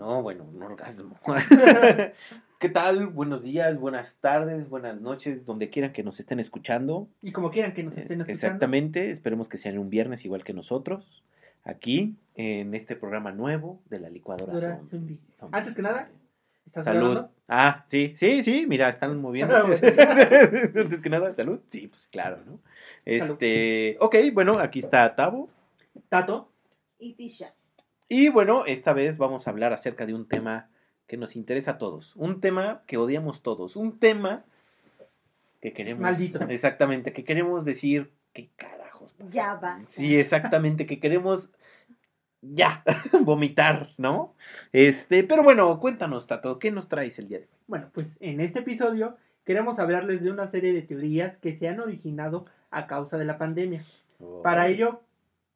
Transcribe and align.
No, 0.00 0.22
bueno, 0.22 0.44
un 0.44 0.62
orgasmo. 0.62 1.14
¿Qué 2.58 2.68
tal? 2.70 3.08
Buenos 3.08 3.42
días, 3.42 3.78
buenas 3.78 4.14
tardes, 4.14 4.66
buenas 4.66 4.98
noches, 4.98 5.44
donde 5.44 5.68
quieran 5.68 5.92
que 5.92 6.02
nos 6.02 6.18
estén 6.18 6.40
escuchando. 6.40 7.06
Y 7.20 7.32
como 7.32 7.50
quieran 7.50 7.74
que 7.74 7.82
nos 7.82 7.98
estén 7.98 8.22
escuchando. 8.22 8.32
Exactamente, 8.32 9.10
esperemos 9.10 9.50
que 9.50 9.58
sean 9.58 9.76
un 9.76 9.90
viernes 9.90 10.24
igual 10.24 10.42
que 10.42 10.54
nosotros, 10.54 11.22
aquí, 11.64 12.16
en 12.34 12.74
este 12.74 12.96
programa 12.96 13.30
nuevo 13.32 13.82
de 13.90 14.00
la 14.00 14.08
licuadora 14.08 14.80
Antes 15.52 15.74
que 15.74 15.82
nada, 15.82 16.08
¿estás 16.64 16.84
Salud. 16.84 17.10
grabando? 17.10 17.32
Ah, 17.46 17.84
sí, 17.88 18.14
sí, 18.16 18.42
sí, 18.42 18.64
mira, 18.66 18.88
están 18.88 19.18
moviendo. 19.20 19.54
Antes 19.54 21.02
que 21.02 21.10
nada, 21.10 21.34
salud. 21.34 21.60
Sí, 21.68 21.88
pues 21.88 22.08
claro, 22.10 22.38
¿no? 22.46 22.58
Este, 23.04 23.98
ok, 24.00 24.16
bueno, 24.32 24.60
aquí 24.60 24.78
está 24.78 25.14
Tabo. 25.14 25.50
Tato. 26.08 26.48
y 26.98 27.12
Tisha. 27.12 27.52
Y 28.12 28.28
bueno, 28.28 28.66
esta 28.66 28.92
vez 28.92 29.18
vamos 29.18 29.46
a 29.46 29.50
hablar 29.50 29.72
acerca 29.72 30.04
de 30.04 30.14
un 30.14 30.26
tema 30.26 30.68
que 31.06 31.16
nos 31.16 31.36
interesa 31.36 31.72
a 31.72 31.78
todos. 31.78 32.16
Un 32.16 32.40
tema 32.40 32.82
que 32.88 32.96
odiamos 32.96 33.40
todos. 33.40 33.76
Un 33.76 34.00
tema 34.00 34.42
que 35.60 35.72
queremos. 35.72 36.02
Maldito. 36.02 36.40
Exactamente, 36.48 37.12
que 37.12 37.22
queremos 37.22 37.64
decir. 37.64 38.10
¿Qué 38.32 38.50
carajos 38.56 39.12
pasa? 39.12 39.30
Ya 39.30 39.54
basta. 39.54 39.92
Sí, 39.92 40.16
exactamente, 40.16 40.86
que 40.86 40.98
queremos. 40.98 41.52
Ya, 42.42 42.82
vomitar, 43.20 43.90
¿no? 43.96 44.34
Este, 44.72 45.22
pero 45.22 45.44
bueno, 45.44 45.78
cuéntanos, 45.78 46.26
Tato, 46.26 46.58
¿qué 46.58 46.72
nos 46.72 46.88
traes 46.88 47.16
el 47.20 47.28
día 47.28 47.38
de 47.38 47.44
hoy? 47.44 47.58
Bueno, 47.68 47.90
pues 47.92 48.16
en 48.18 48.40
este 48.40 48.60
episodio 48.60 49.16
queremos 49.44 49.78
hablarles 49.78 50.20
de 50.20 50.32
una 50.32 50.48
serie 50.50 50.72
de 50.72 50.82
teorías 50.82 51.36
que 51.36 51.56
se 51.56 51.68
han 51.68 51.78
originado 51.78 52.46
a 52.72 52.88
causa 52.88 53.18
de 53.18 53.24
la 53.24 53.38
pandemia. 53.38 53.84
Para 54.42 54.66
ello, 54.66 55.02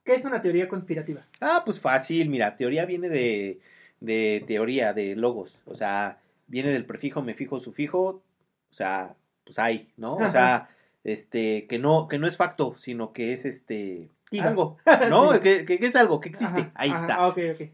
¿qué 0.04 0.14
es 0.14 0.24
una 0.24 0.40
teoría 0.42 0.68
conspirativa? 0.68 1.22
Ah, 1.40 1.62
pues 1.64 1.80
fácil, 1.80 2.28
mira, 2.28 2.56
teoría 2.56 2.84
viene 2.86 3.08
de, 3.08 3.60
de 4.00 4.44
teoría, 4.46 4.92
de 4.92 5.16
logos, 5.16 5.60
o 5.66 5.74
sea, 5.74 6.18
viene 6.46 6.70
del 6.70 6.84
prefijo, 6.84 7.22
me 7.22 7.34
fijo, 7.34 7.60
sufijo, 7.60 8.22
o 8.70 8.74
sea, 8.74 9.14
pues 9.44 9.58
hay, 9.58 9.88
¿no? 9.96 10.16
O 10.16 10.28
sea, 10.30 10.68
este, 11.04 11.66
que 11.66 11.78
no, 11.78 12.08
que 12.08 12.18
no 12.18 12.26
es 12.26 12.36
facto, 12.36 12.76
sino 12.78 13.12
que 13.12 13.32
es 13.32 13.44
este, 13.44 14.08
algo, 14.40 14.78
¿no? 15.10 15.40
que, 15.40 15.64
que- 15.64 15.78
que 15.78 15.86
es 15.86 15.96
algo, 15.96 16.20
que 16.20 16.30
existe, 16.30 16.60
Ajá, 16.60 16.72
ahí 16.74 16.90
ajá, 16.90 17.00
está. 17.00 17.16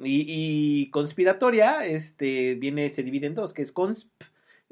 Y, 0.05 0.25
y 0.83 0.91
conspiratoria, 0.91 1.85
este, 1.87 2.55
viene, 2.57 2.91
se 2.91 3.03
divide 3.03 3.27
en 3.29 3.35
dos, 3.35 3.53
que 3.53 3.63
es 3.63 3.73
consp, 3.73 4.09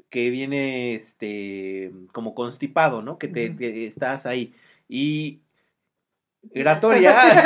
que 0.09 0.29
viene, 0.29 0.95
este, 0.95 1.91
como 2.13 2.33
constipado, 2.33 3.01
¿no? 3.01 3.17
Que 3.17 3.27
te, 3.27 3.55
que 3.55 3.85
estás 3.87 4.25
ahí. 4.25 4.53
Y 4.87 5.39
gratoria, 6.41 7.45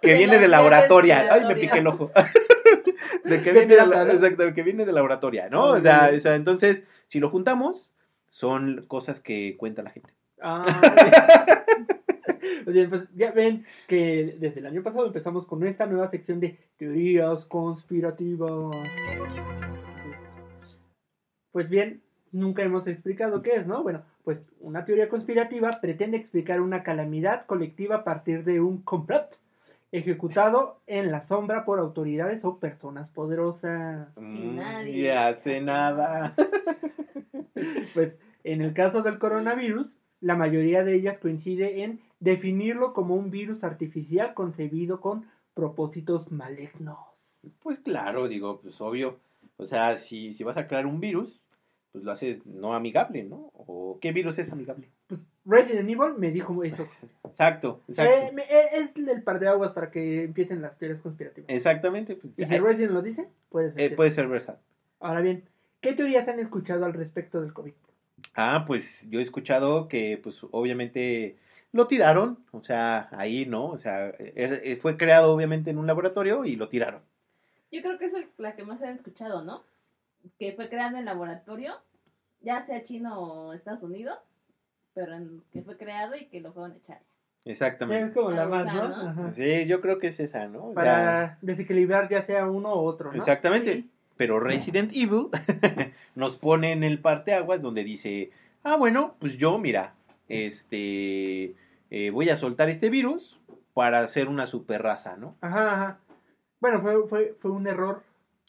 que 0.00 0.14
viene 0.14 0.26
la 0.26 0.32
de 0.34 0.38
vía 0.38 0.48
laboratoria. 0.48 1.28
Ay, 1.32 1.44
me 1.46 1.54
piqué 1.54 1.78
el 1.78 1.86
ojo. 1.86 2.10
de 3.24 3.42
que 3.42 3.52
viene 3.52 3.76
de 3.76 3.86
la, 3.86 4.04
¿no? 4.04 4.12
exacto, 4.12 4.54
que 4.54 4.62
viene 4.62 4.84
de 4.84 4.92
laboratoria, 4.92 5.48
¿no? 5.48 5.64
Ah, 5.64 5.72
O 5.72 5.78
sea, 5.78 6.10
o 6.14 6.20
sea, 6.20 6.34
entonces, 6.34 6.84
si 7.08 7.20
lo 7.20 7.30
juntamos, 7.30 7.92
son 8.28 8.84
cosas 8.86 9.20
que 9.20 9.56
cuenta 9.56 9.82
la 9.82 9.90
gente. 9.90 10.12
Ah. 10.40 10.64
Oye, 12.66 12.88
pues 12.88 13.02
ya 13.14 13.30
ven 13.30 13.64
que 13.86 14.36
desde 14.38 14.60
el 14.60 14.66
año 14.66 14.82
pasado 14.82 15.06
empezamos 15.06 15.46
con 15.46 15.64
esta 15.64 15.86
nueva 15.86 16.10
sección 16.10 16.40
de 16.40 16.58
teorías 16.76 17.44
conspirativas. 17.46 18.76
Pues 21.52 21.68
bien, 21.68 22.02
nunca 22.32 22.62
hemos 22.62 22.86
explicado 22.86 23.42
qué 23.42 23.56
es, 23.56 23.66
¿no? 23.66 23.82
Bueno, 23.82 24.02
pues 24.24 24.38
una 24.60 24.84
teoría 24.84 25.08
conspirativa 25.08 25.78
pretende 25.80 26.16
explicar 26.16 26.60
una 26.60 26.82
calamidad 26.82 27.46
colectiva 27.46 27.96
a 27.96 28.04
partir 28.04 28.44
de 28.44 28.60
un 28.60 28.82
complot 28.82 29.38
ejecutado 29.92 30.80
en 30.86 31.10
la 31.10 31.26
sombra 31.26 31.64
por 31.64 31.78
autoridades 31.78 32.44
o 32.44 32.58
personas 32.58 33.10
poderosas. 33.10 34.08
Mm, 34.16 34.56
nadie 34.56 34.96
y 34.96 35.08
hace 35.08 35.50
hace 35.50 35.60
nada. 35.60 36.34
Pues 37.94 38.14
en 38.44 38.60
el 38.60 38.74
caso 38.74 39.02
del 39.02 39.18
coronavirus, 39.18 39.96
la 40.20 40.36
mayoría 40.36 40.84
de 40.84 40.94
ellas 40.94 41.18
coincide 41.18 41.82
en 41.82 42.00
definirlo 42.20 42.92
como 42.92 43.14
un 43.14 43.30
virus 43.30 43.64
artificial 43.64 44.34
concebido 44.34 45.00
con 45.00 45.26
propósitos 45.54 46.30
malignos. 46.30 46.98
Pues 47.62 47.78
claro, 47.78 48.28
digo, 48.28 48.60
pues 48.60 48.78
obvio. 48.80 49.18
O 49.56 49.66
sea, 49.66 49.96
si, 49.96 50.32
si 50.34 50.44
vas 50.44 50.58
a 50.58 50.66
crear 50.66 50.86
un 50.86 51.00
virus, 51.00 51.40
pues 51.96 52.04
lo 52.04 52.12
haces 52.12 52.44
no 52.44 52.74
amigable, 52.74 53.24
¿no? 53.24 53.50
¿O 53.54 53.96
qué 54.02 54.12
virus 54.12 54.38
es 54.38 54.52
amigable? 54.52 54.90
Pues 55.06 55.18
Resident 55.46 55.88
Evil 55.88 56.12
me 56.18 56.30
dijo 56.30 56.62
eso. 56.62 56.86
Exacto, 57.24 57.80
exacto. 57.88 58.12
Eh, 58.26 58.32
me- 58.34 58.42
eh, 58.42 58.68
es 58.74 58.90
el 59.08 59.22
par 59.22 59.40
de 59.40 59.48
aguas 59.48 59.72
para 59.72 59.90
que 59.90 60.24
empiecen 60.24 60.60
las 60.60 60.76
teorías 60.78 61.00
conspirativas. 61.00 61.48
Exactamente, 61.48 62.16
pues 62.16 62.34
y 62.36 62.42
eh, 62.42 62.48
si 62.48 62.58
Resident 62.58 62.92
lo 62.92 63.00
dice, 63.00 63.28
puede 63.48 63.72
ser. 63.72 63.80
eh, 63.92 63.94
puede 63.96 64.10
ser 64.10 64.28
verdad. 64.28 64.58
Ahora 65.00 65.22
bien, 65.22 65.44
¿qué 65.80 65.94
teorías 65.94 66.28
han 66.28 66.38
escuchado 66.38 66.84
al 66.84 66.92
respecto 66.92 67.40
del 67.40 67.54
COVID? 67.54 67.72
Ah, 68.34 68.64
pues 68.66 68.84
yo 69.08 69.18
he 69.18 69.22
escuchado 69.22 69.88
que, 69.88 70.18
pues 70.22 70.40
obviamente 70.50 71.36
lo 71.72 71.86
tiraron, 71.86 72.38
o 72.52 72.62
sea, 72.62 73.08
ahí, 73.12 73.46
¿no? 73.46 73.68
O 73.68 73.78
sea, 73.78 74.12
eh, 74.18 74.78
fue 74.82 74.98
creado 74.98 75.32
obviamente 75.34 75.70
en 75.70 75.78
un 75.78 75.86
laboratorio 75.86 76.44
y 76.44 76.56
lo 76.56 76.68
tiraron. 76.68 77.00
Yo 77.72 77.80
creo 77.80 77.98
que 77.98 78.04
es 78.06 78.14
el- 78.14 78.28
la 78.36 78.54
que 78.54 78.64
más 78.64 78.82
han 78.82 78.96
escuchado, 78.96 79.42
¿no? 79.44 79.62
Que 80.38 80.52
fue 80.52 80.68
creada 80.68 80.98
en 80.98 81.04
laboratorio, 81.04 81.74
ya 82.40 82.64
sea 82.66 82.84
chino 82.84 83.18
o 83.20 83.52
Estados 83.52 83.82
Unidos, 83.82 84.18
pero 84.94 85.14
en- 85.14 85.42
que 85.52 85.62
fue 85.62 85.76
creado 85.76 86.14
y 86.16 86.26
que 86.26 86.40
lo 86.40 86.52
fueron 86.52 86.72
a 86.72 86.76
echar. 86.76 87.00
Sí, 87.44 87.50
Exactamente. 87.50 88.08
es 88.08 88.14
como 88.14 88.30
la 88.32 88.46
más, 88.46 88.74
¿no? 88.74 89.32
Sí, 89.32 89.66
yo 89.66 89.80
creo 89.80 89.98
que 89.98 90.08
es 90.08 90.18
esa, 90.18 90.48
¿no? 90.48 90.72
Para 90.72 91.38
desequilibrar 91.42 92.08
ya 92.08 92.22
sea 92.22 92.46
uno 92.48 92.74
u 92.74 92.78
otro, 92.86 93.12
¿no? 93.12 93.18
exactamente. 93.18 93.72
Sí. 93.74 93.90
Pero 94.16 94.40
Resident 94.40 94.92
Evil 94.94 95.28
nos 96.14 96.36
pone 96.36 96.72
en 96.72 96.82
el 96.82 97.00
parteaguas 97.00 97.60
donde 97.62 97.84
dice, 97.84 98.30
ah, 98.64 98.76
bueno, 98.76 99.14
pues 99.20 99.36
yo, 99.36 99.58
mira, 99.58 99.94
este, 100.28 101.54
eh, 101.90 102.10
voy 102.10 102.30
a 102.30 102.36
soltar 102.36 102.68
este 102.70 102.88
virus 102.90 103.38
para 103.74 104.00
hacer 104.00 104.28
una 104.28 104.46
super 104.46 104.82
raza, 104.82 105.16
¿no? 105.16 105.36
Ajá, 105.42 105.72
ajá. 105.74 105.98
Bueno, 106.60 106.80
fue, 106.80 107.06
fue, 107.08 107.36
fue 107.40 107.50
un 107.50 107.66
error 107.66 108.02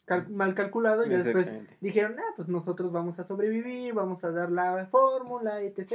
cal- 0.08 0.28
mal 0.30 0.54
calculado 0.54 1.06
y 1.06 1.10
ya 1.10 1.18
después 1.24 1.46
dijeron, 1.80 2.16
ah, 2.18 2.32
pues 2.36 2.48
nosotros 2.48 2.90
vamos 2.92 3.18
a 3.18 3.24
sobrevivir, 3.24 3.94
vamos 3.94 4.22
a 4.24 4.30
dar 4.30 4.50
la 4.50 4.86
fórmula, 4.90 5.60
etc. 5.62 5.92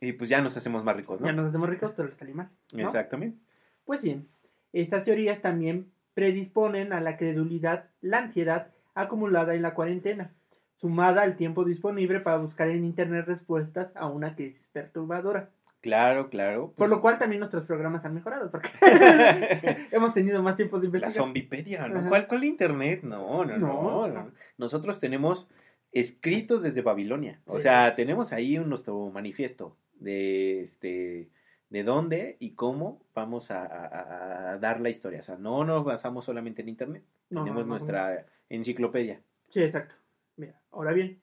Y 0.00 0.12
pues 0.12 0.28
ya 0.28 0.40
nos 0.42 0.56
hacemos 0.56 0.84
más 0.84 0.96
ricos, 0.96 1.20
¿no? 1.20 1.26
Ya 1.26 1.32
nos 1.32 1.48
hacemos 1.48 1.68
ricos, 1.70 1.92
pero 1.96 2.08
les 2.08 2.16
salió 2.18 2.34
mal. 2.34 2.48
¿no? 2.72 2.82
Exactamente. 2.82 3.38
Pues 3.84 4.02
bien, 4.02 4.28
estas 4.72 5.04
teorías 5.04 5.40
también 5.40 5.90
predisponen 6.14 6.92
a 6.92 7.00
la 7.00 7.16
credulidad, 7.16 7.86
la 8.00 8.18
ansiedad 8.18 8.68
acumulada 8.94 9.54
en 9.54 9.62
la 9.62 9.74
cuarentena, 9.74 10.32
sumada 10.76 11.22
al 11.22 11.36
tiempo 11.36 11.64
disponible 11.64 12.20
para 12.20 12.38
buscar 12.38 12.68
en 12.68 12.84
internet 12.84 13.26
respuestas 13.26 13.94
a 13.96 14.06
una 14.06 14.34
crisis 14.34 14.66
perturbadora. 14.72 15.50
Claro, 15.86 16.28
claro. 16.30 16.66
Por 16.66 16.74
pues, 16.74 16.90
lo 16.90 17.00
cual 17.00 17.16
también 17.18 17.38
nuestros 17.38 17.64
programas 17.64 18.04
han 18.04 18.12
mejorado, 18.12 18.50
porque 18.50 18.68
hemos 19.92 20.12
tenido 20.14 20.42
más 20.42 20.56
tiempo 20.56 20.78
de 20.78 20.82
La 20.82 20.86
investigar. 20.86 21.12
zombipedia, 21.12 21.86
¿no? 21.86 22.08
¿Cuál, 22.08 22.26
¿Cuál 22.26 22.42
internet? 22.42 23.02
No, 23.04 23.44
no, 23.44 23.56
no, 23.56 23.82
No. 23.82 24.08
no. 24.08 24.30
Nosotros 24.58 24.98
tenemos 24.98 25.48
escritos 25.92 26.62
desde 26.64 26.82
Babilonia. 26.82 27.40
O 27.46 27.56
Sí. 27.58 27.62
sea, 27.62 27.94
tenemos 27.94 28.32
ahí 28.32 28.58
nuestro 28.58 29.10
manifiesto 29.10 29.76
de 29.94 30.62
este 30.62 31.30
de 31.70 31.82
dónde 31.84 32.36
y 32.40 32.54
cómo 32.54 33.00
vamos 33.14 33.50
a, 33.52 33.64
a- 33.64 34.50
a 34.54 34.58
dar 34.58 34.80
la 34.80 34.88
historia. 34.88 35.20
O 35.20 35.22
sea, 35.24 35.36
no 35.36 35.62
nos 35.64 35.84
basamos 35.84 36.24
solamente 36.24 36.62
en 36.62 36.68
internet. 36.68 37.04
No, 37.30 37.44
tenemos 37.44 37.64
nuestra 37.66 38.26
enciclopedia. 38.48 39.20
Sí, 39.50 39.62
exacto. 39.62 39.94
Mira, 40.36 40.60
ahora 40.72 40.92
bien, 40.92 41.20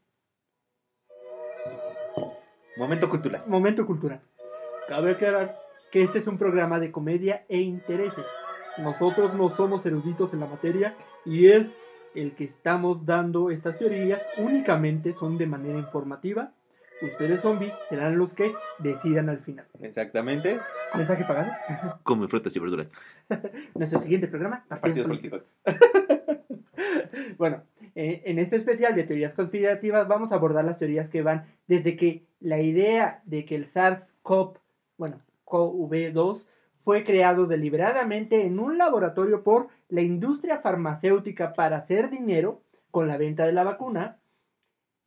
Momento 2.75 3.07
cultural. 3.09 3.43
momento 3.47 3.85
cultural. 3.85 4.19
Cabe 4.87 5.11
aclarar 5.11 5.59
que 5.91 6.03
este 6.03 6.19
es 6.19 6.27
un 6.27 6.37
programa 6.37 6.79
de 6.79 6.91
comedia 6.91 7.45
e 7.47 7.59
intereses. 7.59 8.25
Nosotros 8.77 9.33
no 9.35 9.55
somos 9.55 9.85
eruditos 9.85 10.33
en 10.33 10.39
la 10.39 10.47
materia 10.47 10.95
y 11.25 11.47
es 11.47 11.67
el 12.15 12.33
que 12.35 12.45
estamos 12.45 13.05
dando 13.05 13.49
estas 13.49 13.77
teorías 13.77 14.21
únicamente 14.37 15.13
son 15.13 15.37
de 15.37 15.45
manera 15.47 15.77
informativa. 15.79 16.51
Ustedes 17.01 17.41
zombies 17.41 17.73
serán 17.89 18.17
los 18.17 18.33
que 18.33 18.53
decidan 18.79 19.29
al 19.29 19.39
final. 19.39 19.65
Exactamente. 19.81 20.59
Mensaje 20.95 21.25
pagado. 21.25 21.51
Come 22.03 22.27
frutas 22.27 22.55
y 22.55 22.59
verduras. 22.59 22.87
Nuestro 23.75 24.01
siguiente 24.01 24.27
programa, 24.27 24.63
Partidos 24.69 25.05
partidos 25.05 25.07
políticos. 25.07 25.43
políticos. 25.63 25.89
Bueno, 27.37 27.63
eh, 27.95 28.21
en 28.25 28.39
este 28.39 28.57
especial 28.57 28.95
de 28.95 29.03
teorías 29.03 29.33
conspirativas 29.33 30.07
vamos 30.07 30.31
a 30.31 30.35
abordar 30.35 30.63
las 30.65 30.77
teorías 30.77 31.09
que 31.09 31.21
van 31.21 31.45
desde 31.67 31.95
que 31.97 32.25
la 32.39 32.59
idea 32.61 33.21
de 33.25 33.45
que 33.45 33.55
el 33.55 33.71
SARS-CoV, 33.71 34.57
bueno, 34.97 35.19
CoV-2 35.45 36.45
fue 36.83 37.03
creado 37.03 37.45
deliberadamente 37.45 38.45
en 38.45 38.59
un 38.59 38.77
laboratorio 38.77 39.43
por 39.43 39.67
la 39.89 40.01
industria 40.01 40.59
farmacéutica 40.59 41.53
para 41.53 41.77
hacer 41.77 42.09
dinero 42.09 42.61
con 42.91 43.07
la 43.07 43.17
venta 43.17 43.45
de 43.45 43.53
la 43.53 43.63
vacuna, 43.63 44.17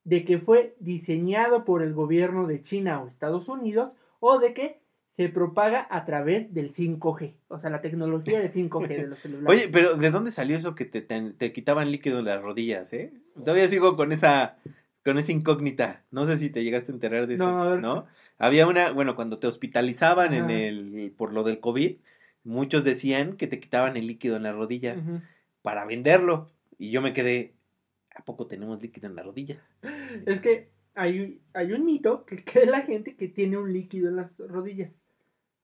de 0.05 0.25
que 0.25 0.39
fue 0.39 0.75
diseñado 0.81 1.65
por 1.65 1.83
el 1.83 1.93
gobierno 1.93 2.47
de 2.47 2.63
China 2.63 3.03
o 3.03 3.09
Estados 3.09 3.49
Unidos, 3.49 3.91
o 4.21 4.39
de 4.39 4.55
que 4.55 4.81
se 5.17 5.29
propaga 5.29 5.87
a 5.91 6.05
través 6.05 6.53
del 6.53 6.75
5G, 6.75 7.35
o 7.49 7.59
sea, 7.59 7.71
la 7.71 7.81
tecnología 7.81 8.39
de 8.39 8.53
5G 8.53 8.89
de 8.89 9.07
los 9.07 9.19
celulares. 9.19 9.49
Oye, 9.49 9.69
pero 9.73 9.97
¿de 9.97 10.11
dónde 10.11 10.31
salió 10.31 10.57
eso 10.57 10.75
que 10.75 10.85
te, 10.85 11.01
te, 11.01 11.31
te 11.33 11.53
quitaban 11.53 11.91
líquido 11.91 12.19
en 12.19 12.27
las 12.27 12.43
rodillas, 12.43 12.93
eh? 12.93 13.13
Todavía 13.35 13.69
sigo 13.69 13.97
con 13.97 14.13
esa 14.13 14.57
con 15.07 15.19
esa 15.19 15.31
incógnita. 15.31 16.03
No 16.11 16.27
sé 16.27 16.37
si 16.37 16.51
te 16.51 16.65
llegaste 16.65 16.91
a 16.91 16.95
enterar 16.97 17.29
de 17.29 17.35
eso. 17.35 17.77
¿no? 17.77 18.07
Había 18.39 18.67
una, 18.67 18.93
bueno, 18.93 19.17
cuando 19.17 19.39
te 19.39 19.47
hospitalizaban 19.47 20.35
en 20.35 20.51
el 20.51 21.13
por 21.17 21.33
lo 21.33 21.43
del 21.43 21.61
COVID, 21.61 21.97
muchos 22.45 22.85
decían 22.85 23.37
que 23.37 23.47
te 23.47 23.61
quitaban 23.61 23.97
el 23.97 24.07
líquido 24.07 24.37
en 24.37 24.43
las 24.43 24.55
rodillas 24.55 24.99
para 25.63 25.85
venderlo 25.85 26.49
y 26.79 26.91
yo 26.91 27.01
me 27.03 27.13
quedé 27.13 27.55
¿A 28.15 28.23
poco 28.25 28.47
tenemos 28.47 28.81
líquido 28.81 29.09
en 29.09 29.15
las 29.17 29.27
rodillas? 29.27 29.59
Es 30.25 30.41
que 30.41 30.71
hay, 30.95 31.39
hay 31.53 31.73
un 31.73 31.85
mito 31.85 32.25
que 32.25 32.43
cree 32.45 32.65
la 32.65 32.81
gente 32.81 33.15
que 33.15 33.29
tiene 33.29 33.59
un 33.59 33.71
líquido 33.75 34.09
en 34.09 34.17
las 34.17 34.35
rodillas, 34.39 34.91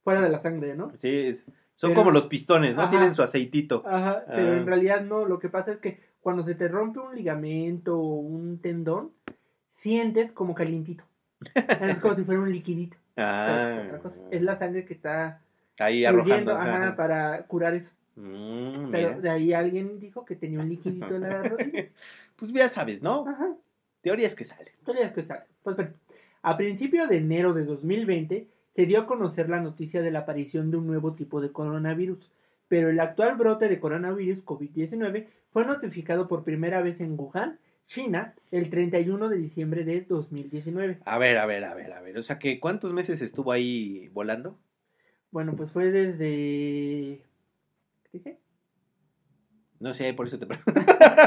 fuera 0.04 0.20
de 0.20 0.28
la 0.28 0.42
sangre, 0.42 0.74
¿no? 0.76 0.92
Sí, 0.98 1.08
es- 1.08 1.46
son 1.72 1.90
Pero- 1.92 2.00
como 2.00 2.10
los 2.10 2.26
pistones, 2.26 2.74
¿no? 2.76 2.82
Ajá. 2.82 2.90
Tienen 2.90 3.14
su 3.14 3.22
aceitito. 3.22 3.82
Ajá, 3.86 4.24
pero 4.28 4.52
Ah. 4.52 4.56
en 4.58 4.66
realidad 4.66 5.00
no, 5.02 5.24
lo 5.24 5.38
que 5.38 5.48
pasa 5.48 5.72
es 5.72 5.78
que 5.78 6.00
cuando 6.20 6.44
se 6.44 6.54
te 6.54 6.68
rompe 6.68 6.98
un 7.00 7.14
ligamento 7.16 7.98
o 7.98 8.16
un 8.20 8.58
tendón, 8.60 9.12
sientes 9.76 10.30
como 10.32 10.54
calientito. 10.54 11.04
Es 11.80 11.98
como 12.00 12.14
si 12.14 12.24
fuera 12.24 12.40
un 12.40 12.52
liquidito. 12.52 12.96
Ah, 13.16 13.78
es 13.80 13.86
otra 13.86 13.98
cosa. 14.00 14.20
Es 14.30 14.42
la 14.42 14.58
sangre 14.58 14.84
que 14.84 14.94
está 14.94 15.40
ahí 15.78 16.04
arrojando. 16.04 16.56
ajá, 16.56 16.96
para 16.96 17.42
curar 17.46 17.74
eso. 17.74 17.90
Mm, 18.16 18.90
Pero 18.90 19.08
mira. 19.08 19.20
de 19.20 19.30
ahí 19.30 19.52
alguien 19.52 19.98
dijo 19.98 20.24
que 20.24 20.36
tenía 20.36 20.60
un 20.60 20.68
liquidito 20.68 21.14
en 21.16 21.22
las 21.22 21.48
rodillas. 21.50 21.86
Pues 22.36 22.52
ya 22.52 22.68
sabes, 22.68 23.02
¿no? 23.02 23.26
Ajá. 23.28 23.54
Teorías 24.02 24.34
que 24.34 24.44
salen. 24.44 24.72
Teorías 24.84 25.12
que 25.12 25.22
salen. 25.22 25.44
Pues 25.62 25.76
bueno, 25.76 25.92
a 26.42 26.56
principios 26.56 27.08
de 27.08 27.18
enero 27.18 27.52
de 27.54 27.64
2020 27.64 28.46
se 28.74 28.86
dio 28.86 29.00
a 29.00 29.06
conocer 29.06 29.48
la 29.48 29.60
noticia 29.60 30.02
de 30.02 30.10
la 30.10 30.20
aparición 30.20 30.70
de 30.70 30.76
un 30.78 30.86
nuevo 30.86 31.12
tipo 31.12 31.40
de 31.40 31.52
coronavirus, 31.52 32.30
pero 32.68 32.88
el 32.90 32.98
actual 33.00 33.36
brote 33.36 33.68
de 33.68 33.78
coronavirus 33.78 34.44
COVID-19 34.44 35.26
fue 35.52 35.64
notificado 35.66 36.26
por 36.28 36.42
primera 36.42 36.80
vez 36.80 37.00
en 37.00 37.18
Wuhan, 37.18 37.58
China, 37.92 38.34
el 38.50 38.70
31 38.70 39.28
de 39.28 39.36
diciembre 39.36 39.84
de 39.84 40.00
2019. 40.02 40.98
A 41.04 41.18
ver, 41.18 41.36
a 41.36 41.44
ver, 41.46 41.64
a 41.64 41.74
ver, 41.74 41.92
a 41.92 42.00
ver. 42.00 42.16
O 42.16 42.22
sea, 42.22 42.38
que 42.38 42.58
¿cuántos 42.58 42.92
meses 42.92 43.20
estuvo 43.20 43.52
ahí 43.52 44.08
volando? 44.14 44.58
Bueno, 45.30 45.54
pues 45.56 45.70
fue 45.70 45.90
desde... 45.90 47.22
¿Qué 48.04 48.10
dije? 48.12 48.38
No 49.78 49.92
sé, 49.92 50.14
por 50.14 50.26
eso 50.26 50.38
te 50.38 50.46
pregunto. 50.46 50.72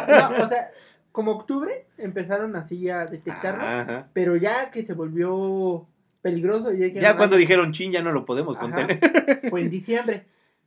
No, 0.07 0.43
o 0.45 0.49
sea, 0.49 0.71
como 1.11 1.31
octubre 1.33 1.85
empezaron 1.97 2.55
así 2.55 2.89
a 2.89 3.05
detectarlo, 3.05 3.63
Ajá. 3.63 4.09
pero 4.13 4.35
ya 4.35 4.71
que 4.71 4.83
se 4.83 4.93
volvió 4.93 5.87
peligroso 6.21 6.73
y 6.73 6.93
Ya 6.93 7.15
cuando 7.15 7.35
dijeron 7.35 7.73
chin, 7.73 7.91
ya 7.91 8.01
no 8.01 8.11
lo 8.11 8.25
podemos 8.25 8.57
Ajá. 8.57 8.65
contener. 8.65 9.49
fue 9.51 9.61
en 9.61 9.69
diciembre, 9.69 10.23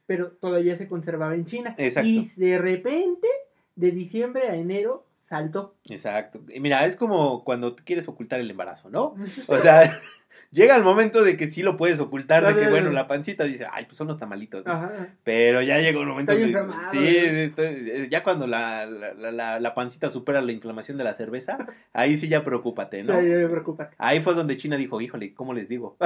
pero 0.06 0.30
todavía 0.30 0.76
se 0.76 0.86
conservaba 0.86 1.34
en 1.34 1.46
China. 1.46 1.74
Exacto. 1.76 2.08
Y 2.08 2.30
de 2.36 2.58
repente, 2.58 3.26
de 3.74 3.90
diciembre 3.90 4.48
a 4.48 4.54
enero, 4.54 5.07
saltó. 5.28 5.74
Exacto. 5.88 6.40
Y 6.52 6.60
mira, 6.60 6.84
es 6.86 6.96
como 6.96 7.44
cuando 7.44 7.74
tú 7.74 7.82
quieres 7.84 8.08
ocultar 8.08 8.40
el 8.40 8.50
embarazo, 8.50 8.88
¿no? 8.90 9.14
O 9.48 9.58
sea, 9.58 10.00
llega 10.50 10.74
el 10.76 10.82
momento 10.82 11.22
de 11.22 11.36
que 11.36 11.48
sí 11.48 11.62
lo 11.62 11.76
puedes 11.76 12.00
ocultar, 12.00 12.46
de 12.46 12.58
que 12.58 12.70
bueno, 12.70 12.90
la 12.90 13.06
pancita 13.06 13.44
dice, 13.44 13.66
ay, 13.70 13.84
pues 13.84 13.98
son 13.98 14.06
los 14.08 14.18
tamalitos, 14.18 14.64
¿no? 14.64 14.72
Ajá. 14.72 15.08
Pero 15.24 15.60
ya 15.60 15.78
llega 15.78 16.00
un 16.00 16.08
momento 16.08 16.32
Estoy 16.32 16.52
donde- 16.52 16.60
inflamado, 16.72 16.90
sí, 16.90 16.98
¿no? 16.98 17.38
estoy- 17.38 17.90
eh, 17.90 18.08
ya 18.10 18.22
cuando 18.22 18.46
la, 18.46 18.86
la, 18.86 19.30
la- 19.32 19.60
la 19.60 19.74
pancita 19.74 20.08
supera 20.10 20.40
la 20.40 20.52
inflamación 20.52 20.96
de 20.96 21.04
la 21.04 21.12
cerveza, 21.14 21.58
ahí 21.92 22.16
sí 22.16 22.28
ya 22.28 22.44
preocúpate, 22.44 23.02
¿no? 23.04 23.20
Sí, 23.20 23.26
preocupa. 23.26 23.90
Ahí 23.98 24.20
fue 24.22 24.34
donde 24.34 24.56
China 24.56 24.76
dijo, 24.76 25.00
híjole, 25.00 25.34
¿cómo 25.34 25.52
les 25.52 25.68
digo? 25.68 25.96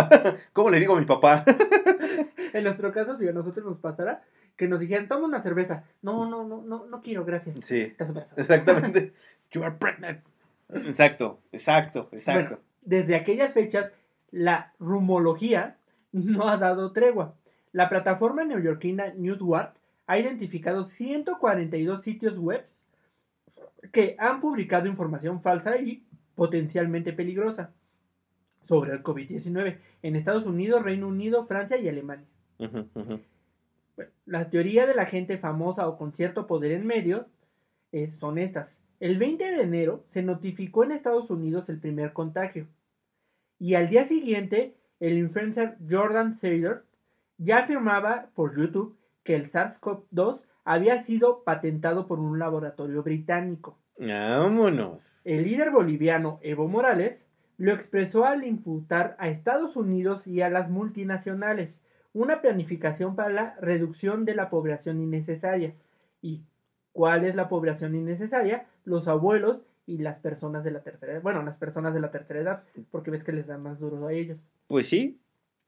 ¿Cómo 0.53 0.71
le 0.71 0.81
digo 0.81 0.97
a 0.97 1.01
mi 1.01 1.07
papá? 1.07 1.45
En 2.53 2.65
nuestro 2.65 2.93
caso, 2.93 3.17
si 3.19 3.27
a 3.29 3.33
nosotros 3.33 3.65
nos 3.65 3.79
pasara, 3.79 4.23
que 4.57 4.69
nos 4.69 4.81
dijeran, 4.81 5.09
toma 5.09 5.27
una 5.27 5.43
cerveza. 5.43 5.85
No, 6.03 6.29
no, 6.29 6.45
no, 6.45 6.63
no, 6.63 6.87
no 6.87 7.01
quiero, 7.03 7.25
gracias. 7.25 7.57
Sí, 7.65 7.95
exactamente. 8.37 9.13
You 9.53 9.63
are 9.63 9.75
pregnant. 9.79 10.21
Exacto, 10.73 11.41
exacto, 11.53 12.09
exacto. 12.13 12.49
Bueno, 12.49 12.59
desde 12.81 13.17
aquellas 13.17 13.53
fechas, 13.53 13.93
la 14.31 14.73
rumología 14.79 15.77
no 16.13 16.49
ha 16.49 16.57
dado 16.57 16.93
tregua. 16.93 17.35
La 17.73 17.89
plataforma 17.89 18.45
neoyorquina 18.45 19.13
Newswart 19.15 19.75
ha 20.07 20.19
identificado 20.19 20.85
142 20.85 22.03
sitios 22.03 22.39
web 22.39 22.65
que 23.93 24.17
han 24.19 24.41
publicado 24.41 24.87
información 24.87 25.43
falsa 25.43 25.77
y 25.77 26.03
potencialmente 26.35 27.13
peligrosa 27.13 27.73
sobre 28.67 28.93
el 28.93 29.03
COVID-19 29.03 29.79
en 30.03 30.17
Estados 30.17 30.47
Unidos, 30.47 30.83
Reino 30.83 31.09
Unido, 31.09 31.47
Francia 31.47 31.77
y 31.77 31.89
Alemania. 31.89 32.27
Ujú. 32.59 32.89
Bueno, 32.95 33.21
las 34.27 34.51
teorías 34.51 34.87
de 34.89 34.95
la 34.95 35.07
gente 35.07 35.39
famosa 35.39 35.87
o 35.89 35.97
con 35.99 36.13
cierto 36.13 36.47
poder 36.47 36.73
en 36.73 36.87
medio 36.87 37.27
es- 37.93 38.15
son 38.19 38.39
estas. 38.39 38.79
El 39.01 39.19
20 39.19 39.45
de 39.51 39.63
enero 39.63 40.05
se 40.11 40.23
notificó 40.23 40.85
en 40.85 40.93
Estados 40.93 41.29
Unidos 41.31 41.69
el 41.69 41.79
primer 41.79 42.13
contagio. 42.13 42.67
Y 43.59 43.75
al 43.75 43.89
día 43.89 44.07
siguiente, 44.07 44.75
el 45.01 45.19
influencer 45.19 45.77
Jordan 45.91 46.35
Saylor 46.35 46.85
ya 47.39 47.59
afirmaba 47.59 48.27
por 48.35 48.57
YouTube 48.57 48.97
que 49.25 49.35
el 49.35 49.51
SARS-CoV-2 49.51 50.45
había 50.65 51.03
sido 51.03 51.43
patentado 51.45 52.07
por 52.07 52.21
un 52.21 52.39
laboratorio 52.39 53.03
británico. 53.03 53.79
Vámonos. 53.99 55.01
El 55.25 55.45
líder 55.45 55.71
boliviano 55.71 56.39
Evo 56.43 56.69
Morales 56.69 57.25
lo 57.59 57.73
expresó 57.73 58.25
al 58.25 58.45
imputar 58.45 59.17
a 59.19 59.29
Estados 59.29 59.77
Unidos 59.77 60.27
y 60.27 60.41
a 60.41 60.51
las 60.51 60.71
multinacionales 60.71 61.79
una 62.13 62.41
planificación 62.41 63.17
para 63.17 63.31
la 63.31 63.57
reducción 63.61 64.25
de 64.25 64.35
la 64.35 64.51
población 64.51 65.01
innecesaria. 65.01 65.75
¿Y 66.21 66.43
cuál 66.93 67.25
es 67.25 67.35
la 67.35 67.49
población 67.49 67.95
innecesaria? 67.95 68.67
Los 68.85 69.09
abuelos 69.09 69.63
y 69.87 69.99
las 69.99 70.19
personas 70.19 70.65
de 70.65 70.71
la 70.71 70.83
tercera 70.83 71.13
edad. 71.13 71.23
Bueno, 71.23 71.43
las 71.43 71.57
personas 71.57 71.95
de 71.95 72.01
la 72.01 72.11
tercera 72.11 72.41
edad, 72.41 72.63
porque 72.91 73.11
ves 73.11 73.25
que 73.25 73.33
les 73.33 73.47
dan 73.47 73.63
más 73.63 73.79
duro 73.79 74.07
a 74.07 74.13
ellos. 74.13 74.39
Pues 74.69 74.89
sí. 74.89 75.19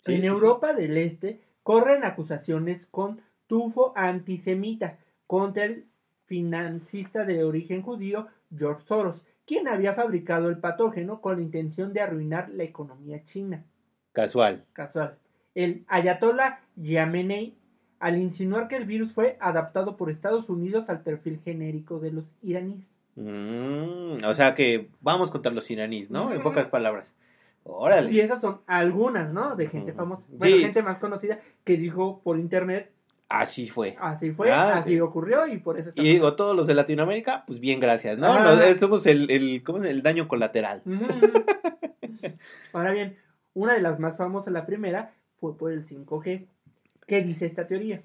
Sí, 0.05 0.12
en 0.12 0.17
sí, 0.17 0.23
sí. 0.23 0.26
Europa 0.26 0.75
del 0.75 0.96
Este 0.96 1.41
corren 1.62 2.05
acusaciones 2.05 2.87
con 2.87 3.20
tufo 3.46 3.93
antisemita 3.96 4.99
contra 5.26 5.64
el 5.64 5.87
financista 6.26 7.25
de 7.25 7.44
origen 7.44 7.82
judío 7.82 8.29
George 8.56 8.85
Soros, 8.87 9.25
quien 9.46 9.69
había 9.69 9.94
fabricado 9.94 10.49
el 10.49 10.58
patógeno 10.58 11.20
con 11.20 11.37
la 11.37 11.43
intención 11.43 11.93
de 11.93 12.00
arruinar 12.00 12.50
la 12.50 12.64
economía 12.64 13.25
china. 13.25 13.64
Casual. 14.12 14.64
Casual. 14.73 15.19
El 15.55 15.85
ayatollah 15.89 16.59
Yamenei, 16.77 17.55
al 18.01 18.19
insinuar 18.19 18.69
que 18.69 18.77
el 18.77 18.85
virus 18.85 19.12
fue 19.12 19.37
adaptado 19.41 19.96
por 19.96 20.11
Estados 20.11 20.49
Unidos 20.49 20.89
al 20.89 21.01
perfil 21.01 21.41
genérico 21.44 22.01
de 22.01 22.13
los 22.13 22.25
iraníes. 22.43 22.84
Mm, 23.17 24.25
o 24.25 24.34
sea 24.34 24.55
que 24.55 24.89
vamos 25.01 25.31
contra 25.31 25.53
los 25.53 25.70
iraníes, 25.70 26.11
¿no? 26.11 26.31
En 26.31 26.37
Ujú. 26.39 26.43
pocas 26.51 26.67
palabras. 26.69 27.13
Y 27.65 27.69
Órale. 27.70 28.23
esas 28.23 28.41
son 28.41 28.61
algunas, 28.67 29.32
¿no? 29.32 29.56
De 29.56 29.69
gente 29.69 29.93
Ujú. 29.93 29.99
famosa. 30.01 30.27
Bueno, 30.37 30.56
Sí. 30.56 30.63
gente 30.63 30.82
más 30.82 30.99
conocida 30.99 31.39
que 31.65 31.77
dijo 31.77 32.20
por 32.25 32.39
internet, 32.39 32.91
Así 33.31 33.69
fue. 33.69 33.96
así 34.01 34.32
fue, 34.32 34.53
Ah, 34.53 34.79
así 34.79 35.01
ocurrió 35.01 35.46
y 35.46 35.56
por 35.58 35.79
eso 35.79 35.91
Y 35.94 36.03
digo, 36.03 36.34
todos 36.34 36.55
los 36.55 36.67
de 36.67 36.75
Latinoamérica, 36.75 37.44
pues 37.46 37.58
bien, 37.58 37.81
gracias, 37.81 38.19
¿no? 38.19 38.39
Nos- 38.43 38.77
somos 38.79 39.06
el, 39.06 39.31
el, 39.31 39.63
¿cómo 39.65 39.82
es? 39.82 39.91
el 39.91 40.03
daño 40.03 40.29
colateral. 40.29 40.82
Ahora 42.73 42.93
bien, 42.93 43.17
una 43.55 43.75
de 43.75 43.81
las 43.81 43.99
más 43.99 44.17
famosas, 44.17 44.53
la 44.53 44.67
primera, 44.67 45.13
por 45.53 45.72
el 45.72 45.86
5G. 45.86 46.46
¿Qué 47.06 47.22
dice 47.22 47.46
esta 47.46 47.67
teoría? 47.67 48.03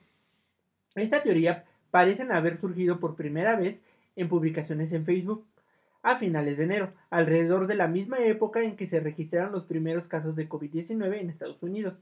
Esta 0.96 1.24
teoría 1.24 1.66
parecen 1.92 2.32
haber 2.32 2.60
surgido 2.60 3.00
por 3.00 3.16
primera 3.16 3.56
vez 3.56 3.80
en 4.16 4.28
publicaciones 4.28 4.92
en 4.92 5.06
Facebook 5.06 5.46
a 6.04 6.18
finales 6.18 6.58
de 6.58 6.64
enero, 6.64 6.94
alrededor 7.10 7.68
de 7.68 7.76
la 7.76 7.88
misma 7.88 8.20
época 8.20 8.62
en 8.62 8.76
que 8.76 8.88
se 8.88 9.00
registraron 9.00 9.52
los 9.52 9.66
primeros 9.66 10.08
casos 10.08 10.36
de 10.36 10.48
COVID-19 10.48 11.20
en 11.20 11.30
Estados 11.30 11.62
Unidos. 11.62 11.96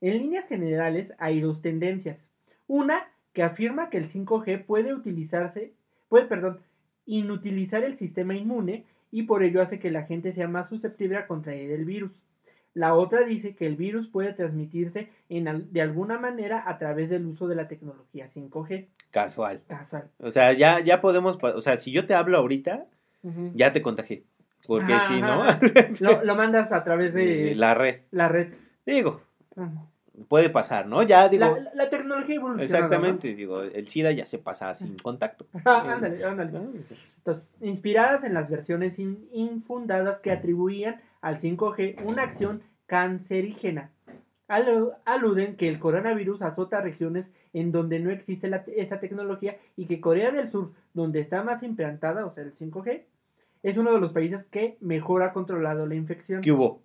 En 0.00 0.18
líneas 0.18 0.46
generales 0.48 1.12
hay 1.18 1.40
dos 1.40 1.62
tendencias. 1.62 2.18
Una 2.66 3.08
que 3.32 3.42
afirma 3.42 3.90
que 3.90 3.98
el 3.98 4.10
5G 4.10 4.64
puede 4.64 4.94
utilizarse, 4.94 5.72
puede, 6.08 6.26
perdón, 6.26 6.60
inutilizar 7.06 7.84
el 7.84 7.96
sistema 7.98 8.34
inmune 8.34 8.84
y 9.10 9.22
por 9.22 9.42
ello 9.42 9.62
hace 9.62 9.78
que 9.78 9.90
la 9.90 10.02
gente 10.02 10.32
sea 10.32 10.48
más 10.48 10.68
susceptible 10.68 11.16
a 11.16 11.26
contraer 11.26 11.70
el 11.70 11.84
virus. 11.84 12.12
La 12.76 12.94
otra 12.94 13.24
dice 13.24 13.54
que 13.54 13.66
el 13.66 13.74
virus 13.74 14.06
puede 14.08 14.34
transmitirse 14.34 15.08
en 15.30 15.72
de 15.72 15.80
alguna 15.80 16.18
manera 16.18 16.64
a 16.66 16.76
través 16.76 17.08
del 17.08 17.24
uso 17.24 17.48
de 17.48 17.54
la 17.54 17.68
tecnología 17.68 18.28
5G. 18.34 18.86
Casual. 19.10 19.62
Casual. 19.66 20.10
O 20.20 20.30
sea, 20.30 20.52
ya, 20.52 20.80
ya 20.80 21.00
podemos, 21.00 21.38
o 21.42 21.60
sea, 21.62 21.78
si 21.78 21.90
yo 21.90 22.06
te 22.06 22.12
hablo 22.12 22.36
ahorita, 22.36 22.84
ya 23.54 23.72
te 23.72 23.80
contagié. 23.80 24.24
Porque 24.66 24.94
si 25.08 25.22
no. 25.22 25.44
Lo, 26.00 26.22
lo 26.22 26.34
mandas 26.34 26.70
a 26.70 26.84
través 26.84 27.14
de 27.14 27.54
la 27.54 27.72
red. 27.72 28.00
la 28.10 28.28
red. 28.28 28.48
Digo, 28.84 29.22
Ujú. 29.54 29.88
Puede 30.28 30.50
pasar, 30.50 30.86
¿no? 30.86 31.02
Ya 31.02 31.28
digo, 31.28 31.56
La, 31.74 31.90
tecnología 31.90 32.36
evoluciona. 32.36 32.64
exactamente, 32.64 33.34
digo, 33.34 33.62
el 33.62 33.88
SIDA 33.88 34.12
ya 34.12 34.26
se 34.26 34.38
pasa 34.38 34.74
sin 34.74 34.96
contacto. 34.98 35.46
Ándale, 35.64 36.24
ándale. 36.24 36.50
Entonces, 37.18 37.44
inspiradas 37.60 38.24
en 38.24 38.34
las 38.34 38.48
versiones 38.48 38.98
in- 38.98 39.28
infundadas 39.32 40.20
que 40.20 40.30
atribuían 40.32 41.00
al 41.20 41.40
5G 41.40 42.02
una 42.04 42.22
acción 42.22 42.62
cancerígena. 42.86 43.90
alu- 44.48 44.92
aluden 45.04 45.56
que 45.56 45.68
el 45.68 45.80
coronavirus 45.80 46.40
azota 46.42 46.80
regiones 46.80 47.26
en 47.52 47.72
donde 47.72 47.98
no 47.98 48.10
existe 48.10 48.46
la- 48.48 48.62
esa 48.76 49.00
tecnología 49.00 49.56
y 49.76 49.86
que 49.86 50.00
Corea 50.00 50.30
del 50.30 50.52
Sur, 50.52 50.70
donde 50.94 51.18
está 51.18 51.42
más 51.42 51.64
implantada, 51.64 52.24
o 52.26 52.32
sea, 52.32 52.44
el 52.44 52.52
5G, 52.54 53.02
es 53.64 53.76
uno 53.76 53.92
de 53.92 54.00
los 54.00 54.12
países 54.12 54.44
que 54.52 54.76
mejor 54.80 55.24
ha 55.24 55.32
controlado 55.32 55.84
la 55.86 55.96
infección. 55.96 56.42
¿Qué 56.42 56.52
hubo? 56.52 56.80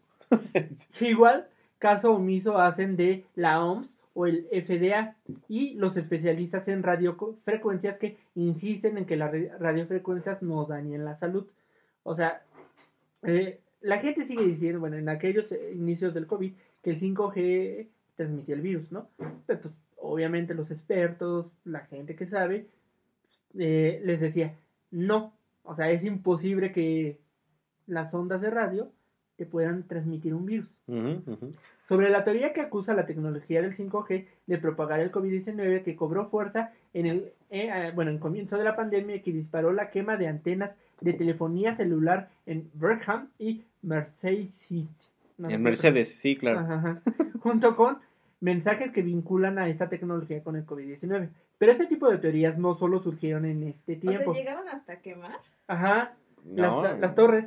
Igual, 1.00 1.46
caso 1.82 2.14
omiso 2.14 2.58
hacen 2.60 2.96
de 2.96 3.26
la 3.36 3.64
OMS 3.66 3.90
o 4.14 4.28
el 4.28 4.46
FDA 4.52 5.16
y 5.50 5.74
los 5.74 5.98
especialistas 5.98 6.68
en 6.68 6.84
radiofrecuencias 6.84 7.98
que 7.98 8.18
insisten 8.36 8.98
en 8.98 9.06
que 9.06 9.18
las 9.18 9.32
re- 9.32 9.52
radiofrecuencias 9.60 10.42
no 10.44 10.66
dañen 10.66 11.04
la 11.06 11.18
salud. 11.18 11.48
O 12.04 12.16
sea, 12.16 12.44
eh, 13.24 13.60
la 13.82 13.98
gente 13.98 14.26
sigue 14.28 14.46
diciendo, 14.46 14.80
bueno, 14.80 14.98
en 14.98 15.10
aquellos 15.10 15.52
eh, 15.52 15.72
inicios 15.74 16.14
del 16.14 16.28
COVID, 16.28 16.54
que 16.84 16.92
el 16.92 17.00
5G 17.00 17.88
transmitía 18.16 18.56
el 18.56 18.62
virus, 18.62 18.92
¿no? 18.92 19.08
Pero 19.48 19.62
pues 19.62 19.74
obviamente 19.98 20.54
los 20.54 20.70
expertos, 20.72 21.48
la 21.66 21.80
gente 21.82 22.16
que 22.16 22.28
sabe, 22.28 22.68
eh, 23.58 24.02
les 24.04 24.20
decía, 24.20 24.56
no, 24.92 25.34
o 25.64 25.76
sea, 25.76 25.90
es 25.90 26.04
imposible 26.04 26.72
que 26.74 27.18
las 27.88 28.14
ondas 28.14 28.42
de 28.42 28.50
radio 28.50 28.92
te 29.42 29.48
puedan 29.48 29.88
transmitir 29.88 30.36
un 30.36 30.46
virus. 30.46 30.68
Sobre 31.88 32.12
la 32.12 32.24
teoría 32.24 32.54
que 32.54 32.62
acusa 32.62 32.94
la 32.94 33.08
tecnología 33.08 33.60
del 33.64 33.76
5G 33.76 34.28
de 34.46 34.58
propagar 34.60 35.00
el 35.00 35.12
COVID-19 35.12 35.84
que 35.84 35.96
cobró 35.96 36.30
fuerza 36.30 36.72
en 36.94 37.08
el 37.08 37.18
eh, 37.50 37.72
eh, 37.74 37.92
bueno, 37.96 38.12
en 38.12 38.20
comienzo 38.20 38.56
de 38.56 38.64
la 38.64 38.76
pandemia 38.76 39.16
y 39.16 39.22
que 39.22 39.34
disparó 39.34 39.74
la 39.74 39.90
quema 39.90 40.16
de 40.16 40.28
antenas 40.28 40.72
de 41.00 41.14
telefonía 41.14 41.76
celular 41.76 42.30
en 42.46 42.70
Birmingham 42.76 43.30
y 43.40 43.64
Merseyside. 43.82 44.88
No, 45.40 45.48
no 45.48 45.50
En 45.50 45.58
sé, 45.58 45.64
Mercedes, 45.64 46.16
sí, 46.22 46.36
claro. 46.38 46.60
Ajá, 46.60 46.76
ajá. 46.76 47.02
junto 47.40 47.76
con 47.76 47.98
mensajes 48.42 48.92
que 48.92 49.02
vinculan 49.02 49.58
a 49.58 49.68
esta 49.70 49.90
tecnología 49.90 50.44
con 50.44 50.56
el 50.56 50.68
COVID-19. 50.68 51.30
Pero 51.58 51.72
este 51.72 51.88
tipo 51.88 52.12
de 52.12 52.20
teorías 52.20 52.60
no 52.60 52.76
solo 52.76 53.02
surgieron 53.02 53.46
en 53.46 53.64
este 53.64 53.98
O 53.98 54.00
tiempo. 54.00 54.34
sea, 54.34 54.44
llegaron 54.44 54.70
hasta 54.70 54.98
quemar. 54.98 55.40
Ajá, 55.68 56.14
No, 56.46 56.84
las, 56.84 57.00
las 57.00 57.16
torres. 57.16 57.46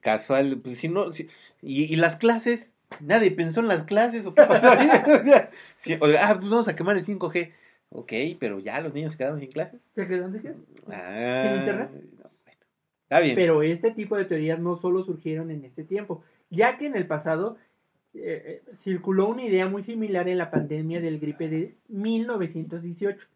Casual, 0.00 0.58
pues 0.62 0.78
si 0.78 0.88
no, 0.88 1.12
si- 1.12 1.28
y, 1.60 1.84
y 1.84 1.96
las 1.96 2.16
clases, 2.16 2.70
nadie 3.00 3.30
pensó 3.30 3.60
en 3.60 3.68
las 3.68 3.84
clases, 3.84 4.24
o 4.26 4.34
qué 4.34 4.42
pasó 4.44 4.70
ahí? 4.70 4.88
O 5.20 5.24
sea, 5.24 5.50
si- 5.78 5.94
o- 5.94 6.06
ah, 6.20 6.36
pues 6.38 6.50
vamos 6.50 6.68
a 6.68 6.76
quemar 6.76 6.96
el 6.96 7.04
5G. 7.04 7.52
Ok, 7.90 8.12
pero 8.40 8.58
ya 8.58 8.80
los 8.80 8.94
niños 8.94 9.12
se 9.12 9.18
quedaron 9.18 9.38
sin 9.40 9.50
clases. 9.50 9.80
¿Se 9.94 10.06
quedan 10.08 10.32
sin 10.32 10.42
qué? 10.42 10.54
Ah, 10.90 11.42
¿En 11.46 11.58
internet? 11.58 11.90
no, 11.92 12.00
bueno. 12.00 12.30
Está 13.02 13.20
bien. 13.20 13.34
Pero 13.34 13.62
este 13.62 13.90
tipo 13.90 14.16
de 14.16 14.24
teorías 14.24 14.58
no 14.58 14.76
solo 14.78 15.04
surgieron 15.04 15.50
en 15.50 15.64
este 15.64 15.84
tiempo, 15.84 16.24
ya 16.48 16.78
que 16.78 16.86
en 16.86 16.96
el 16.96 17.06
pasado 17.06 17.58
eh, 18.14 18.62
eh, 18.66 18.72
circuló 18.78 19.28
una 19.28 19.44
idea 19.44 19.68
muy 19.68 19.82
similar 19.84 20.28
en 20.28 20.38
la 20.38 20.50
pandemia 20.50 21.00
del 21.02 21.18
gripe 21.18 21.48
de 21.48 21.74
1918. 21.88 23.26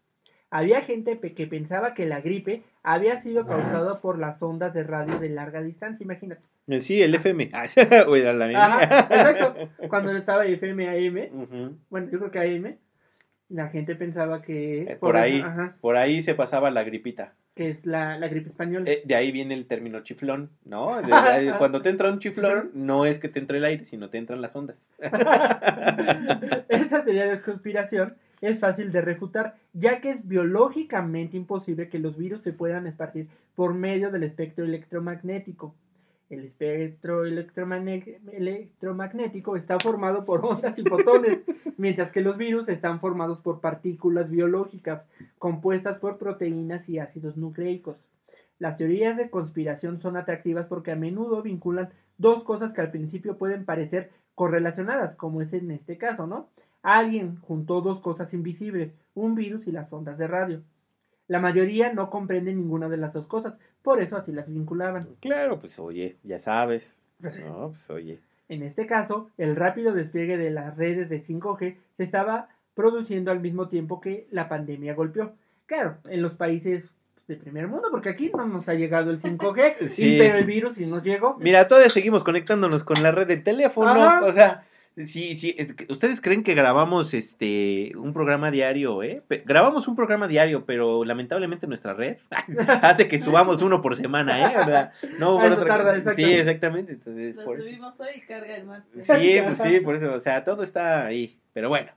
Había 0.49 0.81
gente 0.81 1.19
que 1.19 1.47
pensaba 1.47 1.93
que 1.93 2.05
la 2.05 2.21
gripe 2.21 2.63
había 2.83 3.21
sido 3.21 3.45
causada 3.45 3.99
por 3.99 4.17
las 4.17 4.41
ondas 4.41 4.73
de 4.73 4.83
radio 4.83 5.19
de 5.19 5.29
larga 5.29 5.61
distancia, 5.61 6.03
imagínate. 6.03 6.41
Eh, 6.67 6.81
Sí, 6.81 7.01
el 7.01 7.15
FM. 7.15 7.49
Ah, 7.53 7.67
o 8.07 8.15
era 8.15 8.33
la 8.33 8.45
Ajá, 8.45 8.83
exacto. 9.13 9.69
Cuando 9.89 10.11
estaba 10.15 10.45
FM 10.45 10.87
AM, 10.89 11.29
Ujú. 11.43 11.77
bueno, 11.89 12.07
yo 12.11 12.19
creo 12.19 12.31
que 12.31 12.39
AM, 12.39 12.75
la 13.49 13.67
gente 13.69 13.95
pensaba 13.95 14.41
que... 14.41 14.83
Eh, 14.83 14.95
por 14.97 15.17
ahí, 15.17 15.41
ajá, 15.41 15.75
por 15.81 15.95
ahí 15.97 16.21
se 16.21 16.33
pasaba 16.35 16.71
la 16.71 16.83
gripita. 16.83 17.33
que 17.55 17.69
es 17.71 17.85
la, 17.85 18.17
la 18.17 18.27
gripe 18.27 18.49
española. 18.49 18.85
Eh, 18.89 19.01
de 19.05 19.15
ahí 19.15 19.31
viene 19.31 19.53
el 19.53 19.65
término 19.65 20.01
chiflón, 20.01 20.49
¿no? 20.63 20.95
De- 21.01 21.45
de- 21.45 21.57
cuando 21.57 21.81
te 21.81 21.89
entra 21.89 22.09
un 22.11 22.19
chiflón, 22.19 22.71
no 22.73 23.05
es 23.05 23.17
que 23.19 23.27
te 23.29 23.39
entre 23.39 23.57
el 23.57 23.65
aire, 23.65 23.83
sino 23.85 24.09
te 24.09 24.17
entran 24.17 24.41
las 24.41 24.55
ondas. 24.55 24.77
Esta 26.69 27.03
teoría 27.03 27.25
de 27.27 27.41
conspiración 27.41 28.15
es 28.41 28.59
fácil 28.59 28.91
de 28.91 29.01
refutar, 29.01 29.55
ya 29.73 29.99
que 30.01 30.11
es 30.11 30.27
biológicamente 30.27 31.37
imposible 31.37 31.89
que 31.89 31.99
los 31.99 32.17
virus 32.17 32.41
se 32.41 32.53
puedan 32.53 32.87
esparcir 32.87 33.27
por 33.55 33.73
medio 33.73 34.11
del 34.11 34.23
espectro 34.23 34.65
electromagnético. 34.65 35.73
El 36.29 36.43
espectro 36.43 37.25
electromagné- 37.25 38.17
electromagnético 38.33 39.55
está 39.55 39.79
formado 39.79 40.25
por 40.25 40.45
ondas 40.45 40.77
y 40.77 40.83
fotones, 40.83 41.39
mientras 41.77 42.11
que 42.11 42.21
los 42.21 42.37
virus 42.37 42.67
están 42.69 42.99
formados 42.99 43.39
por 43.39 43.61
partículas 43.61 44.29
biológicas 44.29 45.03
compuestas 45.39 45.99
por 45.99 46.17
proteínas 46.17 46.87
y 46.89 46.99
ácidos 46.99 47.37
nucleicos. 47.37 47.97
Las 48.59 48.77
teorías 48.77 49.15
de 49.17 49.29
conspiración 49.29 50.01
son 50.01 50.17
atractivas 50.17 50.65
porque 50.65 50.91
a 50.91 50.95
menudo 50.95 51.41
vinculan 51.41 51.89
dos 52.17 52.43
cosas 52.43 52.73
que 52.73 52.81
al 52.81 52.91
principio 52.91 53.37
pueden 53.37 53.65
parecer 53.65 54.09
correlacionadas, 54.35 55.15
como 55.15 55.41
es 55.41 55.53
en 55.53 55.71
este 55.71 55.97
caso, 55.97 56.27
¿no? 56.27 56.49
Alguien 56.89 57.35
juntó 57.41 57.81
dos 57.81 57.99
cosas 57.99 58.33
invisibles, 58.33 58.93
un 59.13 59.35
virus 59.35 59.67
y 59.67 59.73
las 59.73 59.91
ondas 59.91 60.17
de 60.17 60.25
radio. 60.25 60.61
La 61.27 61.39
mayoría 61.41 61.91
no 61.91 62.09
comprende 62.09 62.53
ninguna 62.53 62.87
de 62.87 62.95
las 62.95 63.11
dos 63.11 63.27
cosas, 63.27 63.55
por 63.81 64.01
eso 64.01 64.15
así 64.15 64.31
las 64.31 64.47
vinculaban. 64.47 65.09
Claro, 65.19 65.59
pues 65.59 65.77
oye, 65.79 66.15
ya 66.23 66.39
sabes. 66.39 66.89
No, 67.19 67.71
pues 67.71 67.89
oye. 67.89 68.19
En 68.47 68.63
este 68.63 68.87
caso, 68.87 69.29
el 69.37 69.57
rápido 69.57 69.91
despliegue 69.91 70.37
de 70.37 70.49
las 70.49 70.77
redes 70.77 71.09
de 71.09 71.21
5G 71.21 71.75
se 71.97 72.03
estaba 72.05 72.47
produciendo 72.73 73.31
al 73.31 73.41
mismo 73.41 73.67
tiempo 73.67 73.99
que 73.99 74.25
la 74.31 74.47
pandemia 74.47 74.93
golpeó. 74.95 75.33
Claro, 75.65 75.97
en 76.05 76.21
los 76.21 76.35
países 76.35 76.89
de 77.27 77.35
primer 77.35 77.67
mundo, 77.67 77.89
porque 77.91 78.07
aquí 78.07 78.31
no 78.33 78.47
nos 78.47 78.69
ha 78.69 78.75
llegado 78.75 79.11
el 79.11 79.19
5G, 79.19 79.87
Sí. 79.89 80.15
pero 80.17 80.37
el 80.37 80.45
virus 80.45 80.77
sí 80.77 80.85
nos 80.85 81.03
llegó. 81.03 81.35
Mira, 81.37 81.67
todavía 81.67 81.89
seguimos 81.89 82.23
conectándonos 82.23 82.85
con 82.85 83.03
la 83.03 83.11
red 83.11 83.27
del 83.27 83.43
teléfono. 83.43 83.89
Ajá. 83.91 84.23
O 84.23 84.31
sea, 84.31 84.63
sí, 85.05 85.35
sí. 85.35 85.55
es 85.57 85.73
que 85.73 85.85
¿Ustedes 85.91 86.19
creen 86.21 86.43
que 86.43 86.53
grabamos 86.55 87.13
este 87.13 87.91
un 87.95 88.13
programa 88.13 88.49
diario, 88.51 89.03
eh? 89.03 89.21
Pe- 89.27 89.43
grabamos 89.45 89.87
un 89.87 89.95
programa 89.95 90.27
diario, 90.27 90.65
pero 90.65 91.05
lamentablemente 91.05 91.67
nuestra 91.67 91.93
red 91.93 92.17
hace 92.81 93.07
que 93.07 93.19
subamos 93.19 93.61
uno 93.61 93.81
por 93.81 93.95
semana, 93.95 94.51
¿eh? 94.51 94.57
O 94.57 94.65
sea, 94.65 94.91
no 95.19 95.37
por 95.39 95.51
otra 95.51 95.65
tarda. 95.83 96.13
Sí, 96.15 96.23
exactamente. 96.23 96.93
Entonces, 96.93 97.35
Lo 97.35 97.45
por 97.45 97.57
eso. 97.57 97.67
subimos 97.67 97.99
hoy 97.99 98.07
y 98.15 98.21
carga 98.21 98.55
el 98.55 98.65
martes. 98.65 99.05
Sí, 99.05 99.37
pues 99.43 99.57
sí, 99.59 99.79
por 99.81 99.95
eso. 99.95 100.13
O 100.13 100.19
sea, 100.19 100.43
todo 100.43 100.63
está 100.63 101.05
ahí. 101.05 101.37
Pero 101.53 101.69
bueno. 101.69 101.91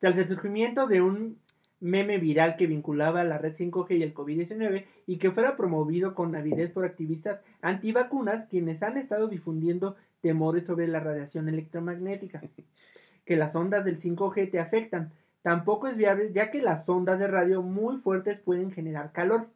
Tras 0.00 0.16
el 0.16 0.28
surgimiento 0.28 0.86
de 0.86 1.02
un 1.02 1.38
meme 1.80 2.18
viral 2.18 2.54
que 2.56 2.68
vinculaba 2.68 3.24
la 3.24 3.38
red 3.38 3.56
5G 3.56 3.98
y 3.98 4.02
el 4.04 4.14
COVID-19 4.14 4.84
y 5.08 5.16
que 5.18 5.32
fuera 5.32 5.56
promovido 5.56 6.14
con 6.14 6.36
avidez 6.36 6.70
por 6.70 6.84
activistas 6.84 7.40
antivacunas 7.60 8.46
quienes 8.48 8.80
han 8.84 8.96
estado 8.98 9.26
difundiendo 9.26 9.96
temores 10.22 10.64
sobre 10.64 10.86
la 10.88 11.00
radiación 11.00 11.48
electromagnética, 11.48 12.40
que 13.26 13.36
las 13.36 13.54
ondas 13.54 13.84
del 13.84 14.00
5G 14.00 14.50
te 14.50 14.58
afectan. 14.60 15.12
Tampoco 15.42 15.88
es 15.88 15.96
viable 15.96 16.32
ya 16.32 16.50
que 16.50 16.62
las 16.62 16.88
ondas 16.88 17.18
de 17.18 17.26
radio 17.26 17.62
muy 17.62 17.98
fuertes 17.98 18.38
pueden 18.40 18.70
generar 18.70 19.12
calor. 19.12 19.48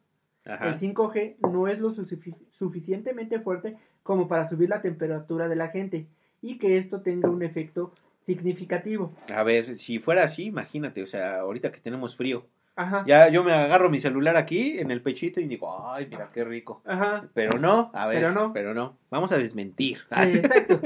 El 0.45 0.51
Ajá. 0.53 0.77
5G 0.77 1.37
no 1.51 1.67
es 1.67 1.79
lo 1.79 1.93
sufici- 1.93 2.35
suficientemente 2.51 3.39
fuerte 3.39 3.75
como 4.03 4.27
para 4.27 4.47
subir 4.47 4.69
la 4.69 4.81
temperatura 4.81 5.47
de 5.49 5.55
la 5.55 5.69
gente 5.69 6.05
y 6.41 6.57
que 6.57 6.77
esto 6.77 7.01
tenga 7.01 7.29
un 7.29 7.41
efecto 7.43 7.93
significativo. 8.25 9.11
A 9.33 9.43
ver, 9.43 9.75
si 9.77 9.99
fuera 9.99 10.23
así, 10.25 10.45
imagínate, 10.45 11.01
o 11.01 11.07
sea, 11.07 11.39
ahorita 11.39 11.71
que 11.71 11.79
tenemos 11.79 12.15
frío. 12.15 12.45
Ajá. 12.77 13.03
Ya 13.07 13.27
yo 13.29 13.43
me 13.43 13.53
agarro 13.53 13.89
mi 13.89 13.99
celular 13.99 14.37
aquí 14.37 14.77
en 14.77 14.91
el 14.91 15.01
pechito 15.01 15.41
y 15.41 15.47
digo, 15.47 15.89
ay, 15.89 16.07
mira 16.09 16.29
qué 16.31 16.45
rico. 16.45 16.81
Ajá. 16.85 17.27
Pero 17.33 17.57
no, 17.57 17.89
a 17.91 18.05
ver, 18.05 18.17
Pero 18.19 18.31
no. 18.31 18.53
pero 18.53 18.73
no. 18.75 18.95
Vamos 19.09 19.31
a 19.31 19.37
desmentir. 19.37 19.97
Sí, 20.09 20.37
exacto. 20.37 20.79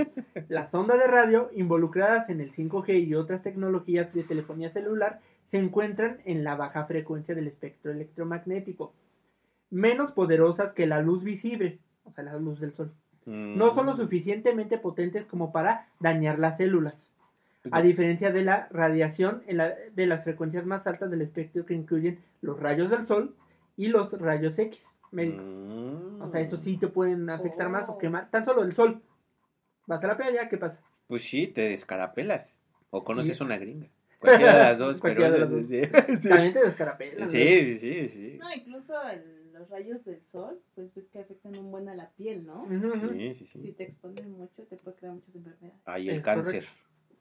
Las 0.48 0.74
ondas 0.74 1.00
de 1.00 1.08
radio 1.08 1.50
involucradas 1.54 2.30
en 2.30 2.40
el 2.40 2.54
5G 2.54 3.08
y 3.08 3.14
otras 3.14 3.44
tecnologías 3.44 4.14
de 4.14 4.24
telefonía 4.24 4.72
celular 4.72 5.20
se 5.52 5.58
encuentran 5.58 6.20
en 6.24 6.46
la 6.46 6.56
baja 6.56 6.86
frecuencia 6.86 7.36
del 7.36 7.48
espectro 7.48 7.92
electromagnético, 7.92 8.94
menos 9.70 10.14
poderosas 10.14 10.72
que 10.72 10.88
la 10.88 11.02
luz 11.02 11.24
visible, 11.26 11.80
o 12.06 12.12
sea, 12.14 12.24
la 12.24 12.38
luz 12.38 12.62
del 12.62 12.74
sol. 12.74 12.94
Mm. 13.26 13.58
No 13.58 13.76
son 13.76 13.88
lo 13.88 13.98
suficientemente 13.98 14.78
potentes 14.78 15.26
como 15.26 15.52
para 15.52 15.88
dañar 16.00 16.40
las 16.40 16.56
células, 16.56 17.11
a 17.70 17.82
diferencia 17.82 18.32
de 18.32 18.44
la 18.44 18.68
radiación 18.72 19.44
en 19.48 19.58
la- 19.58 19.76
de 19.94 20.06
las 20.08 20.24
frecuencias 20.24 20.66
más 20.66 20.86
altas 20.88 21.12
del 21.12 21.22
espectro 21.22 21.66
que 21.66 21.74
incluyen 21.76 22.20
los 22.42 22.60
rayos 22.60 22.90
del 22.90 23.06
sol 23.08 23.36
y 23.78 23.88
los 23.88 24.12
rayos 24.14 24.58
X 24.58 24.84
médicos. 25.12 25.44
Mm. 25.46 26.22
O 26.22 26.30
sea, 26.32 26.42
estos 26.42 26.62
sí 26.62 26.78
te 26.78 26.88
pueden 26.88 27.30
afectar 27.30 27.70
más 27.70 27.88
o 27.90 27.98
quemar. 27.98 28.30
Tan 28.32 28.46
solo 28.46 28.64
el 28.64 28.74
sol. 28.74 29.02
Vas 29.86 30.04
a 30.04 30.08
la 30.08 30.18
playa, 30.18 30.48
¿qué 30.50 30.58
pasa? 30.58 30.80
Pues 31.08 31.24
sí, 31.24 31.48
te 31.48 31.70
descarapelas. 31.70 32.48
O 32.90 33.04
conoces 33.04 33.40
Y- 33.40 33.44
una 33.44 33.58
gringa. 33.58 33.88
Cualquiera 34.20 34.54
de 34.54 34.64
las 34.64 34.78
dos, 34.78 35.00
pero 35.02 35.32
de 35.32 35.64
sí, 35.66 36.18
sí. 36.22 36.30
También 36.30 36.54
te 36.54 36.64
descarapelas. 36.64 37.32
Sí, 37.32 37.78
sí, 37.80 38.10
sí. 38.10 38.38
No, 38.40 38.54
incluso 38.54 38.94
el- 39.10 39.52
los 39.54 39.70
rayos 39.70 40.04
del 40.06 40.22
sol, 40.32 40.60
pues 40.76 40.94
ves 40.96 41.08
que 41.12 41.20
afectan 41.20 41.58
un 41.58 41.70
buen 41.72 41.88
a 41.90 41.96
la 41.96 42.10
piel, 42.12 42.46
¿no? 42.46 42.64
ujú. 42.64 43.10
Sí, 43.14 43.34
sí, 43.36 43.46
Si 43.48 43.62
sí. 43.62 43.72
te 43.74 43.84
expones 43.84 44.26
mucho, 44.28 44.64
te 44.64 44.78
puede 44.78 44.98
crear 44.98 45.14
muchas 45.16 45.36
enfermedades. 45.36 45.82
Ahí 45.86 46.10
el 46.10 46.18
Es 46.18 46.24
cáncer. 46.24 46.46
correcto. 46.46 46.72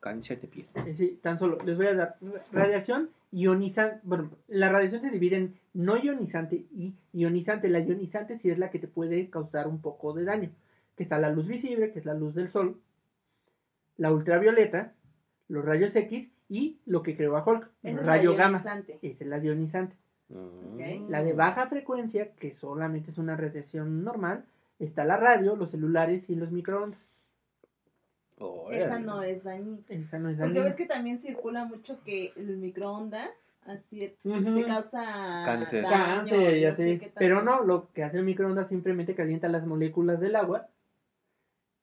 Cáncer 0.01 0.41
de 0.41 0.49
piel. 0.49 0.67
Eh, 0.75 0.95
Sí, 0.97 1.19
tan 1.23 1.39
solo. 1.39 1.59
Les 1.65 1.77
voy 1.77 1.87
a 1.87 1.95
dar 1.95 2.17
radiación 2.53 3.11
ionizante. 3.31 4.01
Bueno, 4.03 4.31
la 4.49 4.71
radiación 4.71 5.03
se 5.03 5.11
divide 5.11 5.37
en 5.37 5.55
no 5.75 5.97
ionizante 5.97 6.65
y 6.73 6.95
ionizante. 7.13 7.69
La 7.69 7.81
ionizante 7.81 8.39
sí 8.39 8.51
es 8.51 8.59
la 8.59 8.71
que 8.71 8.79
te 8.79 8.89
puede 8.89 9.29
causar 9.31 9.69
un 9.69 9.81
poco 9.81 10.13
de 10.13 10.25
daño. 10.25 10.51
Que 10.97 11.03
está 11.03 11.19
la 11.19 11.31
luz 11.31 11.47
visible, 11.47 11.93
que 11.93 11.99
es 11.99 12.07
la 12.07 12.15
luz 12.15 12.35
del 12.35 12.51
sol. 12.51 12.81
La 13.97 14.13
ultravioleta, 14.13 14.95
los 15.49 15.65
rayos 15.65 15.95
X 15.95 16.29
y 16.49 16.79
lo 16.87 17.03
que 17.03 17.17
creó 17.17 17.37
a 17.37 17.45
Hulk, 17.45 17.69
el 17.83 17.99
rayo 17.99 18.35
gamma. 18.35 18.59
Esa 18.59 19.25
es 19.25 19.27
la 19.27 19.39
ionizante. 19.39 19.95
Mm. 20.31 21.11
La 21.11 21.23
de 21.23 21.33
baja 21.33 21.67
frecuencia, 21.67 22.33
que 22.35 22.55
solamente 22.55 23.11
es 23.11 23.19
una 23.19 23.37
radiación 23.37 24.05
normal, 24.05 24.45
está 24.79 25.05
la 25.05 25.17
radio, 25.17 25.57
los 25.57 25.71
celulares 25.71 26.29
y 26.29 26.35
los 26.35 26.51
microondas. 26.51 27.01
Esa 28.71 28.99
no 28.99 29.23
es 29.23 29.43
dañina. 29.45 29.79
Esa 29.89 30.19
no 30.19 30.31
es 30.31 30.39
Porque 30.39 30.61
ves 30.61 30.75
que 30.75 30.87
también 30.87 31.21
circula 31.21 31.65
mucho 31.65 32.03
que 32.05 32.33
el 32.37 32.57
microondas 32.57 33.31
así 33.67 34.13
te 34.23 34.65
causa 34.67 35.43
Cáncer. 35.45 35.83
daño, 35.83 35.97
Cáncer, 35.97 36.61
ya 36.61 36.71
no 36.71 36.77
sé. 36.77 37.13
Pero 37.17 37.43
no, 37.43 37.63
lo 37.63 37.93
que 37.93 38.03
hace 38.03 38.19
el 38.19 38.25
microondas 38.25 38.69
simplemente 38.69 39.15
calienta 39.15 39.49
las 39.49 39.67
moléculas 39.67 40.21
del 40.21 40.37
agua 40.37 40.69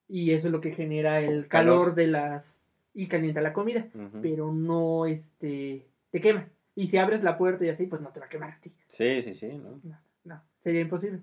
y 0.07 0.31
eso 0.31 0.47
es 0.47 0.51
lo 0.51 0.61
que 0.61 0.71
genera 0.71 1.19
el 1.19 1.47
calor, 1.47 1.79
Calor. 1.79 1.95
de 1.95 2.07
las 2.07 2.57
y 2.93 3.07
calienta 3.07 3.41
la 3.41 3.53
comida, 3.53 3.85
pero 4.23 4.51
no 4.51 5.05
este 5.05 5.85
te 6.09 6.21
quema. 6.21 6.47
Y 6.75 6.87
si 6.87 6.97
abres 6.97 7.23
la 7.23 7.37
puerta 7.37 7.63
y 7.63 7.69
así, 7.69 7.85
pues 7.85 8.01
no 8.01 8.09
te 8.09 8.19
va 8.19 8.25
a 8.25 8.29
quemar 8.29 8.51
a 8.51 8.59
ti. 8.59 8.71
Sí, 8.87 9.21
sí, 9.21 9.35
sí, 9.35 9.47
¿no? 9.47 9.79
No, 9.83 9.99
no, 10.23 10.41
sería 10.63 10.81
imposible. 10.81 11.21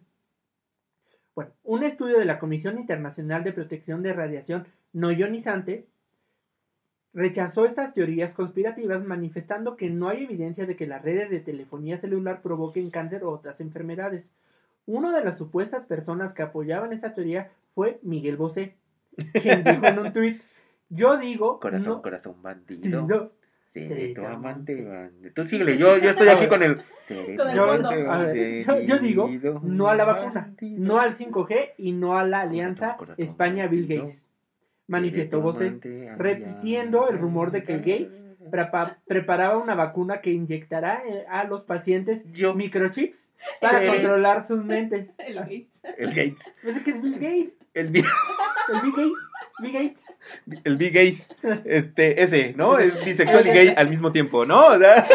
Bueno, 1.35 1.51
un 1.65 1.83
estudio 1.83 2.19
de 2.19 2.25
la 2.25 2.39
Comisión 2.39 2.79
Internacional 2.79 3.43
de 3.43 3.53
Protección 3.53 4.03
de 4.03 4.13
Radiación 4.13 4.67
No 4.95 5.13
Ionizante 5.13 5.87
rechazó 7.13 7.67
estas 7.67 7.95
teorías 7.95 8.33
conspirativas 8.33 9.05
manifestando 9.05 9.77
que 9.77 9.91
no 9.91 10.09
hay 10.09 10.25
evidencia 10.25 10.67
de 10.67 10.77
que 10.77 10.87
las 10.87 11.03
redes 11.03 11.31
de 11.31 11.41
telefonía 11.41 11.99
celular 11.99 12.41
provoquen 12.43 12.91
cáncer 12.91 13.25
o 13.25 13.31
otras 13.31 13.61
enfermedades. 13.61 14.25
Una 14.87 15.17
de 15.17 15.25
las 15.25 15.37
supuestas 15.37 15.85
personas 15.87 16.33
que 16.33 16.43
apoyaban 16.43 16.93
esta 16.93 17.15
teoría 17.15 17.51
fue 17.75 17.99
Miguel 18.03 18.37
Bosé, 18.37 18.75
quien 19.33 19.65
dijo 19.65 19.87
en 19.87 19.99
un 19.99 20.13
tuit, 20.13 20.41
yo 20.91 21.17
digo, 21.19 21.61
Corazón, 21.61 21.87
no, 21.87 22.03
corazón 22.03 22.43
bandido. 22.43 23.03
no, 23.03 23.31
Seré 23.73 24.15
tu 24.15 24.25
amante 24.25 24.81
bandido. 24.85 25.33
Tú 25.35 25.47
síguele, 25.47 25.77
yo, 25.77 25.99
yo 25.99 26.11
estoy 26.11 26.29
aquí 26.29 26.47
con 26.47 26.63
el. 26.63 26.77
Con 27.07 27.37
ver, 28.33 28.87
yo 28.87 28.99
digo 28.99 29.29
no 29.63 29.89
a 29.89 29.95
la 29.95 30.05
vacuna, 30.05 30.55
no 30.63 30.99
al 30.99 31.19
5G 31.19 31.73
y 31.77 31.93
no 31.93 32.17
a 32.17 32.25
la 32.25 32.41
alianza 32.41 32.97
España-Bill 33.19 33.87
Gates. 33.87 34.25
Manifestó 34.87 35.41
Bosé, 35.41 35.79
repitiendo 36.19 37.09
el 37.09 37.19
rumor 37.19 37.51
de 37.51 37.63
que 37.65 37.79
Gates 37.79 38.23
prepa- 38.51 38.97
preparaba 39.07 39.57
una 39.59 39.75
vacuna 39.75 40.21
que 40.21 40.31
inyectará 40.31 41.03
eh, 41.09 41.25
a 41.31 41.45
los 41.45 41.63
pacientes 41.63 42.23
Yo, 42.33 42.55
microchips 42.55 43.29
para 43.61 43.87
controlar 43.87 44.47
sus 44.47 44.63
mentes. 44.65 45.09
El 45.19 45.35
Gates. 45.37 45.67
el 45.99 46.09
Gates. 46.11 46.55
¿Ves 46.63 46.81
que 46.83 46.91
es 46.91 47.03
Bill 47.03 47.15
Gates? 47.15 47.57
El, 47.75 47.89
Bi- 47.89 48.05
El 48.69 48.81
Bill 48.83 48.93
Gates. 48.93 49.25
Bill 49.61 49.73
Gates. 49.73 50.05
el 50.65 50.77
Big 50.77 50.93
Gates. 50.95 51.29
Este, 51.65 52.23
ese, 52.23 52.53
¿no? 52.57 52.79
Es 52.79 53.05
bisexual 53.05 53.47
y 53.47 53.51
gay 53.51 53.69
al 53.77 53.89
mismo 53.89 54.13
tiempo, 54.13 54.45
¿no? 54.47 54.67
O 54.69 54.79
sea. 54.79 55.07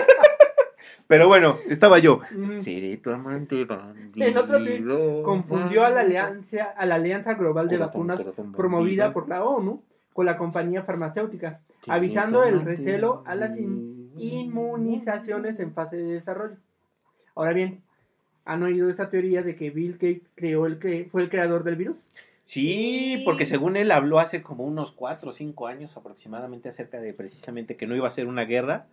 Pero 1.09 1.27
bueno, 1.27 1.57
estaba 1.67 1.97
yo. 1.97 2.21
Mm, 2.29 2.59
Seré 2.59 2.97
tu 2.97 3.09
amante 3.09 3.65
bandido. 3.65 4.27
En 4.27 4.37
otro 4.37 4.59
tuit, 4.59 4.85
Confundió 5.23 5.83
a 5.83 5.89
la 5.89 6.01
alianza, 6.01 6.65
a 6.77 6.85
la 6.85 6.95
alianza 6.95 7.33
global 7.33 7.67
de 7.67 7.77
Corazón, 7.77 8.07
vacunas 8.07 8.17
corazón 8.19 8.51
promovida 8.51 9.11
por 9.11 9.27
la 9.27 9.43
ONU 9.43 9.81
con 10.13 10.27
la 10.27 10.37
compañía 10.37 10.83
farmacéutica, 10.83 11.61
avisando 11.87 12.43
el 12.43 12.61
recelo 12.61 13.23
a 13.25 13.33
las 13.33 13.57
in- 13.57 14.11
inmunizaciones 14.17 15.59
en 15.59 15.73
fase 15.73 15.97
de 15.97 16.13
desarrollo. 16.13 16.57
Ahora 17.33 17.53
bien, 17.53 17.81
¿han 18.45 18.61
oído 18.61 18.87
esta 18.87 19.09
teoría 19.09 19.41
de 19.41 19.55
que 19.55 19.71
Bill 19.71 19.93
Gates 19.93 20.29
creó 20.35 20.67
el 20.67 20.77
que 20.77 21.07
fue 21.11 21.23
el 21.23 21.29
creador 21.31 21.63
del 21.63 21.75
virus? 21.75 21.97
Sí, 22.45 23.23
porque 23.25 23.47
según 23.47 23.77
él 23.77 23.89
habló 23.91 24.19
hace 24.19 24.43
como 24.43 24.63
unos 24.63 24.91
cuatro 24.91 25.31
o 25.31 25.33
cinco 25.33 25.65
años 25.65 25.97
aproximadamente 25.97 26.69
acerca 26.69 26.99
de 27.01 27.13
precisamente 27.15 27.77
que 27.77 27.87
no 27.87 27.95
iba 27.95 28.07
a 28.07 28.11
ser 28.11 28.27
una 28.27 28.43
guerra, 28.45 28.85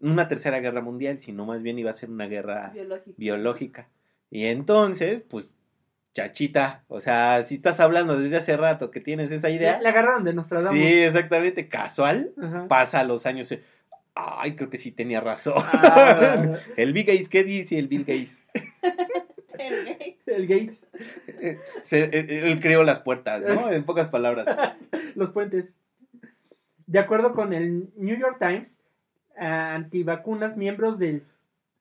una 0.00 0.28
tercera 0.28 0.60
guerra 0.60 0.80
mundial, 0.80 1.18
sino 1.20 1.44
más 1.46 1.62
bien 1.62 1.78
iba 1.78 1.90
a 1.90 1.94
ser 1.94 2.10
una 2.10 2.26
guerra 2.26 2.72
biológica. 3.16 3.88
Y 4.30 4.46
entonces, 4.46 5.22
pues, 5.28 5.54
chachita, 6.14 6.84
o 6.88 7.00
sea, 7.00 7.42
si 7.44 7.56
estás 7.56 7.78
hablando 7.80 8.18
desde 8.18 8.36
hace 8.38 8.56
rato 8.56 8.90
que 8.90 9.00
tienes 9.00 9.30
esa 9.30 9.50
idea, 9.50 9.80
La 9.80 9.90
agarraron 9.90 10.24
de 10.24 10.32
Nostradamus. 10.34 10.78
sí, 10.78 10.84
exactamente, 11.02 11.68
casual, 11.68 12.32
Ajá. 12.42 12.66
pasa 12.68 13.04
los 13.04 13.26
años. 13.26 13.50
eh, 13.52 13.62
Ay, 14.14 14.56
creo 14.56 14.70
que 14.70 14.78
sí 14.78 14.92
tenía 14.92 15.20
razón. 15.20 15.54
Ah, 15.58 16.54
el 16.78 16.92
Bill 16.94 17.04
Gates, 17.04 17.28
¿qué 17.28 17.44
dice 17.44 17.78
el 17.78 17.88
Bill 17.88 18.04
Gates? 18.04 18.42
El 19.58 19.86
Gates. 19.86 20.16
el 20.26 20.46
Gates, 20.46 20.86
Se- 21.82 22.04
él, 22.04 22.30
él 22.30 22.60
creó 22.60 22.82
las 22.84 23.00
puertas, 23.00 23.40
¿no? 23.42 23.70
En 23.72 23.84
pocas 23.84 24.08
palabras. 24.10 24.46
los 25.14 25.30
puentes. 25.30 25.66
De 26.86 26.98
acuerdo 26.98 27.32
con 27.32 27.54
el 27.54 27.88
New 27.96 28.16
York 28.18 28.36
Times, 28.38 28.78
antivacunas, 29.38 30.56
miembros 30.56 30.98
del 30.98 31.22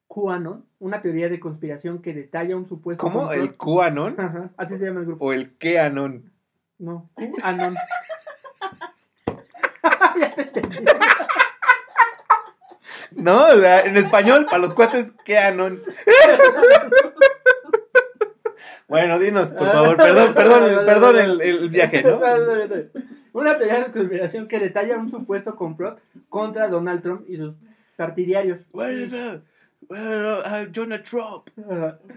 QAnon, 0.07 0.63
una 0.79 1.01
teoría 1.01 1.29
de 1.29 1.39
conspiración 1.39 2.01
que 2.01 2.13
detalla 2.13 2.55
un 2.55 2.67
supuesto 2.67 3.01
¿Cómo? 3.01 3.23
complot- 3.29 3.33
¿El 3.33 3.55
QAnon? 3.55 4.19
Ajá, 4.19 4.49
así 4.57 4.77
se 4.77 4.85
llama 4.85 4.99
el 5.01 5.05
grupo. 5.07 5.25
¿O 5.25 5.33
el 5.33 5.51
QAnon? 5.57 6.31
No, 6.79 7.09
QAnon. 7.15 7.75
Ya 10.19 10.33
te 10.35 10.41
entendí. 10.43 10.77
No, 13.11 13.51
en 13.51 13.97
español, 13.97 14.45
para 14.45 14.57
los 14.59 14.73
cuates, 14.73 15.11
QAnon. 15.25 15.81
Bueno, 18.87 19.17
dinos, 19.17 19.51
por 19.51 19.71
favor, 19.71 19.97
perdón, 19.97 20.35
perdón, 20.35 20.85
perdón 20.85 21.17
el, 21.17 21.41
el 21.41 21.69
viaje, 21.69 22.03
¿no? 22.03 22.19
Una 23.35 23.57
teoría 23.57 23.83
de 23.83 23.91
conspiración 23.91 24.47
que 24.47 24.59
detalla 24.59 24.97
un 24.97 25.11
supuesto 25.11 25.57
complot 25.57 25.99
contra 26.29 26.69
Donald 26.69 27.01
Trump 27.01 27.29
y 27.29 27.35
sus 27.35 27.53
partidarios. 27.97 28.65
Uh, 28.71 29.41
well, 29.89 30.39
uh, 30.39 30.65
Donald 30.71 31.03
Trump. 31.03 31.49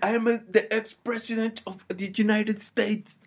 I 0.01 0.15
am 0.15 0.27
the 0.53 0.69
ex-president 0.71 1.61
of 1.65 1.77
the 1.89 2.13
United 2.17 2.59
States. 2.59 3.19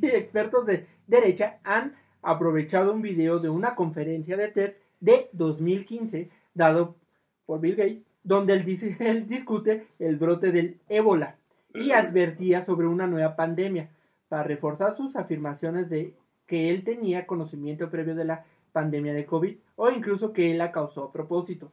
y 0.00 0.06
expertos 0.06 0.64
de 0.64 0.86
derecha 1.06 1.58
han 1.62 1.94
aprovechado 2.22 2.94
un 2.94 3.02
video 3.02 3.38
de 3.38 3.50
una 3.50 3.74
conferencia 3.74 4.38
de 4.38 4.48
TED 4.48 4.72
de 5.00 5.28
2015 5.32 6.30
dado 6.54 6.96
por 7.44 7.60
Bill 7.60 7.76
Gates, 7.76 8.02
donde 8.22 8.54
él, 8.54 8.96
él 8.98 9.28
discute 9.28 9.88
el 9.98 10.16
brote 10.16 10.52
del 10.52 10.78
ébola 10.88 11.36
y 11.74 11.90
advertía 11.90 12.64
sobre 12.64 12.86
una 12.86 13.06
nueva 13.06 13.36
pandemia 13.36 13.90
para 14.30 14.44
reforzar 14.44 14.96
sus 14.96 15.14
afirmaciones 15.16 15.90
de 15.90 16.14
que 16.46 16.70
él 16.70 16.84
tenía 16.84 17.26
conocimiento 17.26 17.90
previo 17.90 18.14
de 18.14 18.24
la 18.24 18.44
pandemia 18.72 19.14
de 19.14 19.24
COVID 19.24 19.56
o 19.76 19.90
incluso 19.90 20.32
que 20.32 20.50
él 20.50 20.58
la 20.58 20.72
causó 20.72 21.04
a 21.04 21.12
propósito. 21.12 21.70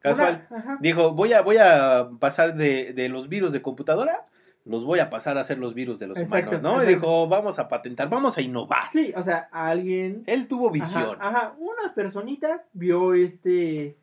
Casual. 0.00 0.46
Una-. 0.50 0.78
Dijo, 0.80 1.12
voy 1.12 1.32
a, 1.32 1.42
voy 1.42 1.56
a 1.58 2.08
pasar 2.18 2.54
de, 2.54 2.92
de 2.92 3.08
los 3.08 3.28
virus 3.28 3.52
de 3.52 3.62
computadora, 3.62 4.24
los 4.64 4.84
voy 4.84 5.00
a 5.00 5.10
pasar 5.10 5.38
a 5.38 5.44
ser 5.44 5.58
los 5.58 5.74
virus 5.74 5.98
de 5.98 6.06
los 6.06 6.18
Exacto, 6.18 6.58
humanos, 6.58 6.78
¿no? 6.78 6.84
Y 6.84 6.86
dijo, 6.86 7.28
vamos 7.28 7.58
a 7.58 7.68
patentar, 7.68 8.08
vamos 8.08 8.36
a 8.38 8.40
innovar. 8.40 8.90
Sí, 8.92 9.12
o 9.16 9.22
sea, 9.22 9.48
alguien 9.50 10.22
Él 10.26 10.46
tuvo 10.46 10.70
visión. 10.70 11.16
Ajá, 11.20 11.54
una 11.58 11.94
personita 11.94 12.62
vio 12.72 13.14
este 13.14 13.96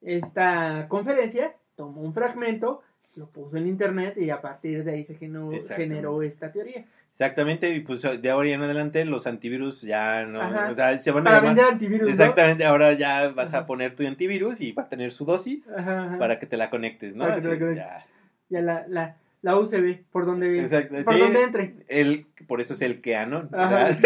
esta 0.00 0.86
conferencia, 0.88 1.54
tomó 1.76 2.02
un 2.02 2.12
fragmento, 2.12 2.82
lo 3.14 3.26
puso 3.26 3.56
en 3.56 3.66
internet 3.66 4.18
y 4.18 4.30
a 4.30 4.40
partir 4.40 4.84
de 4.84 4.92
ahí 4.92 5.04
se 5.04 5.14
generó, 5.14 5.50
generó 5.68 6.22
esta 6.22 6.52
teoría. 6.52 6.84
Exactamente, 7.14 7.70
y 7.70 7.78
pues 7.80 8.02
de 8.02 8.28
ahora 8.30 8.48
en 8.48 8.60
adelante 8.62 9.04
los 9.04 9.28
antivirus 9.28 9.82
ya 9.82 10.24
no, 10.26 10.40
Ajá. 10.42 10.68
o 10.70 10.74
sea, 10.74 10.98
se 10.98 11.12
van 11.12 11.22
a 11.26 11.30
Para 11.30 11.36
llamar- 11.42 11.54
vender 11.54 11.72
antivirus. 11.72 12.02
¿no? 12.06 12.10
Exactamente, 12.10 12.64
ahora 12.64 12.92
ya 12.94 13.28
vas 13.28 13.54
a 13.54 13.66
poner 13.66 13.94
tu 13.94 14.04
antivirus 14.04 14.60
y 14.60 14.72
va 14.72 14.82
a 14.82 14.88
tener 14.88 15.12
su 15.12 15.24
dosis 15.24 15.70
Ajá, 15.70 16.16
para 16.18 16.40
que 16.40 16.46
te 16.46 16.56
la 16.56 16.70
conectes, 16.70 17.14
¿no? 17.14 17.22
Para 17.24 17.36
que 17.36 17.42
te 17.42 17.48
la 17.48 17.58
conectes. 17.58 17.84
ya. 17.86 18.06
Ya 18.48 18.60
la, 18.62 18.84
la, 18.88 19.16
la 19.42 19.56
UCB, 19.58 20.00
por 20.10 20.26
donde, 20.26 20.60
Exacto, 20.64 20.96
por 21.04 21.14
sí. 21.14 21.20
donde 21.20 21.42
entre. 21.44 21.74
El, 21.86 22.26
por 22.48 22.60
eso 22.60 22.74
es 22.74 22.82
el 22.82 23.00
o 23.00 23.48
Ajá, 23.52 23.88
es, 23.90 23.96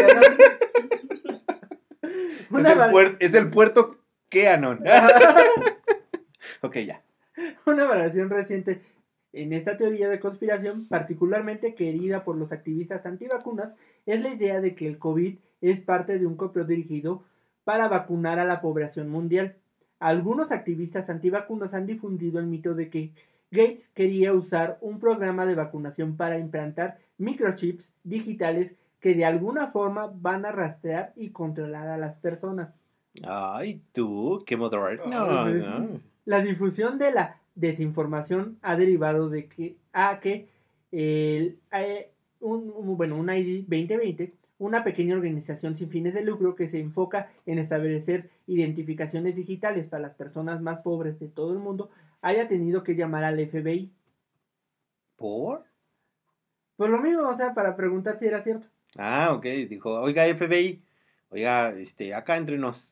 el 2.51 2.79
puer- 2.93 3.17
es 3.21 3.35
el 3.35 3.49
puerto 3.51 3.97
Keanon. 4.29 4.81
ok, 6.61 6.77
ya. 6.79 7.01
una 7.67 7.85
valoración 7.85 8.29
reciente 8.31 8.83
en 9.33 9.53
esta 9.53 9.77
teoría 9.77 10.09
de 10.09 10.21
conspiración, 10.21 10.87
particularmente 10.87 11.75
querida 11.75 12.25
por 12.25 12.37
los 12.37 12.51
activistas 12.53 13.05
antivacunas, 13.05 13.75
es 14.07 14.21
la 14.23 14.31
idea 14.31 14.61
de 14.61 14.75
que 14.75 14.87
el 14.87 14.99
COVID 14.99 15.37
es 15.61 15.81
parte 15.81 16.19
de 16.19 16.27
un 16.27 16.37
complot 16.37 16.67
dirigido 16.67 17.25
para 17.65 17.89
vacunar 17.89 18.39
a 18.39 18.45
la 18.45 18.61
población 18.61 19.11
mundial. 19.11 19.57
Algunos 20.01 20.51
activistas 20.53 21.11
antivacunas 21.11 21.75
han 21.75 21.87
difundido 21.87 22.39
el 22.39 22.47
mito 22.47 22.75
de 22.75 22.89
que 22.89 23.11
Gates 23.51 23.89
quería 23.95 24.33
usar 24.33 24.79
un 24.81 25.01
programa 25.01 25.47
de 25.47 25.55
vacunación 25.55 26.17
para 26.17 26.39
implantar 26.39 26.99
microchips 27.19 27.91
digitales 28.05 28.73
que 29.01 29.15
de 29.15 29.25
alguna 29.25 29.69
forma 29.69 30.11
van 30.13 30.45
a 30.45 30.53
rastrear 30.53 31.13
y 31.17 31.31
controlar 31.31 31.89
a 31.89 31.99
las 31.99 32.17
personas. 32.17 32.75
Ay, 33.27 33.83
tú, 33.93 34.43
qué 34.47 34.57
moderno. 34.57 35.05
Sí. 35.05 35.11
no. 35.11 36.01
La 36.25 36.43
difusión 36.43 36.99
de 36.99 37.11
la 37.11 37.38
desinformación 37.61 38.59
ha 38.63 38.77
derivado 38.77 39.29
de 39.29 39.47
que 39.47 39.77
a 39.93 40.21
que 40.21 40.49
el, 40.93 41.59
eh, 41.73 42.11
un, 42.41 42.73
un- 42.75 42.97
bueno, 42.97 43.17
un 43.17 43.29
ID 43.31 43.61
2020 43.69 44.33
una 44.61 44.83
pequeña 44.83 45.15
organización 45.15 45.77
sin 45.77 45.89
fines 45.89 46.15
de 46.15 46.25
lucro 46.25 46.57
que 46.57 46.69
se 46.69 46.81
enfoca 46.81 47.31
en 47.47 47.59
establecer 47.61 48.29
identificaciones 48.49 49.37
digitales 49.37 49.87
para 49.87 50.03
las 50.03 50.15
personas 50.17 50.61
más 50.61 50.81
pobres 50.81 51.19
de 51.21 51.29
todo 51.29 51.53
el 51.53 51.61
mundo, 51.61 51.91
haya 52.23 52.49
tenido 52.49 52.83
que 52.83 52.97
llamar 52.97 53.23
al 53.23 53.39
FBI. 53.39 53.89
¿Por? 55.17 55.65
Pues 56.77 56.91
lo 56.91 56.99
mismo, 56.99 57.29
o 57.29 57.37
sea, 57.37 57.55
para 57.55 57.77
preguntar 57.77 58.19
si 58.19 58.27
era 58.27 58.43
cierto. 58.43 58.67
Ah, 58.97 59.33
ok. 59.33 59.45
Dijo, 59.69 59.93
oiga, 60.01 60.27
FBI, 60.27 60.81
oiga, 61.31 61.71
este, 61.71 62.15
acá 62.15 62.37
entre 62.37 62.59
nos. 62.59 62.89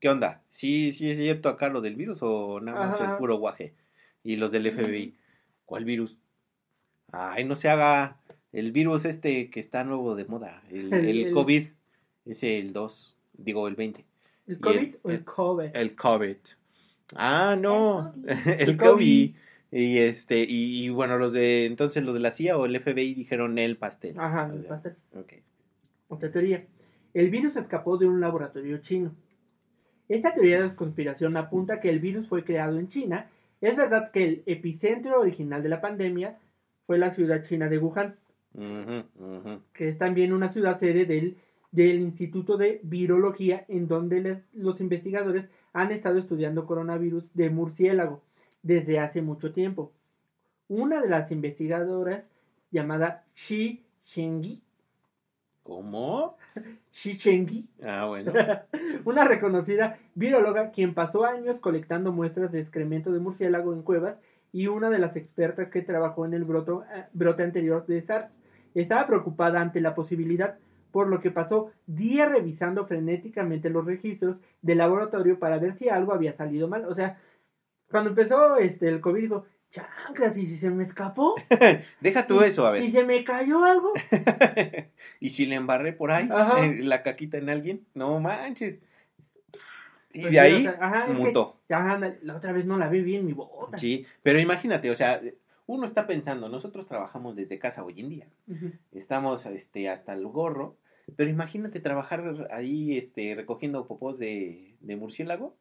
¿Qué 0.00 0.08
onda? 0.08 0.42
¿Sí, 0.50 0.92
sí 0.92 1.10
es 1.10 1.16
cierto 1.18 1.48
acá 1.48 1.68
lo 1.68 1.80
del 1.80 1.96
virus 1.96 2.18
o 2.22 2.60
nada 2.60 2.78
más 2.86 3.00
Ajá. 3.00 3.12
es 3.14 3.18
puro 3.18 3.38
guaje? 3.38 3.74
Y 4.24 4.36
los 4.36 4.50
del 4.52 4.70
FBI, 4.72 5.14
¿cuál 5.66 5.84
virus? 5.84 6.16
Ay, 7.10 7.44
no 7.44 7.56
se 7.56 7.68
haga 7.68 8.18
el 8.52 8.72
virus 8.72 9.04
este 9.04 9.50
que 9.50 9.60
está 9.60 9.84
nuevo 9.84 10.14
de 10.14 10.24
moda, 10.24 10.62
el, 10.70 10.92
El- 10.92 11.08
el 11.08 11.26
el- 11.26 11.32
COVID, 11.34 11.66
ese 12.26 12.58
el 12.58 12.72
2, 12.72 13.16
digo 13.34 13.66
el 13.68 13.74
20, 13.74 14.04
¿El 14.46 14.58
COVID 14.60 14.78
el- 14.78 14.98
o 15.02 15.10
el 15.10 15.24
COVID? 15.24 15.70
el 15.74 15.96
COVID. 15.96 16.36
Ah, 17.16 17.56
no, 17.58 18.14
El 18.26 18.26
COVID. 18.36 18.60
El 18.60 18.76
COVID. 18.76 18.90
COVID. 18.90 19.34
Y 19.74 19.98
este, 19.98 20.44
y, 20.44 20.84
y 20.84 20.88
bueno, 20.90 21.16
los 21.16 21.32
de, 21.32 21.64
entonces 21.64 22.04
los 22.04 22.12
de 22.12 22.20
la 22.20 22.30
CIA 22.32 22.58
o 22.58 22.66
el 22.66 22.76
FBI 22.78 23.14
dijeron 23.14 23.58
el 23.58 23.76
pastel. 23.78 24.18
Ajá, 24.18 24.50
O 24.52 24.56
el 24.56 24.64
pastel. 24.64 24.96
ok. 25.14 25.32
Otra 26.08 26.30
teoría. 26.30 26.66
El 27.14 27.30
virus 27.30 27.56
escapó 27.56 27.96
de 27.96 28.06
un 28.06 28.20
laboratorio 28.20 28.78
chino. 28.78 29.14
Esta 30.10 30.34
teoría 30.34 30.62
de 30.62 30.74
conspiración 30.74 31.36
apunta 31.38 31.80
que 31.80 31.88
el 31.88 32.00
virus 32.00 32.28
fue 32.28 32.44
creado 32.44 32.78
en 32.78 32.88
China. 32.88 33.30
Es 33.62 33.76
verdad 33.76 34.10
que 34.10 34.24
el 34.24 34.42
epicentro 34.44 35.18
original 35.20 35.62
de 35.62 35.68
la 35.70 35.80
pandemia 35.80 36.38
fue 36.86 36.98
la 36.98 37.14
ciudad 37.14 37.46
china 37.48 37.68
de 37.70 37.78
Wuhan, 37.78 38.16
que 39.72 39.88
es 39.88 39.96
también 39.98 40.32
una 40.34 40.52
ciudad 40.52 40.78
sede 40.78 41.06
del, 41.06 41.38
del 41.70 42.00
Instituto 42.00 42.58
de 42.58 42.80
Virología, 42.82 43.64
en 43.68 43.88
donde 43.88 44.20
les- 44.20 44.42
los 44.54 44.80
investigadores 44.80 45.46
han 45.72 45.90
estado 45.92 46.18
estudiando 46.18 46.66
coronavirus 46.66 47.24
de 47.34 47.48
murciélago 47.48 48.20
desde 48.62 48.98
hace 48.98 49.22
mucho 49.22 49.52
tiempo. 49.52 49.92
Una 50.68 51.00
de 51.00 51.08
las 51.08 51.30
investigadoras, 51.30 52.24
llamada 52.70 53.24
Shi 53.34 53.84
Chengyi, 54.06 54.60
¿Cómo? 55.62 56.36
Shi 56.92 57.16
Chengyi, 57.16 57.68
Ah, 57.82 58.06
bueno. 58.06 58.32
una 59.04 59.24
reconocida 59.24 59.98
viróloga 60.14 60.70
quien 60.72 60.92
pasó 60.94 61.24
años 61.24 61.56
colectando 61.60 62.12
muestras 62.12 62.50
de 62.52 62.60
excremento 62.60 63.12
de 63.12 63.20
murciélago 63.20 63.72
en 63.72 63.82
cuevas 63.82 64.16
y 64.52 64.66
una 64.66 64.90
de 64.90 64.98
las 64.98 65.16
expertas 65.16 65.68
que 65.70 65.82
trabajó 65.82 66.26
en 66.26 66.34
el 66.34 66.44
broto- 66.44 66.84
eh, 66.94 67.04
brote 67.12 67.42
anterior 67.44 67.86
de 67.86 68.02
SARS. 68.02 68.28
Estaba 68.74 69.06
preocupada 69.06 69.60
ante 69.60 69.80
la 69.80 69.94
posibilidad, 69.94 70.58
por 70.90 71.06
lo 71.08 71.20
que 71.20 71.30
pasó 71.30 71.70
días 71.86 72.30
revisando 72.30 72.84
frenéticamente 72.86 73.70
los 73.70 73.86
registros 73.86 74.36
del 74.62 74.78
laboratorio 74.78 75.38
para 75.38 75.58
ver 75.58 75.74
si 75.74 75.88
algo 75.88 76.12
había 76.12 76.32
salido 76.34 76.68
mal. 76.68 76.84
O 76.86 76.94
sea, 76.94 77.18
cuando 77.90 78.10
empezó 78.10 78.56
este 78.56 78.88
el 78.88 79.00
COVID 79.00 79.20
dijo, 79.22 79.44
chanclas, 79.72 80.36
¿y 80.36 80.46
si 80.46 80.56
se 80.58 80.70
me 80.70 80.84
escapó? 80.84 81.34
Deja 82.00 82.26
tú 82.26 82.40
eso, 82.42 82.64
a 82.66 82.78
¿Y 82.78 82.82
ver. 82.82 82.92
se 82.92 83.04
me 83.04 83.24
cayó 83.24 83.64
algo? 83.64 83.92
¿Y 85.20 85.30
si 85.30 85.46
le 85.46 85.56
embarré 85.56 85.92
por 85.92 86.12
ahí 86.12 86.28
la 86.78 87.02
caquita 87.02 87.38
en 87.38 87.48
alguien? 87.50 87.84
No 87.94 88.20
manches. 88.20 88.78
Y 90.14 90.20
Pues 90.20 90.24
de 90.24 90.30
sí, 90.30 90.36
o 90.38 90.42
ahí 90.42 90.62
sea, 90.62 90.78
ajá, 90.80 91.00
es 91.06 91.06
que- 91.06 91.12
mutó. 91.14 91.56
Ajá, 91.70 91.98
la 92.22 92.36
otra 92.36 92.52
vez 92.52 92.66
no 92.66 92.76
la 92.76 92.88
vi 92.88 93.00
bien 93.00 93.24
mi 93.26 93.32
bota. 93.32 93.78
Sí, 93.78 94.06
pero 94.22 94.38
imagínate, 94.38 94.90
o 94.90 94.94
sea, 94.94 95.20
uno 95.66 95.86
está 95.86 96.06
pensando, 96.06 96.48
nosotros 96.50 96.86
trabajamos 96.86 97.34
desde 97.34 97.58
casa 97.58 97.82
hoy 97.82 97.98
en 98.00 98.08
día. 98.10 98.26
Estamos 98.92 99.46
este 99.46 99.88
hasta 99.88 100.12
el 100.12 100.26
gorro, 100.26 100.76
pero 101.16 101.30
imagínate 101.30 101.80
trabajar 101.80 102.46
ahí 102.52 102.98
este 102.98 103.34
recogiendo 103.34 103.86
popós 103.86 104.18
de, 104.18 104.76
de 104.80 104.96
murciélago. 104.96 105.56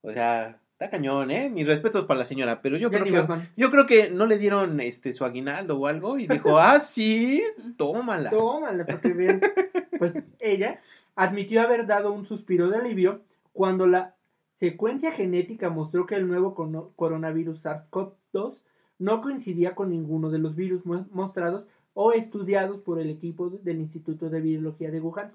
O 0.00 0.12
sea, 0.12 0.60
está 0.74 0.90
cañón, 0.90 1.30
¿eh? 1.30 1.48
Mis 1.48 1.66
respetos 1.66 2.04
para 2.04 2.18
la 2.20 2.26
señora, 2.26 2.60
pero 2.60 2.76
yo 2.76 2.90
Ya 2.90 3.00
creo 3.00 3.26
que 3.26 3.34
yo 3.56 3.70
creo 3.70 3.86
que 3.86 4.10
no 4.10 4.26
le 4.26 4.38
dieron 4.38 4.80
este 4.80 5.12
su 5.12 5.24
aguinaldo 5.24 5.78
o 5.78 5.86
algo 5.86 6.18
y 6.18 6.26
dijo, 6.26 6.58
"Ah, 6.58 6.80
sí, 6.80 7.42
tómala." 7.76 8.30
Tómala, 8.30 8.84
para 8.84 9.00
que 9.00 9.12
vean. 9.12 9.40
Pues 9.98 10.14
ella 10.40 10.80
admitió 11.14 11.62
haber 11.62 11.86
dado 11.86 12.12
un 12.12 12.26
suspiro 12.26 12.68
de 12.68 12.78
alivio 12.78 13.20
cuando 13.52 13.86
la 13.86 14.14
secuencia 14.58 15.12
genética 15.12 15.70
mostró 15.70 16.06
que 16.06 16.16
el 16.16 16.26
nuevo 16.26 16.54
coronavirus 16.96 17.62
SARS-CoV-2 17.62 18.56
no 18.98 19.22
coincidía 19.22 19.76
con 19.76 19.90
ninguno 19.90 20.30
de 20.30 20.38
los 20.38 20.56
virus 20.56 20.84
mostrados 20.84 21.68
o 21.94 22.12
estudiados 22.12 22.80
por 22.80 22.98
el 22.98 23.10
equipo 23.10 23.48
del 23.48 23.78
Instituto 23.78 24.28
de 24.28 24.40
Virología 24.40 24.90
de 24.90 25.00
Wuhan. 25.00 25.30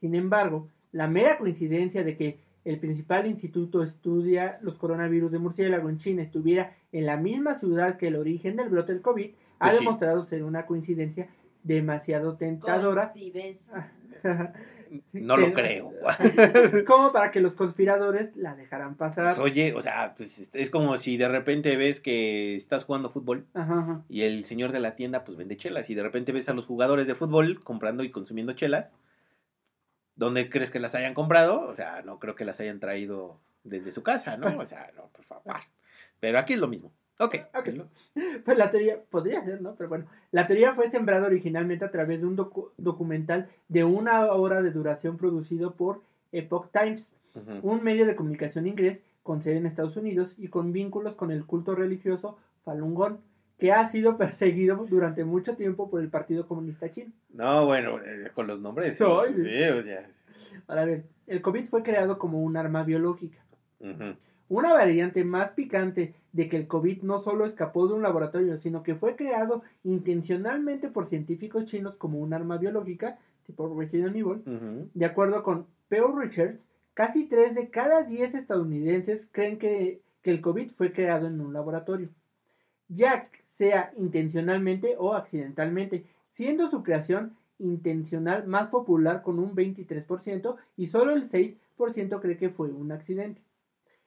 Sin 0.00 0.14
embargo, 0.14 0.68
la 0.92 1.08
mera 1.08 1.38
coincidencia 1.38 2.04
de 2.04 2.16
que 2.16 2.45
el 2.66 2.78
principal 2.78 3.26
instituto 3.26 3.82
estudia 3.82 4.58
los 4.60 4.74
coronavirus 4.76 5.30
de 5.32 5.38
murciélago 5.38 5.88
en 5.88 5.98
China 5.98 6.22
estuviera 6.22 6.72
en 6.92 7.06
la 7.06 7.16
misma 7.16 7.58
ciudad 7.58 7.96
que 7.96 8.08
el 8.08 8.16
origen 8.16 8.56
del 8.56 8.68
brote 8.68 8.92
del 8.92 9.02
COVID 9.02 9.30
ha 9.60 9.66
Pues 9.66 9.78
sí. 9.78 9.84
demostrado 9.84 10.24
ser 10.26 10.42
una 10.42 10.66
coincidencia 10.66 11.28
demasiado 11.62 12.36
tentadora. 12.36 13.12
No 15.12 15.36
lo 15.36 15.52
creo. 15.52 15.92
como 16.86 17.12
para 17.12 17.32
que 17.32 17.40
los 17.40 17.54
conspiradores 17.54 18.34
la 18.36 18.54
dejaran 18.54 18.94
pasar. 18.94 19.34
Pues, 19.34 19.38
oye, 19.40 19.74
o 19.74 19.80
sea, 19.80 20.14
pues 20.16 20.46
es 20.52 20.70
como 20.70 20.96
si 20.96 21.16
de 21.16 21.28
repente 21.28 21.76
ves 21.76 22.00
que 22.00 22.54
estás 22.54 22.84
jugando 22.84 23.10
fútbol 23.10 23.46
Ajá, 23.54 23.80
ajá. 23.80 24.02
y 24.08 24.22
el 24.22 24.44
señor 24.44 24.70
de 24.72 24.78
la 24.80 24.94
tienda 24.94 25.24
pues 25.24 25.36
vende 25.36 25.56
chelas 25.56 25.90
y 25.90 25.94
de 25.96 26.04
repente 26.04 26.30
ves 26.32 26.48
a 26.48 26.54
los 26.54 26.66
jugadores 26.66 27.06
de 27.08 27.16
fútbol 27.16 27.60
comprando 27.64 28.04
y 28.04 28.10
consumiendo 28.10 28.52
chelas. 28.52 28.86
¿Dónde 30.16 30.48
crees 30.50 30.70
que 30.70 30.80
las 30.80 30.94
hayan 30.94 31.14
comprado? 31.14 31.68
O 31.68 31.74
sea, 31.74 32.02
no 32.02 32.18
creo 32.18 32.34
que 32.34 32.44
las 32.44 32.58
hayan 32.60 32.80
traído 32.80 33.38
desde 33.64 33.90
su 33.90 34.02
casa, 34.02 34.36
¿no? 34.36 34.58
O 34.58 34.66
sea, 34.66 34.90
no, 34.96 35.08
por 35.08 35.24
favor. 35.24 35.56
Pero 36.20 36.38
aquí 36.38 36.54
es 36.54 36.58
lo 36.58 36.68
mismo. 36.68 36.90
Ok. 37.18 37.36
Ok. 37.54 37.68
Pues 38.44 38.58
la 38.58 38.70
teoría, 38.70 38.98
podría 39.10 39.44
ser, 39.44 39.60
¿no? 39.60 39.74
Pero 39.76 39.88
bueno, 39.88 40.06
la 40.32 40.46
teoría 40.46 40.74
fue 40.74 40.90
sembrada 40.90 41.26
originalmente 41.26 41.84
a 41.84 41.90
través 41.90 42.20
de 42.20 42.26
un 42.26 42.36
docu- 42.36 42.70
documental 42.76 43.48
de 43.68 43.84
una 43.84 44.26
hora 44.32 44.62
de 44.62 44.70
duración 44.70 45.16
producido 45.16 45.74
por 45.74 46.02
Epoch 46.32 46.70
Times, 46.72 47.12
un 47.62 47.82
medio 47.82 48.06
de 48.06 48.16
comunicación 48.16 48.66
inglés 48.66 48.98
con 49.22 49.42
sede 49.42 49.58
en 49.58 49.66
Estados 49.66 49.96
Unidos 49.96 50.34
y 50.38 50.48
con 50.48 50.72
vínculos 50.72 51.14
con 51.14 51.30
el 51.30 51.44
culto 51.44 51.74
religioso 51.74 52.38
Falun 52.64 52.94
Gong, 52.94 53.16
que 53.58 53.72
ha 53.72 53.88
sido 53.90 54.16
perseguido 54.16 54.86
durante 54.88 55.24
mucho 55.24 55.56
tiempo 55.56 55.90
por 55.90 56.00
el 56.00 56.08
Partido 56.08 56.46
Comunista 56.46 56.90
Chino. 56.90 57.12
No, 57.30 57.66
bueno, 57.66 57.98
eh, 58.04 58.30
con 58.34 58.46
los 58.46 58.60
nombres. 58.60 58.96
sí, 58.96 59.04
sí, 59.04 59.34
sí. 59.34 59.42
sí, 59.42 59.62
o 59.64 59.82
sea. 59.82 60.08
Ahora 60.68 60.84
bien, 60.84 61.04
el 61.26 61.42
COVID 61.42 61.66
fue 61.68 61.82
creado 61.82 62.18
como 62.18 62.42
un 62.42 62.56
arma 62.56 62.82
biológica. 62.82 63.38
Una 64.48 64.72
variante 64.72 65.24
más 65.24 65.50
picante 65.50 66.14
de 66.32 66.48
que 66.48 66.56
el 66.56 66.66
COVID 66.66 67.02
no 67.02 67.22
solo 67.22 67.46
escapó 67.46 67.88
de 67.88 67.94
un 67.94 68.02
laboratorio, 68.02 68.58
sino 68.58 68.82
que 68.82 68.94
fue 68.94 69.16
creado 69.16 69.62
intencionalmente 69.84 70.88
por 70.88 71.08
científicos 71.08 71.66
chinos 71.66 71.96
como 71.96 72.18
un 72.18 72.32
arma 72.32 72.56
biológica, 72.56 73.18
tipo 73.44 73.74
Resident 73.78 74.16
Evil. 74.16 74.42
Ujú. 74.46 74.88
De 74.94 75.04
acuerdo 75.04 75.42
con 75.42 75.66
Pew 75.88 76.16
Research, 76.16 76.58
casi 76.94 77.26
3 77.26 77.54
de 77.54 77.70
cada 77.70 78.02
10 78.02 78.34
estadounidenses 78.34 79.26
creen 79.32 79.58
que, 79.58 80.00
que 80.22 80.30
el 80.30 80.40
COVID 80.40 80.70
fue 80.72 80.92
creado 80.92 81.26
en 81.26 81.40
un 81.40 81.52
laboratorio, 81.52 82.08
ya 82.88 83.28
sea 83.58 83.92
intencionalmente 83.96 84.96
o 84.98 85.14
accidentalmente, 85.14 86.04
siendo 86.34 86.70
su 86.70 86.82
creación 86.82 87.36
intencional 87.58 88.46
más 88.46 88.68
popular 88.68 89.22
con 89.22 89.38
un 89.38 89.54
23% 89.54 90.56
y 90.76 90.86
solo 90.88 91.14
el 91.14 91.30
6% 91.30 92.20
cree 92.20 92.36
que 92.36 92.50
fue 92.50 92.68
un 92.68 92.92
accidente. 92.92 93.40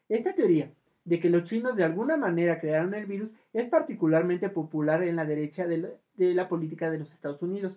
Esta 0.08 0.34
teoría 0.34 0.72
de 1.06 1.20
que 1.20 1.30
los 1.30 1.46
chinos 1.46 1.76
de 1.76 1.84
alguna 1.84 2.18
manera 2.18 2.60
crearon 2.60 2.94
el 2.94 3.06
virus 3.06 3.32
es 3.54 3.68
particularmente 3.70 4.50
popular 4.50 5.04
en 5.04 5.16
la 5.16 5.26
derecha 5.26 5.66
de 5.66 5.78
la, 5.80 5.90
de 6.16 6.34
la 6.34 6.48
política 6.48 6.92
de 6.92 7.00
los 7.00 7.12
Estados 7.12 7.42
Unidos. 7.42 7.74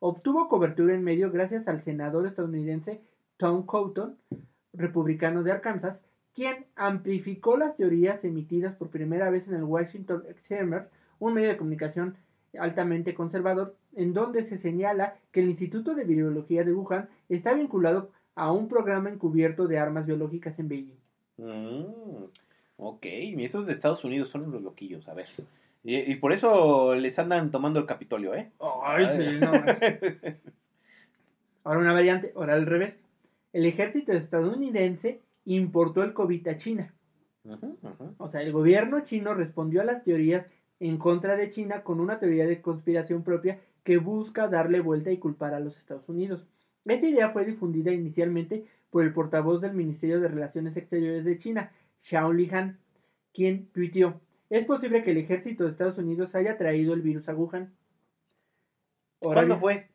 Obtuvo 0.00 0.48
cobertura 0.48 0.94
en 0.94 1.04
medio 1.04 1.30
gracias 1.30 1.68
al 1.68 1.84
senador 1.84 2.26
estadounidense 2.26 3.00
Tom 3.36 3.64
Cotton, 3.66 4.16
republicano 4.72 5.42
de 5.42 5.52
Arkansas, 5.52 5.98
quien 6.34 6.66
amplificó 6.76 7.56
las 7.56 7.76
teorías 7.76 8.24
emitidas 8.24 8.74
por 8.74 8.88
primera 8.88 9.30
vez 9.30 9.46
en 9.48 9.54
el 9.54 9.64
Washington 9.64 10.24
Examiner, 10.28 10.88
un 11.26 11.34
medio 11.34 11.48
de 11.48 11.56
comunicación 11.56 12.16
altamente 12.58 13.14
conservador, 13.14 13.76
en 13.94 14.12
donde 14.12 14.44
se 14.44 14.58
señala 14.58 15.16
que 15.30 15.40
el 15.40 15.48
Instituto 15.48 15.94
de 15.94 16.04
Virología 16.04 16.64
de 16.64 16.72
Wuhan 16.72 17.08
está 17.28 17.54
vinculado 17.54 18.10
a 18.34 18.50
un 18.50 18.68
programa 18.68 19.08
encubierto 19.08 19.66
de 19.66 19.78
armas 19.78 20.06
biológicas 20.06 20.58
en 20.58 20.68
Beijing. 20.68 20.98
Mm, 21.36 22.24
ok, 22.76 23.06
y 23.06 23.44
esos 23.44 23.66
de 23.66 23.72
Estados 23.72 24.04
Unidos 24.04 24.30
son 24.30 24.50
los 24.50 24.62
loquillos, 24.62 25.08
a 25.08 25.14
ver. 25.14 25.28
Y, 25.84 25.96
y 25.96 26.16
por 26.16 26.32
eso 26.32 26.94
les 26.94 27.18
andan 27.18 27.50
tomando 27.50 27.78
el 27.78 27.86
Capitolio, 27.86 28.34
¿eh? 28.34 28.50
Ay, 28.84 29.06
sí, 29.16 29.38
no. 29.40 29.52
Ahora 31.64 31.78
una 31.78 31.92
variante, 31.92 32.32
ahora 32.34 32.54
al 32.54 32.66
revés. 32.66 32.94
El 33.52 33.66
ejército 33.66 34.12
estadounidense 34.12 35.20
importó 35.44 36.02
el 36.02 36.12
COVID 36.12 36.48
a 36.48 36.58
China. 36.58 36.92
O 38.18 38.28
sea, 38.28 38.42
el 38.42 38.50
gobierno 38.50 39.04
chino 39.04 39.34
respondió 39.34 39.80
a 39.80 39.84
las 39.84 40.02
teorías 40.02 40.46
en 40.88 40.98
contra 40.98 41.36
de 41.36 41.50
China 41.50 41.82
con 41.82 42.00
una 42.00 42.18
teoría 42.18 42.46
de 42.46 42.60
conspiración 42.60 43.22
propia 43.22 43.60
que 43.84 43.98
busca 43.98 44.48
darle 44.48 44.80
vuelta 44.80 45.10
y 45.10 45.18
culpar 45.18 45.54
a 45.54 45.60
los 45.60 45.76
Estados 45.78 46.08
Unidos. 46.08 46.44
Esta 46.84 47.08
idea 47.08 47.30
fue 47.30 47.44
difundida 47.44 47.92
inicialmente 47.92 48.66
por 48.90 49.04
el 49.04 49.12
portavoz 49.12 49.60
del 49.60 49.74
Ministerio 49.74 50.20
de 50.20 50.28
Relaciones 50.28 50.76
Exteriores 50.76 51.24
de 51.24 51.38
China, 51.38 51.72
Xiao 52.02 52.32
Lihan, 52.32 52.78
quien 53.32 53.66
tuiteó, 53.68 54.20
es 54.52 54.66
posible 54.66 55.02
que 55.02 55.12
el 55.12 55.16
ejército 55.16 55.64
de 55.64 55.70
Estados 55.70 55.96
Unidos 55.96 56.34
haya 56.34 56.58
traído 56.58 56.92
el 56.92 57.00
virus 57.00 57.26
a 57.26 57.34
Wuhan. 57.34 57.72
¿Cuándo 59.18 59.58
fue? 59.58 59.88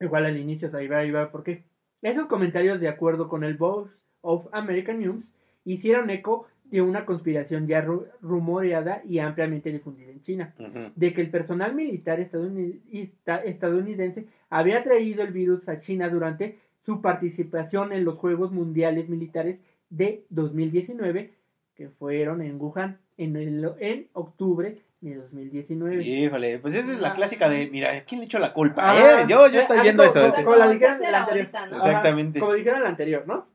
Igual 0.00 0.26
al 0.26 0.36
inicio, 0.36 0.68
ahí 0.76 0.88
va, 0.88 0.98
ahí 0.98 1.12
va, 1.12 1.30
¿por 1.30 1.44
qué? 1.44 1.62
Esos 2.02 2.26
comentarios, 2.26 2.80
de 2.80 2.88
acuerdo 2.88 3.28
con 3.28 3.44
el 3.44 3.56
Voice 3.56 3.94
of 4.22 4.48
American 4.50 4.98
News, 4.98 5.32
hicieron 5.64 6.10
eco 6.10 6.48
de 6.70 6.82
una 6.82 7.06
conspiración 7.06 7.66
ya 7.66 7.86
rumoreada 8.20 9.02
y 9.04 9.18
ampliamente 9.18 9.72
difundida 9.72 10.10
en 10.10 10.22
China, 10.22 10.54
de 10.94 11.14
que 11.14 11.20
el 11.20 11.30
personal 11.30 11.74
militar 11.74 12.20
estadounidense 12.20 14.26
había 14.50 14.82
traído 14.82 15.22
el 15.22 15.32
virus 15.32 15.68
a 15.68 15.80
China 15.80 16.08
durante 16.08 16.58
su 16.84 17.00
participación 17.00 17.92
en 17.92 18.04
los 18.04 18.16
Juegos 18.16 18.52
Mundiales 18.52 19.08
Militares 19.08 19.58
de 19.90 20.24
2019, 20.30 21.32
que 21.74 21.88
fueron 21.90 22.42
en 22.42 22.60
Wuhan 22.60 22.98
en, 23.16 23.36
el, 23.36 23.72
en 23.78 24.08
octubre 24.12 24.78
de 25.00 25.14
2019. 25.14 26.02
Híjole, 26.02 26.58
pues 26.58 26.74
esa 26.74 26.92
es 26.92 27.00
la 27.00 27.14
clásica 27.14 27.48
de, 27.48 27.68
mira, 27.70 28.04
¿quién 28.04 28.20
le 28.20 28.26
echó 28.26 28.38
la 28.38 28.52
culpa? 28.52 29.22
¿Eh? 29.22 29.26
Yo, 29.28 29.48
yo 29.48 29.60
estoy 29.60 29.80
viendo 29.80 30.02
eso. 30.02 30.20
Como, 30.44 30.56
la 30.56 30.70
dijeron 30.70 31.00
la 31.00 31.20
anterior. 31.20 31.46
Exactamente. 31.46 32.40
como 32.40 32.54
dijeron 32.54 32.82
la 32.82 32.88
anterior, 32.88 33.24
¿no? 33.26 33.46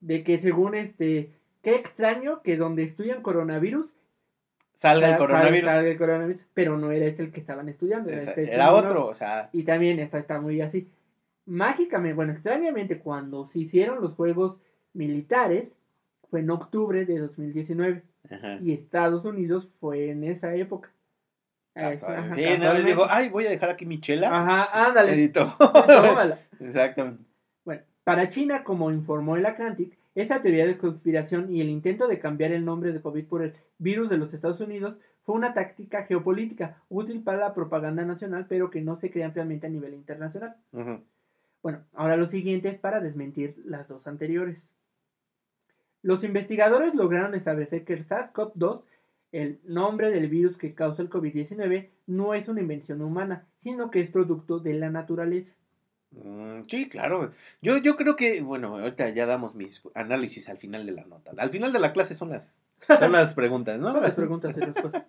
De 0.00 0.24
que 0.24 0.38
según 0.38 0.74
este, 0.74 1.30
qué 1.62 1.76
extraño 1.76 2.42
que 2.42 2.56
donde 2.56 2.82
estudian 2.82 3.22
coronavirus 3.22 3.94
salga 4.74 5.10
el 5.10 5.18
coronavirus. 5.18 5.70
Salga 5.70 5.88
el 5.88 5.98
coronavirus, 5.98 6.46
pero 6.54 6.76
no 6.76 6.90
era 6.92 7.06
este 7.06 7.22
el 7.22 7.32
que 7.32 7.40
estaban 7.40 7.68
estudiando. 7.68 8.10
Era, 8.10 8.22
este, 8.22 8.52
era 8.52 8.72
otro, 8.72 9.06
o 9.06 9.14
sea. 9.14 9.48
Y 9.52 9.62
también 9.62 9.98
esta 9.98 10.18
está 10.18 10.40
muy 10.40 10.60
así. 10.60 10.88
Mágicamente, 11.46 12.14
bueno, 12.14 12.32
extrañamente, 12.32 12.98
cuando 12.98 13.46
se 13.46 13.60
hicieron 13.60 14.00
los 14.00 14.14
juegos 14.14 14.56
militares, 14.92 15.68
fue 16.30 16.40
en 16.40 16.50
octubre 16.50 17.04
de 17.04 17.18
2019. 17.18 18.02
Y 18.62 18.72
Estados 18.72 19.24
Unidos 19.24 19.68
fue 19.80 20.10
en 20.10 20.24
esa 20.24 20.54
época. 20.54 20.90
sí, 21.74 22.44
no 22.58 22.72
les 22.72 22.84
digo, 22.84 23.06
ay, 23.08 23.28
voy 23.28 23.46
a 23.46 23.50
dejar 23.50 23.70
aquí 23.70 23.84
mi 23.84 24.00
chela. 24.00 24.28
Ajá, 24.28 24.86
ándale. 24.86 25.12
Edito. 25.12 25.54
Exactamente. 26.60 27.24
Bueno, 27.64 27.82
para 28.04 28.28
China, 28.28 28.64
como 28.64 28.90
informó 28.90 29.36
el 29.36 29.44
Atlantic, 29.44 29.98
esta 30.14 30.42
teoría 30.42 30.66
de 30.66 30.78
conspiración 30.78 31.54
y 31.54 31.60
el 31.60 31.70
intento 31.70 32.06
de 32.06 32.18
cambiar 32.18 32.52
el 32.52 32.64
nombre 32.64 32.92
de 32.92 33.00
COVID 33.00 33.24
por 33.26 33.42
el 33.42 33.54
virus 33.78 34.10
de 34.10 34.18
los 34.18 34.34
Estados 34.34 34.60
Unidos 34.60 34.96
fue 35.24 35.34
una 35.36 35.54
táctica 35.54 36.04
geopolítica 36.04 36.82
útil 36.88 37.22
para 37.22 37.38
la 37.38 37.54
propaganda 37.54 38.04
nacional, 38.04 38.46
pero 38.48 38.70
que 38.70 38.80
no 38.80 38.96
se 38.96 39.10
crea 39.10 39.26
ampliamente 39.26 39.66
a 39.66 39.70
nivel 39.70 39.94
internacional. 39.94 40.56
Bueno, 41.62 41.84
ahora 41.94 42.16
lo 42.16 42.26
siguiente 42.26 42.68
es 42.68 42.78
para 42.78 43.00
desmentir 43.00 43.62
las 43.64 43.88
dos 43.88 44.06
anteriores. 44.06 44.68
Los 46.02 46.24
investigadores 46.24 46.94
lograron 46.94 47.34
establecer 47.34 47.84
que 47.84 47.92
el 47.94 48.04
SARS-CoV-2, 48.04 48.82
el 49.30 49.60
nombre 49.64 50.10
del 50.10 50.28
virus 50.28 50.58
que 50.58 50.74
causa 50.74 51.00
el 51.00 51.08
COVID-19, 51.08 51.88
no 52.08 52.34
es 52.34 52.48
una 52.48 52.60
invención 52.60 53.00
humana, 53.00 53.46
sino 53.60 53.90
que 53.90 54.00
es 54.00 54.10
producto 54.10 54.58
de 54.58 54.74
la 54.74 54.90
naturaleza. 54.90 55.54
Mm, 56.12 56.62
sí, 56.68 56.88
claro. 56.88 57.32
Yo, 57.60 57.78
yo 57.78 57.96
creo 57.96 58.16
que, 58.16 58.40
bueno, 58.40 58.78
ahorita 58.78 59.08
ya 59.10 59.26
damos 59.26 59.54
mis 59.54 59.82
análisis 59.94 60.48
al 60.48 60.58
final 60.58 60.86
de 60.86 60.92
la 60.92 61.04
nota. 61.04 61.32
Al 61.36 61.50
final 61.50 61.72
de 61.72 61.80
la 61.80 61.92
clase 61.92 62.14
son 62.14 62.30
las, 62.30 62.52
son 62.86 63.12
las 63.12 63.34
preguntas, 63.34 63.78
¿no? 63.78 63.92
Son 63.92 64.02
las 64.02 64.14
preguntas 64.14 64.56
y 64.56 64.60
respuestas. 64.60 65.04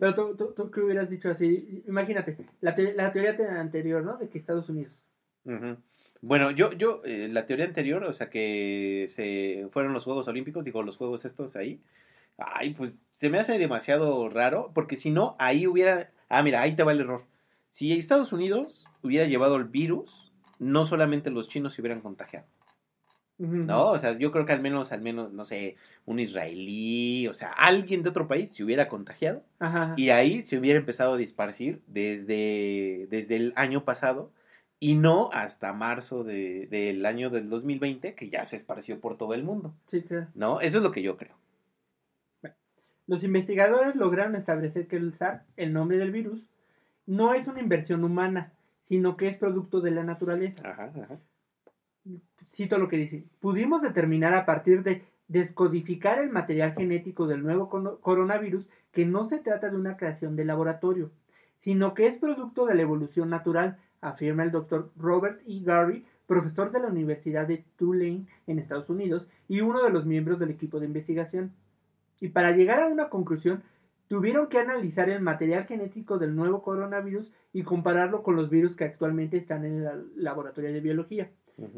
Pero 0.00 0.14
tú, 0.14 0.36
tú, 0.36 0.52
tú, 0.54 0.70
¿qué 0.70 0.80
hubieras 0.80 1.10
dicho 1.10 1.30
así? 1.30 1.82
Imagínate, 1.86 2.36
la, 2.60 2.76
la 2.94 3.12
teoría 3.12 3.36
anterior, 3.60 4.02
¿no? 4.02 4.16
De 4.16 4.28
que 4.28 4.38
Estados 4.38 4.68
Unidos. 4.68 4.96
Bueno, 6.20 6.50
yo, 6.50 6.72
yo, 6.72 7.02
eh, 7.04 7.28
la 7.30 7.46
teoría 7.46 7.64
anterior, 7.64 8.04
o 8.04 8.12
sea, 8.12 8.28
que 8.28 9.06
se 9.08 9.68
fueron 9.70 9.92
los 9.92 10.04
Juegos 10.04 10.28
Olímpicos, 10.28 10.64
digo, 10.64 10.82
los 10.82 10.96
Juegos 10.96 11.24
estos 11.24 11.56
ahí, 11.56 11.80
ay, 12.36 12.74
pues 12.74 12.94
se 13.18 13.30
me 13.30 13.38
hace 13.38 13.58
demasiado 13.58 14.28
raro, 14.28 14.70
porque 14.74 14.96
si 14.96 15.10
no, 15.10 15.36
ahí 15.38 15.66
hubiera, 15.66 16.10
ah, 16.28 16.42
mira, 16.42 16.60
ahí 16.60 16.74
te 16.76 16.82
va 16.82 16.92
el 16.92 17.00
error. 17.00 17.24
Si 17.70 17.92
Estados 17.92 18.32
Unidos 18.32 18.87
hubiera 19.08 19.26
llevado 19.26 19.56
el 19.56 19.64
virus, 19.64 20.32
no 20.58 20.86
solamente 20.86 21.30
los 21.30 21.48
chinos 21.48 21.74
se 21.74 21.80
hubieran 21.82 22.00
contagiado. 22.00 22.46
¿No? 23.38 23.90
O 23.90 23.98
sea, 24.00 24.18
yo 24.18 24.32
creo 24.32 24.46
que 24.46 24.52
al 24.52 24.60
menos, 24.60 24.90
al 24.90 25.00
menos, 25.00 25.32
no 25.32 25.44
sé, 25.44 25.76
un 26.06 26.18
israelí, 26.18 27.28
o 27.28 27.34
sea, 27.34 27.52
alguien 27.52 28.02
de 28.02 28.08
otro 28.08 28.26
país 28.26 28.52
se 28.52 28.64
hubiera 28.64 28.88
contagiado. 28.88 29.44
Y 29.96 30.10
ahí 30.10 30.42
se 30.42 30.58
hubiera 30.58 30.80
empezado 30.80 31.14
a 31.14 31.16
disparcir 31.16 31.80
desde, 31.86 33.06
desde 33.10 33.36
el 33.36 33.52
año 33.54 33.84
pasado 33.84 34.32
y 34.80 34.96
no 34.96 35.30
hasta 35.32 35.72
marzo 35.72 36.24
de, 36.24 36.66
del 36.68 37.06
año 37.06 37.30
del 37.30 37.48
2020, 37.48 38.14
que 38.14 38.28
ya 38.28 38.44
se 38.44 38.56
esparció 38.56 39.00
por 39.00 39.16
todo 39.16 39.34
el 39.34 39.44
mundo. 39.44 39.72
Sí, 39.88 40.02
claro. 40.02 40.26
¿No? 40.34 40.60
Eso 40.60 40.78
es 40.78 40.82
lo 40.82 40.90
que 40.90 41.02
yo 41.02 41.16
creo. 41.16 41.36
los 43.06 43.22
investigadores 43.22 43.94
lograron 43.94 44.34
establecer 44.34 44.88
que 44.88 44.96
el 44.96 45.14
SARS, 45.14 45.44
el 45.56 45.72
nombre 45.72 45.98
del 45.98 46.10
virus, 46.10 46.44
no 47.06 47.34
es 47.34 47.46
una 47.46 47.60
inversión 47.60 48.02
humana, 48.02 48.52
sino 48.88 49.16
que 49.16 49.28
es 49.28 49.36
producto 49.36 49.80
de 49.80 49.90
la 49.90 50.02
naturaleza. 50.02 50.62
Ajá, 50.64 50.92
ajá. 51.02 51.20
Cito 52.52 52.78
lo 52.78 52.88
que 52.88 52.96
dice. 52.96 53.24
Pudimos 53.40 53.82
determinar 53.82 54.34
a 54.34 54.46
partir 54.46 54.82
de 54.82 55.04
descodificar 55.28 56.18
el 56.18 56.30
material 56.30 56.72
genético 56.74 57.26
del 57.26 57.42
nuevo 57.42 57.68
coronavirus 58.00 58.66
que 58.92 59.04
no 59.04 59.28
se 59.28 59.38
trata 59.38 59.68
de 59.70 59.76
una 59.76 59.96
creación 59.96 60.36
de 60.36 60.46
laboratorio, 60.46 61.10
sino 61.60 61.92
que 61.92 62.06
es 62.06 62.18
producto 62.18 62.64
de 62.64 62.74
la 62.74 62.82
evolución 62.82 63.28
natural 63.28 63.78
afirma 64.00 64.44
el 64.44 64.50
doctor 64.50 64.90
Robert 64.96 65.40
E. 65.46 65.60
Gary, 65.62 66.04
profesor 66.26 66.70
de 66.70 66.80
la 66.80 66.88
Universidad 66.88 67.46
de 67.46 67.64
Tulane 67.76 68.26
en 68.46 68.58
Estados 68.58 68.88
Unidos 68.88 69.26
y 69.48 69.60
uno 69.60 69.82
de 69.82 69.90
los 69.90 70.06
miembros 70.06 70.38
del 70.38 70.50
equipo 70.50 70.78
de 70.78 70.86
investigación. 70.86 71.52
Y 72.20 72.28
para 72.28 72.52
llegar 72.52 72.82
a 72.82 72.86
una 72.86 73.08
conclusión, 73.08 73.62
tuvieron 74.08 74.48
que 74.48 74.58
analizar 74.58 75.08
el 75.08 75.20
material 75.20 75.66
genético 75.66 76.18
del 76.18 76.34
nuevo 76.34 76.62
coronavirus 76.62 77.30
y 77.52 77.62
compararlo 77.62 78.22
con 78.22 78.36
los 78.36 78.50
virus 78.50 78.76
que 78.76 78.84
actualmente 78.84 79.36
están 79.36 79.64
en 79.64 79.86
el 79.86 80.06
laboratorio 80.16 80.72
de 80.72 80.80
biología. 80.80 81.30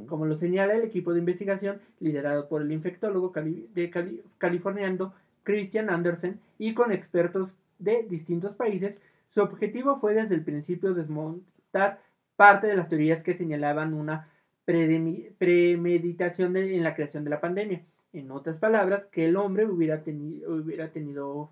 Como 0.07 0.27
lo 0.27 0.37
señala 0.37 0.75
el 0.75 0.83
equipo 0.83 1.15
de 1.15 1.21
investigación, 1.21 1.81
liderado 2.01 2.49
por 2.49 2.61
el 2.61 2.71
infectólogo 2.71 3.33
de 3.35 3.91
californiano 4.37 5.15
Christian 5.43 5.89
Andersen 5.89 6.39
y 6.59 6.75
con 6.75 6.93
expertos 6.93 7.55
de 7.79 8.03
distintos 8.03 8.55
países, 8.57 8.99
su 9.31 9.41
objetivo 9.41 9.99
fue 9.99 10.13
desde 10.13 10.35
el 10.35 10.45
principio 10.45 10.93
desmontar 10.93 12.01
parte 12.37 12.67
de 12.67 12.77
las 12.77 12.89
teorías 12.89 13.23
que 13.23 13.35
señalaban 13.35 13.95
una 13.95 14.29
premeditación 14.65 16.57
en 16.57 16.83
la 16.83 16.95
creación 16.95 17.25
de 17.25 17.31
la 17.31 17.41
pandemia. 17.41 17.83
En 18.13 18.31
otras 18.31 18.57
palabras, 18.59 19.07
que 19.13 19.27
el 19.27 19.37
hombre 19.37 19.67
hubiera, 19.67 20.03
tenido, 20.03 20.55
hubiera 20.55 20.89
tenido, 20.89 21.51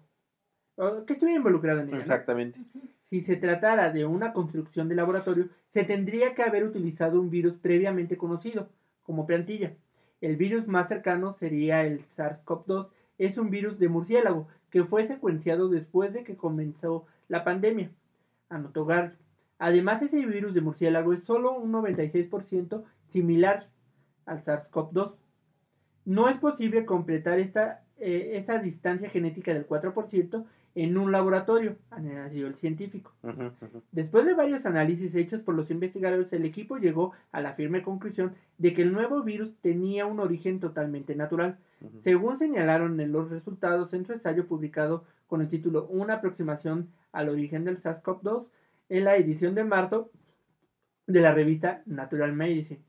que 1.07 1.13
estuviera 1.15 1.39
involucrado 1.39 1.81
en 1.81 1.89
ella. 1.89 1.99
Exactamente. 1.99 2.59
Si 3.11 3.23
se 3.23 3.37
tratara 3.37 3.91
de 3.91 4.05
una 4.05 4.33
construcción 4.33 4.89
de 4.89 4.95
laboratorio, 4.95 5.49
se 5.73 5.85
tendría 5.85 6.35
que 6.35 6.43
haber 6.43 6.65
utilizado 6.65 7.21
un 7.21 7.31
virus 7.31 7.55
previamente 7.55 8.19
conocido, 8.19 8.69
como 9.03 9.27
plantilla. 9.27 9.75
El 10.21 10.37
virus 10.37 10.67
más 10.67 10.89
cercano 10.89 11.35
sería 11.39 11.85
el 11.85 12.05
SARS-CoV-2, 12.17 12.89
es 13.17 13.39
un 13.39 13.51
virus 13.51 13.79
de 13.79 13.89
murciélago 13.89 14.49
que 14.71 14.85
fue 14.85 15.07
secuenciado 15.07 15.69
después 15.69 16.13
de 16.13 16.25
que 16.25 16.37
comenzó 16.37 17.07
la 17.29 17.45
pandemia. 17.45 17.91
Anotó 18.51 18.85
Gary. 18.85 19.13
Además, 19.59 20.03
ese 20.03 20.25
virus 20.27 20.55
de 20.55 20.61
murciélago 20.61 21.13
es 21.13 21.25
solo 21.25 21.59
un 21.59 21.73
96% 21.73 22.85
similar 23.11 23.69
al 24.27 24.45
SARS-CoV-2. 24.45 25.15
No 26.05 26.29
es 26.29 26.39
posible 26.39 26.85
completar 26.85 27.41
esta, 27.41 27.85
eh, 27.97 28.33
esa 28.35 28.59
distancia 28.59 29.11
genética 29.11 29.53
del 29.53 29.67
4% 29.67 30.45
en 30.83 30.97
un 30.97 31.11
laboratorio, 31.11 31.77
añadió 31.91 32.47
el 32.47 32.55
científico. 32.55 33.13
Después 33.91 34.25
de 34.27 34.35
varios 34.35 34.65
análisis 34.65 35.13
hechos 35.15 35.41
por 35.41 35.57
los 35.57 35.71
investigadores, 35.73 36.33
el 36.33 36.45
equipo 36.45 36.77
llegó 36.77 37.13
a 37.33 37.41
la 37.41 37.55
firme 37.55 37.83
conclusión 37.83 38.35
de 38.59 38.75
que 38.75 38.83
el 38.83 38.93
nuevo 38.93 39.23
virus 39.25 39.57
tenía 39.61 40.07
un 40.07 40.21
origen 40.21 40.61
totalmente 40.61 41.17
natural, 41.17 41.59
según 42.05 42.39
señalaron 42.39 43.01
en 43.01 43.11
los 43.11 43.29
resultados 43.29 43.93
en 43.93 44.07
su 44.07 44.13
ensayo 44.13 44.47
publicado 44.47 45.05
con 45.27 45.41
el 45.41 45.49
título 45.49 45.87
Una 45.87 46.15
aproximación 46.15 46.89
al 47.11 47.29
origen 47.29 47.65
del 47.65 47.83
SARS-CoV-2 47.83 48.47
en 48.89 49.05
la 49.05 49.17
edición 49.17 49.57
de 49.57 49.65
marzo 49.65 50.11
de 51.09 51.21
la 51.21 51.35
revista 51.35 51.83
Natural 51.87 52.33
Medicine. 52.33 52.81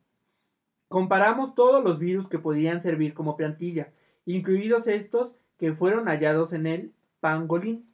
Comparamos 0.90 1.56
todos 1.56 1.84
los 1.84 1.98
virus 1.98 2.28
que 2.30 2.38
podían 2.38 2.84
servir 2.84 3.16
como 3.16 3.36
plantilla, 3.36 3.90
incluidos 4.26 4.88
estos 4.88 5.32
que 5.58 5.74
fueron 5.74 6.06
hallados 6.06 6.54
en 6.54 6.68
el 6.68 6.94
pangolín 7.20 7.86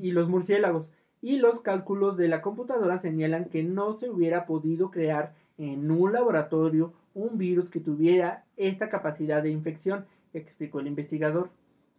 y 0.00 0.12
los 0.12 0.28
murciélagos, 0.28 0.86
y 1.20 1.38
los 1.38 1.60
cálculos 1.60 2.16
de 2.16 2.28
la 2.28 2.42
computadora 2.42 3.00
señalan 3.00 3.46
que 3.46 3.62
no 3.62 3.94
se 3.94 4.10
hubiera 4.10 4.44
podido 4.46 4.90
crear 4.90 5.34
en 5.56 5.90
un 5.90 6.12
laboratorio 6.12 6.92
un 7.14 7.38
virus 7.38 7.70
que 7.70 7.80
tuviera 7.80 8.44
esta 8.56 8.88
capacidad 8.88 9.42
de 9.42 9.50
infección, 9.50 10.06
explicó 10.32 10.80
el 10.80 10.88
investigador. 10.88 11.50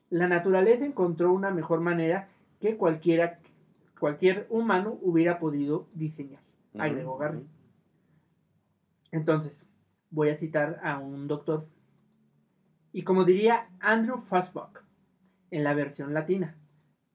La 0.10 0.28
naturaleza 0.28 0.86
encontró 0.86 1.32
una 1.32 1.52
mejor 1.52 1.80
manera 1.80 2.28
que 2.60 2.76
cualquiera 2.76 3.40
cualquier 4.00 4.48
humano 4.50 4.98
hubiera 5.02 5.40
podido 5.40 5.88
diseñar, 5.94 6.42
agregó 6.78 7.18
Garvey. 7.18 7.46
Entonces, 9.12 9.58
voy 10.10 10.30
a 10.30 10.38
citar 10.38 10.82
a 10.84 11.00
un 11.00 11.28
doctor, 11.30 11.66
y 12.92 13.04
como 13.04 13.24
diría 13.24 13.70
Andrew 13.80 14.22
Fosbuck, 14.28 14.84
en 15.52 15.64
la 15.64 15.74
versión 15.74 16.14
latina, 16.14 16.58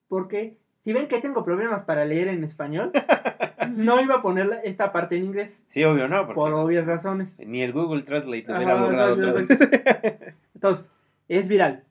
porque 0.08 0.58
si 0.84 0.92
ven 0.92 1.08
que 1.08 1.20
tengo 1.20 1.44
problemas 1.44 1.84
para 1.84 2.04
leer 2.04 2.28
en 2.28 2.44
español, 2.44 2.92
no 3.70 4.00
iba 4.00 4.16
a 4.16 4.22
poner 4.22 4.60
esta 4.64 4.92
parte 4.92 5.16
en 5.16 5.26
inglés. 5.26 5.56
Sí, 5.68 5.84
obvio, 5.84 6.08
no. 6.08 6.32
Por 6.32 6.52
obvias 6.52 6.86
razones. 6.86 7.38
Ni 7.38 7.62
el 7.62 7.72
Google 7.72 8.02
Translate 8.02 8.52
hubiera 8.52 8.84
otra 8.84 9.32
vez. 9.32 9.48
Entonces, 10.54 10.86
es 11.28 11.48
viral. 11.48 11.84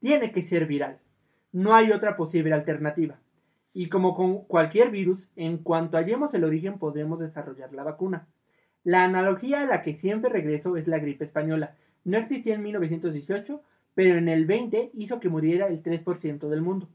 Tiene 0.00 0.32
que 0.32 0.42
ser 0.42 0.66
viral. 0.66 0.98
No 1.52 1.74
hay 1.74 1.92
otra 1.92 2.16
posible 2.16 2.54
alternativa. 2.54 3.18
Y 3.74 3.88
como 3.88 4.14
con 4.14 4.44
cualquier 4.44 4.90
virus, 4.90 5.28
en 5.34 5.58
cuanto 5.58 5.96
hallemos 5.96 6.34
el 6.34 6.44
origen 6.44 6.78
podremos 6.78 7.18
desarrollar 7.18 7.72
la 7.72 7.84
vacuna. 7.84 8.26
La 8.84 9.04
analogía 9.04 9.62
a 9.62 9.66
la 9.66 9.82
que 9.82 9.94
siempre 9.94 10.30
regreso 10.30 10.76
es 10.76 10.86
la 10.88 10.98
gripe 10.98 11.24
española. 11.24 11.76
No 12.04 12.18
existía 12.18 12.54
en 12.54 12.62
1918, 12.62 13.62
pero 13.94 14.18
en 14.18 14.28
el 14.28 14.44
20 14.44 14.90
hizo 14.94 15.20
que 15.20 15.28
muriera 15.28 15.68
el 15.68 15.82
3% 15.82 16.48
del 16.48 16.60
mundo. 16.60 16.88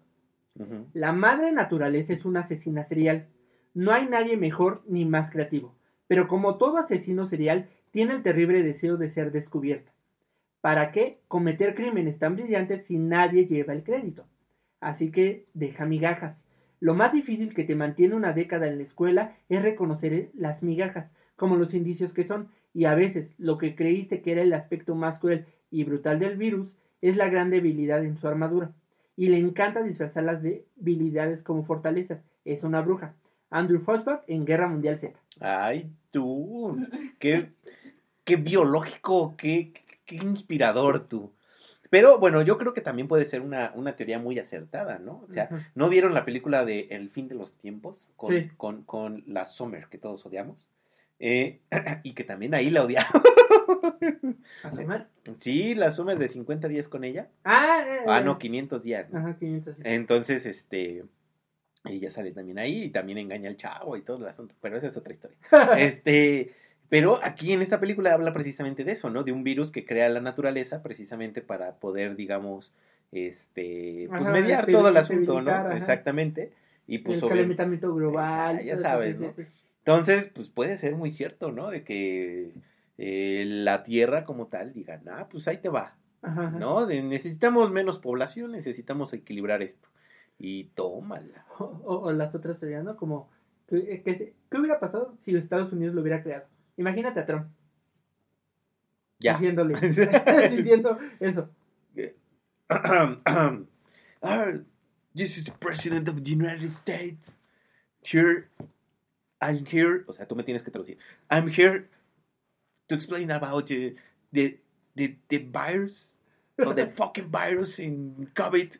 La 0.93 1.11
madre 1.11 1.51
naturaleza 1.51 2.13
es 2.13 2.25
una 2.25 2.41
asesina 2.41 2.83
serial. 2.85 3.27
No 3.73 3.91
hay 3.91 4.07
nadie 4.07 4.37
mejor 4.37 4.81
ni 4.87 5.05
más 5.05 5.29
creativo. 5.29 5.75
Pero 6.07 6.27
como 6.27 6.57
todo 6.57 6.77
asesino 6.77 7.27
serial, 7.27 7.69
tiene 7.91 8.13
el 8.13 8.23
terrible 8.23 8.63
deseo 8.63 8.97
de 8.97 9.09
ser 9.09 9.31
descubierta. 9.31 9.91
¿Para 10.61 10.91
qué 10.91 11.19
cometer 11.27 11.75
crímenes 11.75 12.17
tan 12.17 12.35
brillantes 12.35 12.85
si 12.85 12.97
nadie 12.97 13.45
lleva 13.45 13.73
el 13.73 13.83
crédito? 13.83 14.25
Así 14.79 15.11
que 15.11 15.45
deja 15.53 15.85
migajas. 15.85 16.37
Lo 16.79 16.93
más 16.93 17.13
difícil 17.13 17.53
que 17.53 17.63
te 17.63 17.75
mantiene 17.75 18.15
una 18.15 18.33
década 18.33 18.67
en 18.67 18.77
la 18.77 18.83
escuela 18.83 19.35
es 19.49 19.61
reconocer 19.61 20.29
las 20.33 20.61
migajas, 20.63 21.11
como 21.35 21.55
los 21.55 21.73
indicios 21.73 22.13
que 22.13 22.23
son, 22.23 22.49
y 22.73 22.85
a 22.85 22.95
veces 22.95 23.33
lo 23.37 23.57
que 23.57 23.75
creíste 23.75 24.21
que 24.21 24.31
era 24.31 24.41
el 24.41 24.53
aspecto 24.53 24.95
más 24.95 25.19
cruel 25.19 25.45
y 25.71 25.83
brutal 25.83 26.19
del 26.19 26.37
virus 26.37 26.75
es 27.01 27.17
la 27.17 27.29
gran 27.29 27.49
debilidad 27.49 28.03
en 28.03 28.17
su 28.17 28.27
armadura 28.27 28.73
y 29.17 29.27
le 29.27 29.39
encanta 29.39 29.81
disfrazar 29.81 30.23
las 30.23 30.41
debilidades 30.41 31.41
como 31.41 31.65
fortalezas. 31.65 32.19
Es 32.45 32.63
una 32.63 32.81
bruja. 32.81 33.15
Andrew 33.49 33.81
Fosbach 33.81 34.21
en 34.27 34.45
Guerra 34.45 34.67
Mundial 34.67 34.99
Z. 34.99 35.19
Ay, 35.41 35.89
tú. 36.11 36.77
Qué, 37.19 37.49
qué 38.23 38.35
biológico, 38.35 39.35
qué, 39.37 39.73
qué 40.05 40.15
inspirador 40.15 41.07
tú. 41.07 41.31
Pero 41.89 42.19
bueno, 42.19 42.41
yo 42.41 42.57
creo 42.57 42.73
que 42.73 42.81
también 42.81 43.07
puede 43.07 43.25
ser 43.25 43.41
una, 43.41 43.71
una 43.73 43.95
teoría 43.95 44.19
muy 44.19 44.37
acertada, 44.37 44.99
¿no? 44.99 45.23
O 45.27 45.31
sea, 45.31 45.49
¿no 45.73 45.89
vieron 45.89 46.13
la 46.13 46.25
película 46.25 46.65
de 46.65 46.87
El 46.91 47.09
fin 47.09 47.27
de 47.27 47.35
los 47.35 47.53
tiempos? 47.53 47.95
Con, 48.17 48.49
con, 48.57 48.83
con 48.83 49.23
la 49.25 49.45
Summer, 49.45 49.87
que 49.89 49.97
todos 49.97 50.25
odiamos. 50.25 50.69
Eh, 51.19 51.61
y 52.03 52.13
que 52.13 52.23
también 52.23 52.53
ahí 52.53 52.69
la 52.69 52.83
odiamos. 52.83 53.23
¿A 54.63 54.71
Summer? 54.71 55.07
Sí, 55.37 55.75
la 55.75 55.91
Summer 55.91 56.17
de 56.17 56.29
50 56.29 56.67
días 56.67 56.87
con 56.87 57.03
ella. 57.03 57.29
Ah, 57.43 57.83
eh, 57.85 57.99
ah 58.07 58.21
no, 58.21 58.37
500 58.37 58.83
días. 58.83 59.13
Ajá, 59.13 59.37
500 59.37 59.77
días. 59.77 59.87
Entonces, 59.87 60.45
este, 60.45 61.03
ella 61.85 62.11
sale 62.11 62.31
también 62.31 62.59
ahí 62.59 62.85
y 62.85 62.89
también 62.89 63.17
engaña 63.17 63.49
al 63.49 63.57
chavo 63.57 63.97
y 63.97 64.01
todo 64.01 64.17
el 64.17 64.27
asunto, 64.27 64.55
pero 64.61 64.77
esa 64.77 64.87
es 64.87 64.97
otra 64.97 65.13
historia. 65.13 65.37
este, 65.77 66.53
pero 66.89 67.19
aquí 67.23 67.51
en 67.51 67.61
esta 67.61 67.79
película 67.79 68.13
habla 68.13 68.33
precisamente 68.33 68.83
de 68.83 68.93
eso, 68.93 69.09
¿no? 69.09 69.23
De 69.23 69.31
un 69.31 69.43
virus 69.43 69.71
que 69.71 69.85
crea 69.85 70.09
la 70.09 70.21
naturaleza 70.21 70.81
precisamente 70.81 71.41
para 71.41 71.75
poder, 71.75 72.15
digamos, 72.15 72.71
este, 73.11 74.07
pues 74.09 74.27
mediar 74.27 74.65
todo 74.65 74.89
el 74.89 74.97
asunto, 74.97 75.41
¿no? 75.41 75.71
Exactamente. 75.71 76.51
Y 76.87 76.99
pues 76.99 77.21
el 77.21 77.29
calentamiento 77.29 77.93
global. 77.93 78.63
Ya, 78.63 78.77
sabes, 78.77 79.19
¿no? 79.19 79.33
Entonces, 79.79 80.29
pues 80.33 80.49
puede 80.49 80.77
ser 80.77 80.95
muy 80.95 81.11
cierto, 81.11 81.51
¿no? 81.51 81.69
De 81.69 81.83
que 81.83 82.51
eh, 82.97 83.43
la 83.45 83.83
tierra 83.83 84.25
como 84.25 84.47
tal 84.47 84.73
diga, 84.73 84.99
ah, 85.11 85.27
pues 85.29 85.47
ahí 85.47 85.57
te 85.57 85.69
va, 85.69 85.95
¿no? 86.21 86.87
De, 86.87 87.03
necesitamos 87.03 87.71
menos 87.71 87.99
población, 87.99 88.51
necesitamos 88.51 89.13
equilibrar 89.13 89.61
esto. 89.61 89.89
Y 90.39 90.65
tómala. 90.75 91.45
O, 91.57 92.11
las 92.11 92.33
otras 92.35 92.59
serían, 92.59 92.85
¿no? 92.85 92.95
Como, 92.95 93.29
¿qué, 93.67 94.01
qué, 94.03 94.33
hubiera 94.57 94.79
pasado 94.79 95.15
si 95.23 95.35
Estados 95.35 95.71
Unidos 95.73 95.95
lo 95.95 96.01
hubiera 96.01 96.21
creado? 96.21 96.45
Imagínate 96.77 97.19
a 97.19 97.25
Trump. 97.25 97.47
Ya. 99.19 99.33
Diciéndole, 99.33 99.79
diciendo 100.51 100.97
eso. 101.19 101.49
this 105.15 105.37
is 105.37 105.45
the 105.45 105.51
President 105.59 106.07
of 106.07 106.23
the 106.23 106.31
United 106.31 106.71
States. 106.71 107.35
Here, 108.01 108.49
I'm 109.41 109.65
here, 109.65 110.03
o 110.07 110.13
sea, 110.13 110.27
tú 110.27 110.35
me 110.35 110.43
tienes 110.43 110.63
que 110.63 110.71
traducir. 110.71 110.97
I'm 111.29 111.47
here 111.47 111.89
to 112.89 112.95
explain 112.95 113.31
about 113.31 113.67
the, 113.67 113.95
the, 114.31 114.57
the, 114.95 115.15
the 115.29 115.37
virus, 115.37 115.93
or 116.57 116.73
the 116.73 116.87
fucking 116.97 117.29
virus 117.29 117.79
in 117.79 118.29
COVID, 118.35 118.77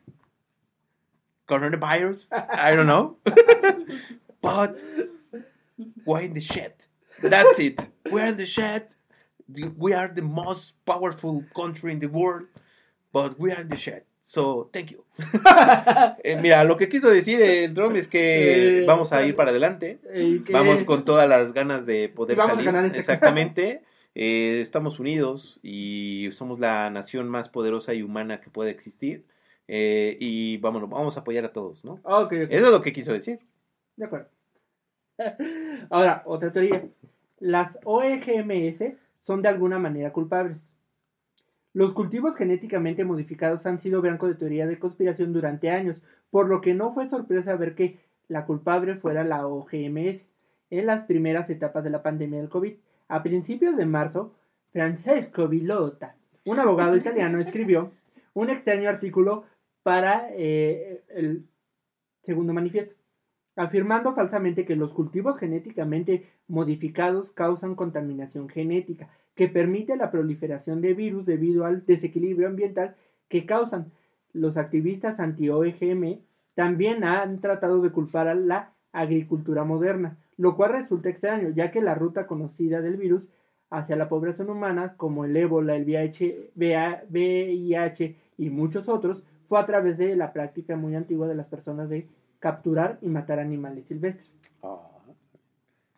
coronavirus, 1.48 2.18
I 2.32 2.74
don't 2.74 2.86
know. 2.86 3.16
but 4.42 4.78
we're 6.04 6.20
in 6.20 6.34
the 6.34 6.40
shit. 6.40 6.84
That's 7.22 7.58
it. 7.58 7.80
We're 8.10 8.26
in 8.26 8.36
the 8.36 8.46
shit. 8.46 8.94
We 9.76 9.94
are 9.94 10.08
the 10.08 10.22
most 10.22 10.72
powerful 10.84 11.44
country 11.56 11.92
in 11.92 12.00
the 12.00 12.06
world, 12.08 12.44
but 13.12 13.38
we 13.40 13.50
are 13.52 13.60
in 13.62 13.68
the 13.68 13.78
shit. 13.78 14.04
So, 14.28 14.68
thank 14.74 14.90
you. 14.90 15.04
eh, 16.22 16.36
mira, 16.36 16.62
lo 16.64 16.76
que 16.76 16.90
quiso 16.90 17.08
decir 17.08 17.40
el 17.40 17.72
Drum 17.72 17.96
es 17.96 18.08
que 18.08 18.82
eh, 18.82 18.84
vamos 18.86 19.10
a 19.12 19.24
ir 19.24 19.34
para 19.34 19.50
adelante. 19.50 19.98
Eh, 20.12 20.42
vamos 20.50 20.84
con 20.84 21.06
todas 21.06 21.26
las 21.26 21.54
ganas 21.54 21.86
de 21.86 22.10
poder 22.10 22.36
salir. 22.36 22.68
Este 22.68 22.98
Exactamente. 22.98 23.80
Eh, 24.20 24.60
estamos 24.60 24.98
unidos 24.98 25.60
y 25.62 26.28
somos 26.32 26.58
la 26.58 26.90
nación 26.90 27.28
más 27.28 27.48
poderosa 27.48 27.94
y 27.94 28.02
humana 28.02 28.40
que 28.40 28.50
puede 28.50 28.72
existir. 28.72 29.24
Eh, 29.68 30.16
y 30.18 30.56
vámonos, 30.56 30.90
vamos 30.90 31.16
a 31.16 31.20
apoyar 31.20 31.44
a 31.44 31.52
todos, 31.52 31.84
¿no? 31.84 32.00
Eso 32.50 32.66
es 32.66 32.72
lo 32.72 32.82
que 32.82 32.92
quiso 32.92 33.12
decir. 33.12 33.38
De 33.94 34.06
acuerdo. 34.06 34.28
Ahora, 35.90 36.24
otra 36.26 36.50
teoría. 36.50 36.84
Las 37.38 37.78
OEGMS 37.84 38.96
son 39.24 39.40
de 39.40 39.50
alguna 39.50 39.78
manera 39.78 40.12
culpables. 40.12 40.58
Los 41.72 41.92
cultivos 41.92 42.34
genéticamente 42.34 43.04
modificados 43.04 43.66
han 43.66 43.78
sido 43.78 44.02
blanco 44.02 44.26
de 44.26 44.34
teoría 44.34 44.66
de 44.66 44.80
conspiración 44.80 45.32
durante 45.32 45.70
años, 45.70 46.02
por 46.30 46.48
lo 46.48 46.60
que 46.60 46.74
no 46.74 46.92
fue 46.92 47.08
sorpresa 47.08 47.54
ver 47.54 47.76
que 47.76 48.00
la 48.26 48.46
culpable 48.46 48.96
fuera 48.96 49.22
la 49.22 49.46
OGMS 49.46 50.26
en 50.70 50.86
las 50.86 51.04
primeras 51.04 51.48
etapas 51.50 51.84
de 51.84 51.90
la 51.90 52.02
pandemia 52.02 52.40
del 52.40 52.48
COVID. 52.48 52.74
A 53.08 53.22
principios 53.22 53.76
de 53.76 53.86
marzo, 53.86 54.34
Francesco 54.70 55.48
Villota, 55.48 56.16
un 56.44 56.58
abogado 56.58 56.96
italiano, 56.96 57.40
escribió 57.40 57.90
un 58.34 58.50
extraño 58.50 58.88
artículo 58.88 59.44
para 59.82 60.28
eh, 60.32 61.02
el 61.08 61.46
segundo 62.22 62.52
manifiesto, 62.52 62.94
afirmando 63.56 64.14
falsamente 64.14 64.64
que 64.64 64.76
los 64.76 64.92
cultivos 64.92 65.38
genéticamente 65.38 66.26
modificados 66.46 67.32
causan 67.32 67.74
contaminación 67.74 68.48
genética, 68.48 69.08
que 69.34 69.48
permite 69.48 69.96
la 69.96 70.10
proliferación 70.10 70.80
de 70.80 70.94
virus 70.94 71.24
debido 71.24 71.64
al 71.64 71.86
desequilibrio 71.86 72.48
ambiental 72.48 72.96
que 73.28 73.46
causan. 73.46 73.90
Los 74.32 74.56
activistas 74.56 75.18
anti-OGM 75.18 76.18
también 76.54 77.04
han 77.04 77.40
tratado 77.40 77.80
de 77.80 77.90
culpar 77.90 78.28
a 78.28 78.34
la 78.34 78.72
agricultura 78.92 79.64
moderna, 79.64 80.18
lo 80.38 80.56
cual 80.56 80.72
resulta 80.72 81.10
extraño, 81.10 81.50
ya 81.50 81.70
que 81.70 81.82
la 81.82 81.94
ruta 81.94 82.26
conocida 82.26 82.80
del 82.80 82.96
virus 82.96 83.22
hacia 83.70 83.96
la 83.96 84.08
población 84.08 84.48
humana, 84.48 84.94
como 84.96 85.26
el 85.26 85.36
ébola, 85.36 85.76
el 85.76 85.84
VIH 85.84 86.48
y 88.38 88.48
muchos 88.48 88.88
otros, 88.88 89.22
fue 89.48 89.58
a 89.58 89.66
través 89.66 89.98
de 89.98 90.16
la 90.16 90.32
práctica 90.32 90.76
muy 90.76 90.94
antigua 90.94 91.26
de 91.26 91.34
las 91.34 91.46
personas 91.46 91.90
de 91.90 92.06
capturar 92.38 92.98
y 93.02 93.08
matar 93.08 93.40
animales 93.40 93.84
silvestres. 93.86 94.30
Ah. 94.62 94.88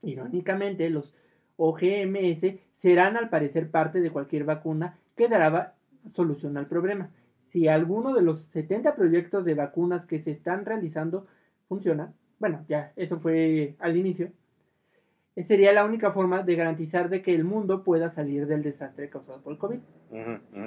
Irónicamente, 0.02 0.88
los 0.88 1.14
OGMS 1.56 2.58
serán 2.80 3.16
al 3.16 3.28
parecer 3.28 3.70
parte 3.70 4.00
de 4.00 4.10
cualquier 4.10 4.44
vacuna 4.44 4.98
que 5.16 5.28
dará 5.28 5.74
solución 6.14 6.56
al 6.56 6.66
problema. 6.66 7.10
Si 7.52 7.68
alguno 7.68 8.14
de 8.14 8.22
los 8.22 8.40
70 8.52 8.94
proyectos 8.94 9.44
de 9.44 9.54
vacunas 9.54 10.06
que 10.06 10.22
se 10.22 10.30
están 10.30 10.64
realizando 10.64 11.26
funciona, 11.68 12.14
bueno, 12.40 12.64
ya, 12.68 12.92
eso 12.96 13.20
fue 13.20 13.76
al 13.78 13.96
inicio, 13.96 14.32
eh, 15.36 15.44
sería 15.44 15.72
la 15.72 15.84
única 15.84 16.10
forma 16.10 16.42
de 16.42 16.56
garantizar 16.56 17.08
de 17.08 17.22
que 17.22 17.34
el 17.34 17.44
mundo 17.44 17.84
pueda 17.84 18.10
salir 18.10 18.46
del 18.46 18.62
desastre 18.62 19.08
causado 19.08 19.40
por 19.42 19.52
el 19.52 19.58
COVID. 19.58 19.78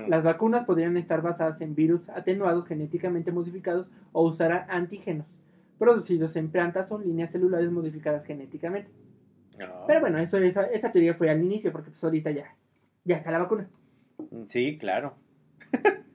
Las 0.07 0.23
vacunas 0.23 0.65
podrían 0.65 0.95
estar 0.95 1.21
basadas 1.21 1.59
en 1.59 1.75
virus 1.75 2.07
atenuados 2.09 2.65
genéticamente 2.67 3.31
modificados 3.31 3.87
o 4.13 4.23
usar 4.23 4.65
antígenos 4.69 5.25
producidos 5.77 6.35
en 6.37 6.49
plantas 6.49 6.89
o 6.91 6.99
líneas 6.99 7.31
celulares 7.31 7.69
modificadas 7.71 8.23
genéticamente. 8.25 8.89
Ah. 9.59 9.83
Pero 9.85 9.99
bueno, 9.99 10.19
eso 10.19 10.37
esa, 10.37 10.63
esa, 10.67 10.91
teoría 10.91 11.15
fue 11.15 11.29
al 11.29 11.43
inicio 11.43 11.71
porque 11.71 11.89
pues 11.89 12.03
ahorita 12.03 12.31
ya, 12.31 12.55
ya 13.03 13.17
está 13.17 13.31
la 13.31 13.39
vacuna. 13.39 13.67
Sí, 14.47 14.77
claro. 14.77 15.15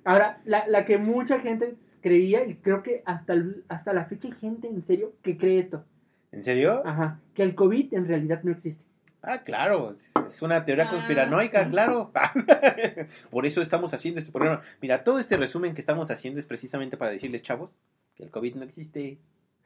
Ahora, 0.05 0.41
la, 0.45 0.67
la 0.69 0.87
que 0.87 0.97
mucha 0.97 1.41
gente 1.41 1.77
creía 2.09 2.45
y 2.47 2.55
creo 2.57 2.83
que 2.83 3.03
hasta, 3.05 3.35
el- 3.35 3.65
hasta 3.69 3.93
la 3.93 4.07
fecha 4.07 4.29
hay 4.29 4.35
gente 4.35 4.67
en 4.69 4.83
serio 4.87 5.13
que 5.23 5.37
cree 5.37 5.59
esto. 5.61 5.85
¿En 6.33 6.43
serio? 6.43 6.83
Ajá, 6.87 7.21
que 7.35 7.43
el 7.43 7.55
COVID 7.55 7.93
en 7.95 8.07
realidad 8.09 8.41
no 8.43 8.53
existe. 8.53 8.83
Ah, 9.23 9.39
claro, 9.45 9.97
es 10.27 10.43
una 10.43 10.65
teoría 10.65 10.85
Ah. 10.89 10.91
conspiranoica, 10.91 11.69
claro. 11.69 12.13
Por 13.31 13.47
eso 13.47 13.61
estamos 13.61 13.93
haciendo 13.93 14.21
este 14.21 14.33
programa. 14.33 14.63
Mira, 14.81 15.03
todo 15.05 15.19
este 15.19 15.37
resumen 15.37 15.75
que 15.75 15.81
estamos 15.81 16.11
haciendo 16.11 16.39
es 16.41 16.47
precisamente 16.47 16.97
para 16.97 17.11
decirles, 17.11 17.43
chavos, 17.43 17.73
que 18.15 18.23
el 18.25 18.31
COVID 18.31 18.55
no 18.57 18.63
existe. 18.65 19.19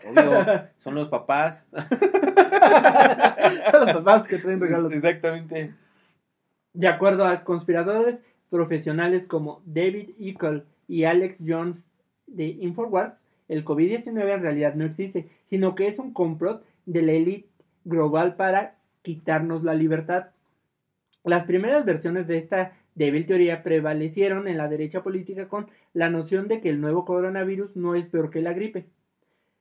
Obvio, 0.04 0.44
son 0.78 0.94
los 0.94 1.08
papás. 1.08 1.62
Los 3.72 3.92
papás 3.92 4.26
que 4.28 4.38
traen 4.38 4.60
regalos. 4.60 4.92
Exactamente. 4.92 5.74
De 6.72 6.88
acuerdo 6.88 7.26
a 7.26 7.44
conspiradores 7.44 8.18
profesionales 8.50 9.24
como 9.26 9.62
David 9.66 10.10
Eagle 10.18 10.64
y 10.88 11.04
Alex 11.04 11.36
Jones 11.46 11.82
de 12.26 12.46
Infowars, 12.46 13.14
el 13.48 13.64
COVID-19 13.64 14.34
en 14.34 14.42
realidad 14.42 14.74
no 14.74 14.84
existe, 14.84 15.28
sino 15.46 15.74
que 15.74 15.86
es 15.88 15.98
un 15.98 16.12
complot 16.12 16.64
de 16.86 17.02
la 17.02 17.12
élite 17.12 17.48
global 17.84 18.36
para 18.36 18.76
quitarnos 19.02 19.62
la 19.64 19.74
libertad. 19.74 20.26
Las 21.24 21.44
primeras 21.46 21.84
versiones 21.84 22.26
de 22.26 22.38
esta 22.38 22.72
débil 22.94 23.26
teoría 23.26 23.62
prevalecieron 23.62 24.48
en 24.48 24.56
la 24.58 24.68
derecha 24.68 25.02
política 25.02 25.48
con 25.48 25.66
la 25.94 26.10
noción 26.10 26.48
de 26.48 26.60
que 26.60 26.68
el 26.70 26.80
nuevo 26.80 27.04
coronavirus 27.04 27.76
no 27.76 27.94
es 27.94 28.06
peor 28.06 28.30
que 28.30 28.42
la 28.42 28.52
gripe, 28.52 28.86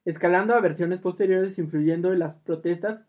escalando 0.05 0.53
a 0.55 0.61
versiones 0.61 0.99
posteriores 0.99 1.57
influyendo 1.57 2.13
en 2.13 2.19
las 2.19 2.35
protestas 2.35 3.01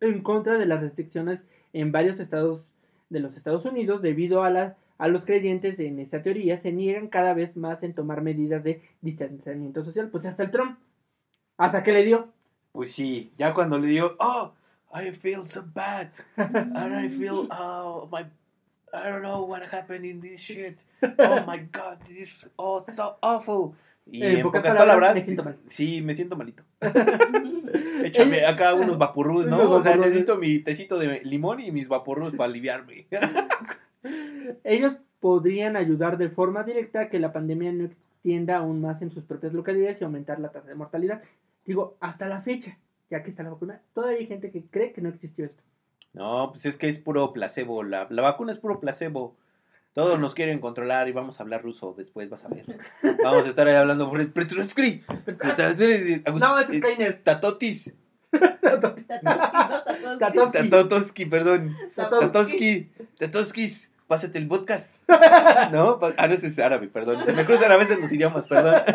en 0.00 0.22
contra 0.22 0.58
de 0.58 0.66
las 0.66 0.80
restricciones 0.80 1.40
en 1.72 1.92
varios 1.92 2.20
estados 2.20 2.70
de 3.10 3.20
los 3.20 3.36
Estados 3.36 3.64
Unidos 3.64 4.02
debido 4.02 4.42
a, 4.42 4.50
la- 4.50 4.76
a 4.98 5.08
los 5.08 5.24
creyentes 5.24 5.78
en 5.78 5.98
esta 5.98 6.22
teoría 6.22 6.60
se 6.60 6.72
niegan 6.72 7.08
cada 7.08 7.34
vez 7.34 7.56
más 7.56 7.82
en 7.82 7.94
tomar 7.94 8.22
medidas 8.22 8.62
de 8.62 8.82
distanciamiento 9.00 9.84
social, 9.84 10.08
pues 10.10 10.24
hasta 10.26 10.42
el 10.44 10.50
Trump, 10.50 10.78
hasta 11.58 11.82
que 11.82 11.92
le 11.92 12.04
dio. 12.04 12.28
Pues 12.72 12.92
sí, 12.92 13.32
ya 13.38 13.54
cuando 13.54 13.78
le 13.78 13.88
digo, 13.88 14.14
oh, 14.18 14.52
I 14.94 15.10
feel 15.12 15.48
so 15.48 15.64
bad. 15.74 16.08
And 16.36 16.94
I 16.94 17.08
feel, 17.08 17.48
oh, 17.50 18.08
my, 18.10 18.20
I 18.92 19.08
don't 19.10 19.22
know 19.22 19.44
what 19.44 19.62
happened 19.72 20.04
in 20.04 20.20
this 20.20 20.40
shit. 20.40 20.78
Oh 21.02 21.44
my 21.46 21.58
god, 21.72 21.98
this 22.06 22.28
is 22.28 22.46
oh, 22.56 22.84
so 22.96 23.16
awful. 23.20 23.74
Y 24.06 24.22
En 24.22 24.36
en, 24.36 24.42
pocas 24.42 24.60
pocas 24.60 24.74
palabras, 24.74 25.08
palabras, 25.10 25.14
me 25.14 25.22
siento 25.22 25.44
mal. 25.44 25.58
sí, 25.66 26.02
me 26.02 26.14
siento 26.14 26.36
malito. 26.36 26.62
Échame 28.04 28.44
acá 28.44 28.74
unos 28.74 28.98
vaporrus, 28.98 29.46
¿no? 29.46 29.56
Unos 29.56 29.70
O 29.70 29.80
sea, 29.80 29.92
vaporrus. 29.92 30.06
necesito 30.12 30.36
mi 30.36 30.58
tecito 30.60 30.98
de 30.98 31.22
limón 31.24 31.60
y 31.60 31.70
mis 31.72 31.88
vaporrus 31.88 32.34
para 32.34 32.50
aliviarme. 32.50 33.06
Ellos 34.64 34.94
podrían 35.20 35.76
ayudar 35.76 36.18
de 36.18 36.28
forma 36.28 36.62
directa 36.64 37.00
a 37.00 37.08
que 37.08 37.18
la 37.18 37.32
pandemia 37.32 37.72
no 37.72 37.84
extienda 37.84 38.58
aún 38.58 38.80
más 38.80 39.00
en 39.02 39.10
sus 39.10 39.24
propias 39.24 39.52
localidades 39.52 40.00
y 40.00 40.04
aumentar 40.04 40.38
la 40.40 40.50
tasa 40.50 40.68
de 40.68 40.74
mortalidad. 40.74 41.22
Digo, 41.64 41.96
hasta 42.00 42.26
la 42.28 42.42
fecha, 42.42 42.76
ya 43.10 43.22
que 43.22 43.30
está 43.30 43.42
la 43.42 43.50
vacuna, 43.50 43.80
todavía 43.94 44.18
hay 44.18 44.26
gente 44.26 44.50
que 44.50 44.62
cree 44.64 44.92
que 44.92 45.00
no 45.00 45.08
existió 45.08 45.46
esto. 45.46 45.62
No, 46.12 46.50
pues 46.52 46.66
es 46.66 46.76
que 46.76 46.88
es 46.88 46.98
puro 46.98 47.32
placebo. 47.32 47.82
La, 47.82 48.06
la 48.10 48.22
vacuna 48.22 48.52
es 48.52 48.58
puro 48.58 48.80
placebo. 48.80 49.36
Todos 49.94 50.18
nos 50.18 50.34
quieren 50.34 50.58
controlar 50.58 51.08
y 51.08 51.12
vamos 51.12 51.38
a 51.38 51.44
hablar 51.44 51.62
ruso 51.62 51.94
después, 51.96 52.28
vas 52.28 52.44
a 52.44 52.48
ver. 52.48 52.64
Vamos 53.22 53.46
a 53.46 53.48
estar 53.48 53.68
ahí 53.68 53.76
hablando 53.76 54.10
por 54.10 54.32
Petruskri. 54.32 55.04
No, 56.40 56.58
es 56.58 56.66
Skynet. 56.66 57.22
Tatotis. 57.22 57.94
Tatoski, 60.68 61.26
perdón. 61.26 61.76
Tatoski. 61.94 62.90
Tatoskis. 63.18 63.90
Pásate 64.06 64.38
el 64.38 64.46
podcast. 64.48 64.94
¿No? 65.72 65.98
Ah, 66.16 66.26
no, 66.28 66.34
es 66.34 66.58
árabe, 66.58 66.88
perdón. 66.88 67.24
Se 67.24 67.32
me 67.32 67.44
cruzan 67.44 67.72
a 67.72 67.76
veces 67.76 67.98
los 68.00 68.12
idiomas, 68.12 68.44
perdón. 68.46 68.82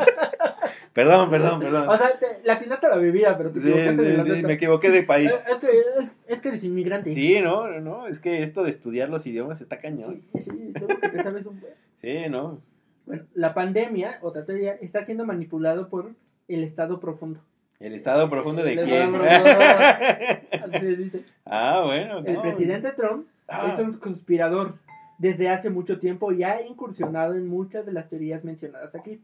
Perdón, 0.92 1.30
perdón, 1.30 1.58
O 1.58 1.60
perdón. 1.60 1.98
sea, 2.00 2.20
te, 2.20 2.42
la 2.44 2.54
atinaste 2.56 2.88
a 2.88 2.90
la 2.90 2.96
bebida, 2.98 3.38
pero 3.38 3.52
te 3.52 3.62
Sí, 3.62 3.70
equivocaste 3.70 4.02
de 4.02 4.24
sí, 4.26 4.36
sí, 4.36 4.44
me 4.44 4.54
equivoqué 4.54 4.90
de 4.90 5.04
país. 5.04 5.30
Es, 5.32 5.48
es 5.48 5.58
que, 5.60 5.68
es, 5.68 6.10
es 6.28 6.42
que 6.42 6.50
eres 6.50 6.64
inmigrante. 6.64 7.12
Sí, 7.12 7.40
no, 7.42 7.68
no. 7.80 8.08
Es 8.08 8.20
que 8.20 8.42
esto 8.44 8.64
de 8.64 8.72
estudiar 8.72 9.08
los 9.08 9.26
idiomas 9.26 9.62
está 9.62 9.78
cañón. 9.80 10.24
Sí, 10.34 10.42
sí, 10.44 10.74
que 11.02 11.10
te 11.10 11.24
sabes 11.24 11.46
un. 11.46 11.62
Sí, 12.02 12.28
no. 12.30 12.60
Bueno, 13.06 13.24
la 13.36 13.54
pandemia, 13.54 14.18
otra 14.22 14.44
teoría, 14.46 14.74
está 14.82 15.06
siendo 15.06 15.26
manipulado 15.26 15.90
por 15.90 16.12
el 16.48 16.64
estado 16.64 17.00
profundo. 17.00 17.40
¿El 17.80 17.94
estado 17.94 18.28
profundo 18.30 18.64
de 18.64 18.74
El 18.74 18.86
quién? 18.86 19.16
estado 19.16 19.44
profundo. 19.44 20.66
Así 20.76 20.80
se 20.86 20.96
dice. 20.98 21.24
ah, 21.46 21.84
bueno. 21.86 22.18
El 22.26 22.42
presidente 22.42 22.92
Trump 22.94 23.28
Ah. 23.48 23.72
es 23.74 23.80
un 23.80 23.94
conspirador 24.00 24.76
desde 25.20 25.50
hace 25.50 25.70
mucho 25.70 26.00
tiempo 26.00 26.32
y 26.32 26.44
ha 26.44 26.66
incursionado 26.66 27.36
en 27.36 27.48
muchas 27.48 27.86
de 27.86 27.92
las 27.92 28.10
teorías 28.10 28.44
mencionadas 28.44 28.96
aquí. 28.96 29.22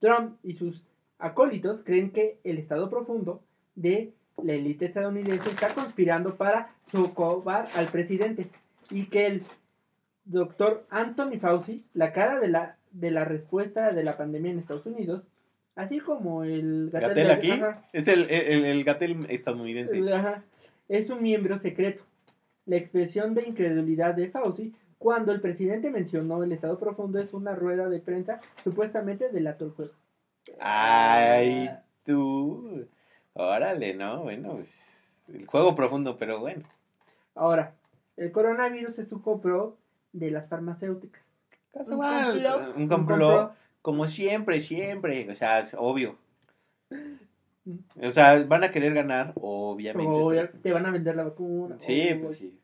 Trump 0.00 0.36
y 0.42 0.54
sus 0.54 0.84
acólitos 1.18 1.80
creen 1.82 2.10
que 2.10 2.38
el 2.44 2.58
estado 2.58 2.90
profundo 2.90 3.42
de 3.74 4.12
la 4.42 4.52
élite 4.52 4.86
estadounidense 4.86 5.48
está 5.48 5.74
conspirando 5.74 6.36
para 6.36 6.74
socovar 6.90 7.68
al 7.74 7.86
presidente 7.86 8.48
y 8.90 9.06
que 9.06 9.26
el 9.26 9.42
doctor 10.24 10.84
Anthony 10.90 11.38
Fauci, 11.40 11.84
la 11.94 12.12
cara 12.12 12.38
de 12.38 12.48
la, 12.48 12.76
de 12.90 13.10
la 13.10 13.24
respuesta 13.24 13.92
de 13.92 14.04
la 14.04 14.16
pandemia 14.16 14.52
en 14.52 14.58
Estados 14.58 14.86
Unidos, 14.86 15.22
así 15.74 16.00
como 16.00 16.44
el 16.44 16.90
¿Gatel 16.92 17.30
aquí? 17.30 17.50
ajá, 17.52 17.84
Es 17.92 18.08
el, 18.08 18.28
el, 18.30 18.64
el 18.64 18.84
Gatel 18.84 19.26
estadounidense. 19.28 20.12
Ajá. 20.12 20.42
Es 20.88 21.10
un 21.10 21.22
miembro 21.22 21.58
secreto. 21.58 22.02
La 22.66 22.76
expresión 22.76 23.34
de 23.34 23.42
incredulidad 23.42 24.14
de 24.14 24.30
Fauci 24.30 24.74
cuando 24.98 25.32
el 25.32 25.40
presidente 25.40 25.90
mencionó 25.90 26.42
el 26.42 26.52
estado 26.52 26.78
profundo 26.78 27.20
es 27.20 27.32
una 27.32 27.54
rueda 27.54 27.88
de 27.88 28.00
prensa 28.00 28.40
supuestamente 28.64 29.30
delató 29.30 29.66
el 29.66 29.70
juego. 29.72 29.92
Ay, 30.60 31.70
tú. 32.04 32.86
Órale, 33.34 33.94
no, 33.94 34.22
bueno, 34.24 34.54
pues, 34.56 34.98
el 35.32 35.46
juego 35.46 35.76
profundo, 35.76 36.16
pero 36.18 36.40
bueno. 36.40 36.64
Ahora, 37.34 37.74
el 38.16 38.32
coronavirus 38.32 38.98
es 38.98 39.12
un 39.12 39.20
complot 39.20 39.78
de 40.12 40.30
las 40.30 40.48
farmacéuticas. 40.48 41.22
Casual. 41.72 42.32
complot. 42.32 42.76
Un 42.76 42.88
complot. 42.88 43.52
Como 43.82 44.06
siempre, 44.06 44.60
siempre. 44.60 45.30
O 45.30 45.34
sea, 45.34 45.60
es 45.60 45.74
obvio. 45.78 46.16
O 48.02 48.10
sea, 48.10 48.42
van 48.44 48.64
a 48.64 48.72
querer 48.72 48.94
ganar, 48.94 49.32
obviamente. 49.36 50.10
Obvio, 50.10 50.48
te 50.62 50.72
van 50.72 50.86
a 50.86 50.90
vender 50.90 51.14
la 51.14 51.24
vacuna. 51.24 51.76
Sí, 51.78 52.08
obvio. 52.10 52.22
pues 52.22 52.38
sí. 52.38 52.58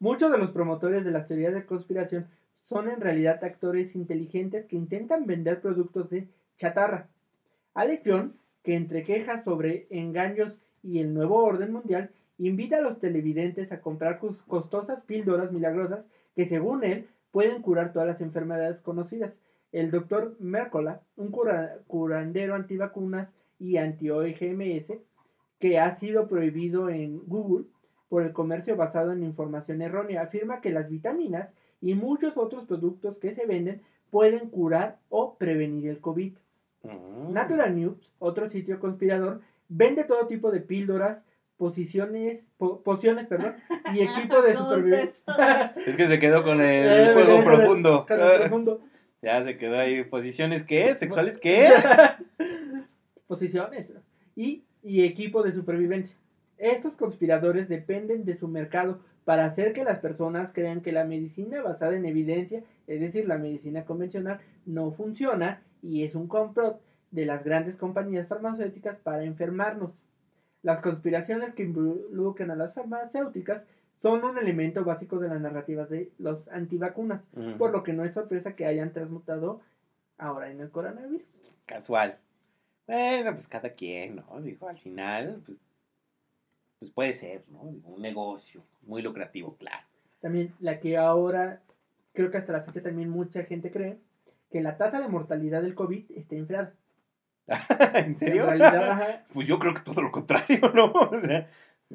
Muchos 0.00 0.32
de 0.32 0.38
los 0.38 0.50
promotores 0.50 1.04
de 1.04 1.10
las 1.10 1.26
teorías 1.26 1.52
de 1.52 1.66
conspiración 1.66 2.26
son 2.62 2.88
en 2.88 3.00
realidad 3.00 3.44
actores 3.44 3.94
inteligentes 3.94 4.64
que 4.64 4.76
intentan 4.76 5.26
vender 5.26 5.60
productos 5.60 6.08
de 6.08 6.26
chatarra. 6.56 7.08
Alex 7.74 8.02
Jones, 8.06 8.32
que 8.62 8.74
entre 8.76 9.04
quejas 9.04 9.44
sobre 9.44 9.86
engaños 9.90 10.58
y 10.82 11.00
el 11.00 11.12
nuevo 11.12 11.36
orden 11.44 11.72
mundial, 11.72 12.10
invita 12.38 12.78
a 12.78 12.80
los 12.80 12.98
televidentes 12.98 13.70
a 13.72 13.82
comprar 13.82 14.18
cos- 14.18 14.42
costosas 14.46 15.02
píldoras 15.02 15.52
milagrosas 15.52 16.06
que 16.34 16.48
según 16.48 16.82
él 16.84 17.06
pueden 17.30 17.60
curar 17.60 17.92
todas 17.92 18.08
las 18.08 18.22
enfermedades 18.22 18.80
conocidas. 18.80 19.34
El 19.70 19.90
doctor 19.90 20.34
Mercola, 20.40 21.02
un 21.16 21.30
cura- 21.30 21.76
curandero 21.86 22.54
antivacunas 22.54 23.28
y 23.58 23.76
anti-OGMS, 23.76 24.98
que 25.58 25.78
ha 25.78 25.94
sido 25.98 26.26
prohibido 26.26 26.88
en 26.88 27.18
Google 27.26 27.66
por 28.10 28.22
el 28.24 28.32
comercio 28.34 28.76
basado 28.76 29.12
en 29.12 29.22
información 29.24 29.80
errónea, 29.80 30.20
afirma 30.22 30.60
que 30.60 30.70
las 30.70 30.90
vitaminas 30.90 31.48
y 31.80 31.94
muchos 31.94 32.36
otros 32.36 32.66
productos 32.66 33.16
que 33.16 33.34
se 33.34 33.46
venden 33.46 33.80
pueden 34.10 34.50
curar 34.50 34.98
o 35.08 35.36
prevenir 35.38 35.88
el 35.88 36.00
COVID. 36.00 36.34
Mm. 36.82 37.32
Natural 37.32 37.74
News, 37.74 38.12
otro 38.18 38.50
sitio 38.50 38.78
conspirador, 38.80 39.40
vende 39.68 40.04
todo 40.04 40.26
tipo 40.26 40.50
de 40.50 40.60
píldoras, 40.60 41.22
posiciones, 41.56 42.42
po- 42.58 42.82
pociones, 42.82 43.26
perdón, 43.28 43.54
y 43.94 44.00
equipo 44.02 44.42
de 44.42 44.56
supervivencia. 44.56 45.74
Es 45.86 45.96
que 45.96 46.06
se 46.08 46.18
quedó 46.18 46.42
con 46.42 46.60
el 46.60 46.86
Eh, 47.10 47.14
juego 47.14 47.44
profundo. 47.44 48.04
con 48.06 48.20
el 48.20 48.40
profundo. 48.40 48.80
Ya 49.22 49.44
se 49.44 49.56
quedó 49.58 49.78
ahí. 49.78 50.02
¿Posiciones 50.04 50.62
qué? 50.64 50.96
¿Sexuales 50.96 51.38
qué? 51.38 51.68
Posiciones 53.26 53.86
y, 54.34 54.64
y 54.82 55.04
equipo 55.04 55.42
de 55.42 55.52
supervivencia. 55.52 56.16
Estos 56.60 56.92
conspiradores 56.92 57.70
dependen 57.70 58.26
de 58.26 58.36
su 58.36 58.46
mercado 58.46 59.00
para 59.24 59.46
hacer 59.46 59.72
que 59.72 59.82
las 59.82 59.98
personas 60.00 60.50
crean 60.52 60.82
que 60.82 60.92
la 60.92 61.04
medicina 61.04 61.62
basada 61.62 61.96
en 61.96 62.04
evidencia, 62.04 62.62
es 62.86 63.00
decir, 63.00 63.26
la 63.26 63.38
medicina 63.38 63.86
convencional, 63.86 64.40
no 64.66 64.92
funciona 64.92 65.62
y 65.82 66.04
es 66.04 66.14
un 66.14 66.28
complot 66.28 66.78
de 67.12 67.24
las 67.24 67.44
grandes 67.44 67.76
compañías 67.76 68.28
farmacéuticas 68.28 68.98
para 68.98 69.24
enfermarnos. 69.24 69.92
Las 70.62 70.82
conspiraciones 70.82 71.54
que 71.54 71.62
involucran 71.62 72.50
a 72.50 72.56
las 72.56 72.74
farmacéuticas 72.74 73.62
son 74.02 74.22
un 74.22 74.36
elemento 74.36 74.84
básico 74.84 75.18
de 75.18 75.28
las 75.28 75.40
narrativas 75.40 75.88
de 75.88 76.12
los 76.18 76.46
antivacunas, 76.48 77.22
por 77.56 77.72
lo 77.72 77.82
que 77.82 77.94
no 77.94 78.04
es 78.04 78.12
sorpresa 78.12 78.54
que 78.54 78.66
hayan 78.66 78.92
transmutado 78.92 79.62
ahora 80.18 80.50
en 80.50 80.60
el 80.60 80.70
coronavirus. 80.70 81.22
Casual. 81.64 82.18
Bueno, 82.86 83.32
pues 83.32 83.48
cada 83.48 83.70
quien, 83.70 84.16
¿no? 84.16 84.40
Dijo, 84.42 84.68
al 84.68 84.78
final, 84.78 85.40
pues, 85.46 85.58
pues 86.80 86.90
puede 86.90 87.12
ser, 87.12 87.42
¿no? 87.50 87.60
Un 87.60 88.02
negocio 88.02 88.62
muy 88.82 89.02
lucrativo, 89.02 89.54
claro. 89.58 89.84
También 90.20 90.52
la 90.60 90.80
que 90.80 90.96
ahora, 90.96 91.60
creo 92.14 92.30
que 92.30 92.38
hasta 92.38 92.52
la 92.52 92.62
fecha 92.62 92.82
también 92.82 93.10
mucha 93.10 93.44
gente 93.44 93.70
cree, 93.70 93.98
que 94.50 94.60
la 94.60 94.76
tasa 94.76 95.00
de 95.00 95.06
mortalidad 95.08 95.62
del 95.62 95.74
COVID 95.74 96.04
está 96.16 96.34
inflada. 96.34 96.72
¿En 97.94 98.16
serio? 98.16 98.42
En 98.50 98.58
realidad, 98.58 98.90
ajá. 98.90 99.24
Pues 99.32 99.46
yo 99.46 99.58
creo 99.58 99.74
que 99.74 99.80
todo 99.82 100.02
lo 100.02 100.10
contrario, 100.10 100.58
¿no? 100.74 100.86
O 100.92 101.20
sea, 101.20 101.48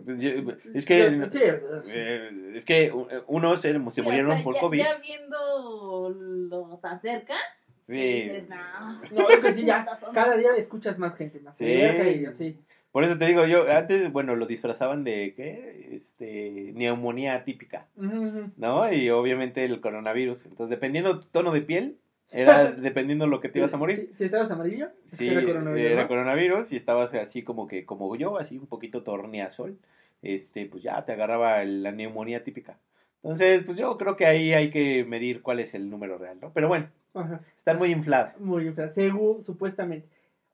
pues 0.06 0.20
yo- 0.22 0.32
es 0.74 0.86
que... 0.86 1.30
Sí, 1.32 1.40
eh, 1.88 2.52
es 2.56 2.66
que 2.66 2.92
unos 3.28 3.62
se, 3.62 3.74
se 3.74 3.92
Sí, 3.92 4.02
o 4.02 4.04
murieron 4.04 4.34
sea, 4.36 4.44
por 4.44 4.54
ya, 4.56 4.60
COVID. 4.62 4.78
Ya 4.78 4.98
viendo 4.98 6.10
lo 6.10 6.78
tan 6.78 7.00
cerca, 7.02 7.36
Sí. 7.84 7.94
dices, 8.24 8.50
no. 8.50 9.02
No, 9.12 9.30
es 9.30 9.40
que 9.40 9.54
sí, 9.54 9.64
ya 9.66 9.86
cada 10.14 10.36
día 10.38 10.56
escuchas 10.58 10.98
más 11.00 11.16
gente 11.16 11.40
más 11.40 11.56
Sí. 11.58 11.66
cerca 11.66 12.08
y 12.10 12.26
así. 12.26 12.60
Por 12.96 13.04
eso 13.04 13.18
te 13.18 13.26
digo, 13.26 13.46
yo 13.46 13.70
antes, 13.70 14.10
bueno, 14.14 14.38
lo 14.38 14.46
disfrazaban 14.46 15.04
de, 15.04 15.34
¿qué? 15.36 15.90
Este, 15.92 16.72
neumonía 16.76 17.44
típica, 17.44 17.88
Ujú, 17.98 18.08
ujú. 18.28 18.52
¿no? 18.56 18.90
Y 18.90 19.10
obviamente 19.10 19.66
el 19.66 19.82
coronavirus. 19.82 20.46
Entonces, 20.46 20.70
dependiendo 20.70 21.20
tu 21.20 21.28
tono 21.28 21.52
de 21.52 21.60
piel, 21.60 21.98
era 22.32 22.72
dependiendo 22.72 23.28
lo 23.28 23.42
que 23.42 23.50
te 23.50 23.60
ibas 23.60 23.74
a 23.74 23.78
morir. 23.78 24.08
Si, 24.12 24.16
si 24.20 24.24
estabas 24.24 24.50
amarillo, 24.50 24.88
Sí, 25.08 25.28
era 25.28 25.42
era 25.42 25.46
coronavirus. 25.46 26.08
coronavirus, 26.08 26.72
¿no? 26.72 26.74
y 26.74 26.78
estabas 26.78 27.14
así 27.16 27.44
como 27.44 27.68
que, 27.68 27.84
como 27.86 28.16
yo, 28.16 28.38
así 28.38 28.58
un 28.58 28.68
poquito 28.68 29.04
torneazol, 29.04 29.78
este, 30.22 30.66
pues 30.66 30.82
ya 30.82 31.04
te 31.04 31.12
agarraba 31.12 31.66
la 31.66 31.92
neumonía 31.92 32.46
típica. 32.46 32.78
Entonces, 33.24 33.64
pues 33.66 33.78
yo 33.78 33.98
creo 33.98 34.16
que 34.16 34.26
ahí 34.26 34.54
hay 34.54 34.70
que 34.70 35.04
medir 35.04 35.42
cuál 35.42 35.60
es 35.60 35.74
el 35.74 35.90
número 35.90 36.18
real, 36.18 36.38
¿no? 36.42 36.52
Pero 36.54 36.70
bueno, 36.70 36.88
Ajá. 37.14 37.42
están 37.58 37.78
muy 37.78 37.92
infladas. 37.92 38.40
Muy 38.40 38.72
Fran. 38.72 38.94
según 38.94 39.44
supuestamente. 39.44 40.08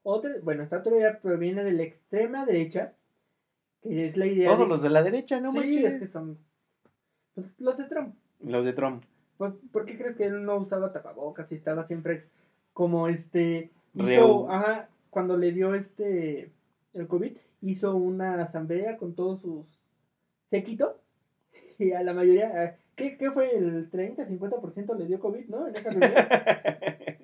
Otra, 0.04 0.32
bueno, 0.42 0.64
esta 0.64 0.82
teoría 0.82 1.20
proviene 1.20 1.64
de 1.64 1.74
la 1.74 1.84
extrema 1.84 2.46
derecha, 2.46 2.94
que 3.84 4.08
es 4.08 4.18
la 4.18 4.26
idea 4.26 4.48
Todos 4.48 4.60
de- 4.62 4.68
los 4.68 4.82
de 4.84 4.90
la 4.90 5.04
derecha, 5.04 5.40
¿no 5.40 5.52
sí, 5.52 5.58
manches? 5.60 5.84
es 5.94 6.00
que 6.02 6.08
son 6.08 6.38
pues, 7.36 7.48
los 7.60 7.78
de 7.78 7.84
Trump. 7.86 8.16
Los 8.40 8.66
de 8.66 8.74
Trump. 8.74 9.04
Pues, 9.38 9.54
¿Por 9.72 9.86
qué 9.86 9.98
crees 9.98 10.16
que 10.18 10.26
él 10.26 10.44
no 10.44 10.58
usaba 10.58 10.92
tapabocas 10.92 11.52
y 11.52 11.56
estaba 11.56 11.86
siempre 11.86 12.26
como 12.74 13.08
este 13.08 13.70
hizo, 13.94 14.50
ajá, 14.52 14.88
cuando 15.10 15.38
le 15.38 15.52
dio 15.52 15.76
este 15.76 16.52
el 16.94 17.08
COVID, 17.08 17.38
hizo 17.62 17.96
una 17.96 18.42
asamblea 18.42 18.98
con 18.98 19.14
todos 19.14 19.42
sus 19.42 19.66
séquito 20.50 21.00
y 21.80 21.92
a 21.92 22.02
la 22.04 22.14
mayoría, 22.14 22.64
eh, 22.64 22.76
¿qué, 22.96 23.18
qué 23.18 23.32
fue? 23.32 23.56
El 23.56 23.90
30, 23.90 24.26
50% 24.28 24.96
le 24.98 25.06
dio 25.06 25.20
COVID, 25.20 25.46
¿no? 25.48 25.68
En 25.68 25.76
esa 25.76 25.90
reunión. 25.90 26.12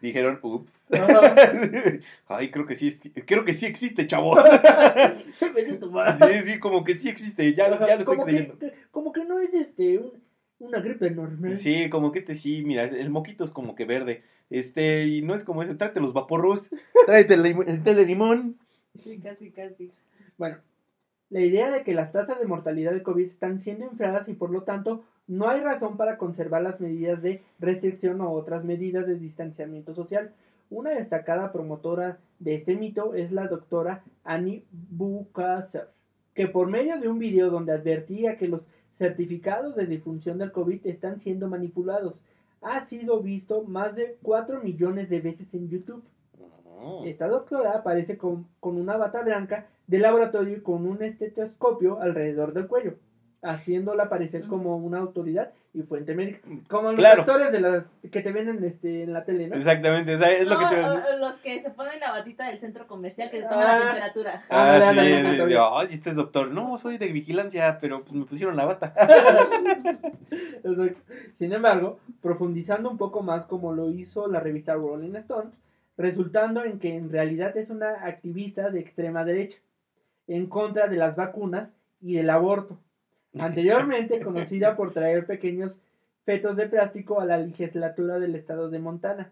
Dijeron, 0.00 0.38
ups. 0.42 0.86
Ay, 2.28 2.50
creo 2.50 2.66
que 2.66 2.76
sí, 2.76 2.92
creo 3.26 3.44
que 3.44 3.54
sí 3.54 3.66
existe, 3.66 4.06
chavo. 4.06 4.36
Sí, 5.38 6.40
sí, 6.44 6.58
como 6.58 6.84
que 6.84 6.94
sí 6.96 7.08
existe, 7.08 7.54
ya, 7.54 7.66
Ajá, 7.66 7.86
ya 7.86 7.94
lo 7.94 8.00
estoy 8.00 8.18
creyendo. 8.18 8.58
Que, 8.58 8.70
que- 8.70 8.76
como 8.90 9.12
que 9.12 9.24
no 9.24 9.38
es 9.38 9.52
este 9.54 9.98
un- 9.98 10.12
una 10.58 10.80
gripe 10.80 11.10
normal. 11.10 11.56
Sí, 11.56 11.88
como 11.90 12.12
que 12.12 12.18
este 12.18 12.34
sí, 12.34 12.62
mira, 12.64 12.84
el 12.84 13.10
moquito 13.10 13.44
es 13.44 13.50
como 13.50 13.74
que 13.74 13.84
verde. 13.84 14.22
Este, 14.50 15.04
y 15.06 15.22
no 15.22 15.34
es 15.34 15.44
como 15.44 15.62
ese, 15.62 15.74
tráete 15.74 16.00
los 16.00 16.12
vaporros, 16.12 16.70
tráete 17.06 17.34
el, 17.34 17.46
el 17.66 17.82
té 17.82 17.94
de 17.94 18.06
limón. 18.06 18.56
Sí, 19.02 19.18
casi, 19.18 19.50
casi. 19.50 19.90
Bueno, 20.38 20.58
la 21.30 21.40
idea 21.40 21.70
de 21.70 21.82
que 21.82 21.92
las 21.94 22.12
tasas 22.12 22.38
de 22.38 22.46
mortalidad 22.46 22.92
de 22.92 23.02
COVID 23.02 23.26
están 23.26 23.60
siendo 23.60 23.84
infladas 23.84 24.28
y 24.28 24.34
por 24.34 24.50
lo 24.50 24.62
tanto 24.62 25.04
no 25.28 25.48
hay 25.48 25.60
razón 25.60 25.96
para 25.96 26.18
conservar 26.18 26.62
las 26.62 26.80
medidas 26.80 27.20
de 27.22 27.42
restricción 27.58 28.20
o 28.20 28.30
otras 28.30 28.64
medidas 28.64 29.06
de 29.06 29.16
distanciamiento 29.16 29.94
social. 29.94 30.32
Una 30.70 30.90
destacada 30.90 31.52
promotora 31.52 32.18
de 32.38 32.56
este 32.56 32.76
mito 32.76 33.14
es 33.14 33.32
la 33.32 33.48
doctora 33.48 34.02
Annie 34.24 34.64
Bukasser, 34.70 35.88
que 36.34 36.48
por 36.48 36.68
medio 36.68 37.00
de 37.00 37.08
un 37.08 37.18
video 37.18 37.50
donde 37.50 37.72
advertía 37.72 38.36
que 38.36 38.48
los 38.48 38.62
certificados 38.98 39.76
de 39.76 39.86
difunción 39.86 40.38
del 40.38 40.52
COVID 40.52 40.86
están 40.86 41.20
siendo 41.20 41.48
manipulados, 41.48 42.14
ha 42.62 42.86
sido 42.86 43.20
visto 43.20 43.62
más 43.62 43.94
de 43.94 44.16
4 44.22 44.62
millones 44.62 45.08
de 45.08 45.20
veces 45.20 45.46
en 45.52 45.68
YouTube. 45.68 46.02
Esta 47.04 47.26
doctora 47.26 47.72
aparece 47.72 48.18
con, 48.18 48.46
con 48.60 48.76
una 48.76 48.96
bata 48.96 49.22
blanca 49.22 49.66
de 49.86 49.98
laboratorio 49.98 50.58
y 50.58 50.60
con 50.60 50.86
un 50.86 51.02
estetoscopio 51.02 52.00
alrededor 52.00 52.52
del 52.52 52.66
cuello, 52.66 52.94
haciéndola 53.50 54.08
parecer 54.08 54.46
como 54.46 54.76
una 54.76 54.98
autoridad 54.98 55.50
y 55.74 55.82
fuente 55.82 56.14
médica. 56.14 56.38
Como 56.68 56.90
los 56.92 56.98
Claro. 56.98 57.22
actores 57.22 57.52
de 57.52 57.60
las 57.60 57.84
que 58.10 58.22
te 58.22 58.32
venden 58.32 58.64
este, 58.64 59.02
en 59.02 59.12
la 59.12 59.24
tele, 59.24 59.48
¿no? 59.48 59.56
Exactamente, 59.56 60.14
o 60.14 60.18
sea, 60.18 60.30
es 60.32 60.46
lo 60.48 60.58
que 60.58 60.64
No, 60.64 60.70
te 60.70 60.84
o- 60.84 61.18
los 61.18 61.36
que 61.36 61.62
se 61.62 61.70
ponen 61.70 62.00
la 62.00 62.12
batita 62.12 62.46
del 62.48 62.58
centro 62.58 62.86
comercial 62.86 63.30
que 63.30 63.42
te 63.42 63.48
toman 63.48 63.66
Ah. 63.66 63.78
la 63.78 63.84
temperatura. 63.84 64.44
Ah, 64.48 64.90
sí, 64.92 64.98
ay, 64.98 65.88
este 65.90 66.10
es 66.10 66.16
doctor. 66.16 66.50
No, 66.50 66.78
soy 66.78 66.96
de 66.98 67.06
vigilancia, 67.08 67.78
pero 67.80 68.02
pues 68.02 68.12
me 68.14 68.24
pusieron 68.24 68.56
la 68.56 68.64
bata. 68.64 68.94
Sin 71.38 71.52
embargo, 71.52 71.98
profundizando 72.22 72.90
un 72.90 72.98
poco 72.98 73.22
más 73.22 73.44
como 73.46 73.72
lo 73.72 73.90
hizo 73.90 74.26
la 74.28 74.40
revista 74.40 74.74
Rolling 74.74 75.14
Stone, 75.16 75.50
resultando 75.96 76.64
en 76.64 76.78
que 76.78 76.94
en 76.94 77.10
realidad 77.10 77.56
es 77.56 77.70
una 77.70 78.04
activista 78.06 78.70
de 78.70 78.80
extrema 78.80 79.24
derecha, 79.24 79.58
en 80.28 80.46
contra 80.46 80.88
de 80.88 80.96
las 80.96 81.16
vacunas 81.16 81.68
y 82.00 82.14
del 82.14 82.30
aborto, 82.30 82.78
anteriormente 83.38 84.20
conocida 84.20 84.76
por 84.76 84.92
traer 84.92 85.26
pequeños 85.26 85.80
fetos 86.24 86.56
de 86.56 86.68
plástico 86.68 87.20
a 87.20 87.24
la 87.26 87.38
legislatura 87.38 88.18
del 88.18 88.34
estado 88.34 88.68
de 88.70 88.78
Montana. 88.78 89.30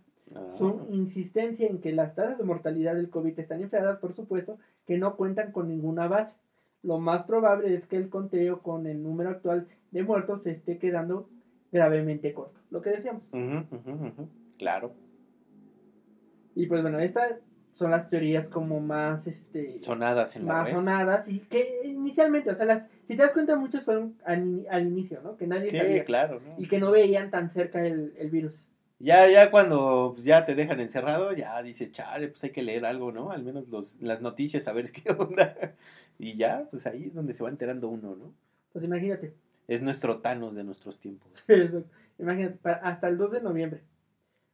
Su 0.57 0.87
insistencia 0.91 1.69
en 1.69 1.81
que 1.81 1.93
las 1.93 2.15
tasas 2.15 2.39
de 2.39 2.45
mortalidad 2.45 2.95
del 2.95 3.11
COVID 3.11 3.39
están 3.39 3.61
infladas, 3.61 3.99
por 3.99 4.15
supuesto, 4.15 4.59
que 4.87 4.97
no 4.99 5.17
cuentan 5.17 5.53
con 5.53 5.69
ninguna 5.69 6.09
base. 6.09 6.35
Lo 6.83 6.99
más 6.99 7.25
probable 7.25 7.75
es 7.75 7.87
que 7.87 7.97
el 7.97 8.09
conteo 8.09 8.61
con 8.61 8.87
el 8.87 9.03
número 9.03 9.31
actual 9.31 9.67
de 9.91 10.03
muertos 10.03 10.43
se 10.43 10.51
esté 10.53 10.79
quedando 10.79 11.29
gravemente 11.73 12.33
corto. 12.33 12.59
Lo 12.71 12.81
que 12.83 12.91
decíamos. 12.91 13.23
Claro, 14.59 14.93
Y 16.55 16.67
pues 16.67 16.83
bueno, 16.83 16.99
estas 17.01 17.33
son 17.75 17.91
las 17.91 18.09
teorías 18.09 18.49
como 18.49 18.81
más 18.81 19.27
este 19.27 19.81
sonadas 19.81 20.37
en 20.37 20.47
la 20.47 20.53
más 20.53 20.67
red. 20.67 20.75
sonadas 20.75 21.29
y 21.29 21.41
que 21.41 21.81
inicialmente, 21.85 22.51
o 22.51 22.55
sea, 22.55 22.67
las, 22.67 22.85
si 23.07 23.17
te 23.17 23.23
das 23.23 23.33
cuenta, 23.33 23.57
muchos 23.57 23.85
fueron 23.85 24.15
al, 24.25 24.67
al 24.71 24.87
inicio, 24.87 25.21
¿no? 25.23 25.37
Que 25.37 25.47
nadie 25.47 25.69
Sí, 25.71 25.79
sabía 25.79 26.05
claro. 26.05 26.41
¿no? 26.47 26.55
y 26.59 26.69
que 26.69 26.79
no 26.79 26.91
veían 26.91 27.31
tan 27.31 27.51
cerca 27.51 27.85
el, 27.87 28.15
el 28.19 28.31
virus. 28.31 28.65
Ya, 29.01 29.29
ya 29.29 29.51
cuando 29.51 30.13
pues, 30.15 30.25
ya 30.25 30.47
te 30.47 30.55
dejan 30.55 30.81
encerrado, 30.81 31.33
ya 31.33 31.61
dices, 31.63 31.93
chale, 31.93 32.29
pues 32.29 32.43
hay 32.45 32.51
que 32.51 32.63
leer 32.63 32.87
algo, 32.87 33.13
¿no? 33.13 33.33
Al 33.33 33.43
menos 33.43 33.69
los, 33.69 34.01
las 34.01 34.21
noticias, 34.23 34.67
a 34.69 34.73
ver 34.73 34.91
qué 34.93 35.11
onda. 35.13 35.75
Y 36.19 36.37
ya, 36.37 36.67
pues 36.71 36.87
ahí 36.87 37.07
es 37.07 37.15
donde 37.15 37.35
se 37.35 37.43
va 37.43 37.51
enterando 37.51 37.89
uno, 37.89 38.15
¿no? 38.17 38.33
Pues 38.73 38.85
imagínate, 38.85 39.35
Es 39.69 39.83
nuestro 39.83 40.19
Thanos 40.19 40.55
de 40.55 40.65
nuestros 40.65 40.99
tiempos. 40.99 41.31
Imagínate, 42.19 42.59
hasta 42.83 43.09
el 43.09 43.19
2 43.19 43.33
de 43.33 43.41
noviembre. 43.41 43.81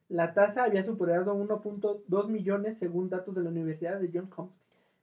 La 0.08 0.32
tasa 0.34 0.64
había 0.64 0.82
superado 0.82 1.34
1.2 1.36 2.28
millones 2.28 2.78
según 2.78 3.10
datos 3.10 3.34
de 3.34 3.42
la 3.42 3.50
Universidad 3.50 4.00
de 4.00 4.10
Johns 4.12 4.32
Hopkins. 4.36 4.59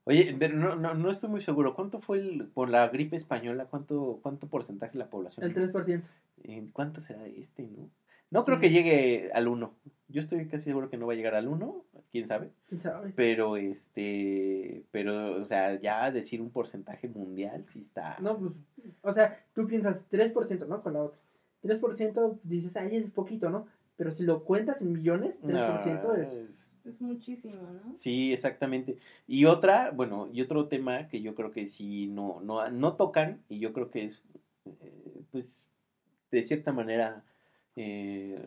Oye, 0.08 0.34
pero 0.40 0.56
no, 0.56 0.78
no, 0.78 0.94
no 0.94 1.12
estoy 1.12 1.30
muy 1.30 1.42
seguro. 1.42 1.76
¿Cuánto 1.76 2.00
fue 2.00 2.20
el, 2.20 2.46
por 2.54 2.70
la 2.70 2.88
gripe 2.88 3.18
española? 3.18 3.66
¿Cuánto, 3.66 4.20
cuánto 4.24 4.48
porcentaje 4.48 4.94
de 4.94 5.00
la 5.00 5.10
población? 5.10 5.46
El 5.46 5.54
3%. 5.54 6.02
¿En 6.44 6.72
¿Cuánto 6.72 7.02
será 7.02 7.26
este, 7.26 7.64
no? 7.64 7.90
No 8.32 8.46
creo 8.46 8.60
que 8.60 8.70
llegue 8.70 9.32
al 9.34 9.50
1. 9.50 9.74
Yo 10.08 10.22
estoy 10.22 10.48
casi 10.48 10.66
seguro 10.66 10.90
que 10.90 10.96
no 10.98 11.08
va 11.08 11.14
a 11.14 11.16
llegar 11.18 11.36
al 11.36 11.50
1, 11.50 11.84
quién 12.12 12.26
sabe. 12.26 12.52
¿Quién 12.70 12.82
sabe? 12.82 13.12
Pero, 13.18 13.58
este, 13.58 14.86
pero, 14.92 15.36
o 15.36 15.44
sea, 15.44 15.78
ya 15.80 16.10
decir 16.10 16.42
un 16.42 16.52
porcentaje 16.52 17.10
mundial 17.10 17.66
sí 17.68 17.82
está. 17.82 18.18
No, 18.22 18.38
pues, 18.38 18.54
o 19.02 19.14
sea, 19.14 19.44
tú 19.54 19.68
piensas 19.68 19.98
3%, 20.10 20.68
¿no? 20.68 20.82
Con 20.82 20.94
la 20.94 21.04
otra. 21.04 21.20
3% 21.64 22.40
dices, 22.44 22.76
ay, 22.78 22.96
es 22.96 23.12
poquito, 23.12 23.50
¿no? 23.50 23.68
Pero 23.98 24.12
si 24.12 24.24
lo 24.24 24.46
cuentas 24.46 24.80
en 24.80 24.94
millones, 24.94 25.36
3% 25.44 26.04
No, 26.04 26.16
es... 26.16 26.67
es- 26.88 27.02
muchísimo, 27.02 27.56
¿no? 27.62 27.96
Sí, 28.00 28.34
exactamente. 28.34 28.98
Y 29.28 29.46
otra, 29.46 29.92
bueno, 29.92 30.30
y 30.34 30.42
otro 30.42 30.68
tema 30.68 31.08
que 31.08 31.22
yo 31.22 31.36
creo 31.36 31.52
que 31.52 31.68
sí 31.68 32.08
no, 32.08 32.42
no, 32.42 32.70
no 32.70 32.94
tocan, 32.96 33.42
y 33.50 33.60
yo 33.60 33.74
creo 33.74 33.90
que 33.92 34.06
es, 34.06 34.22
eh, 34.66 35.22
pues, 35.32 35.64
de 36.32 36.44
cierta 36.44 36.72
manera, 36.74 37.24
eh, 37.76 38.40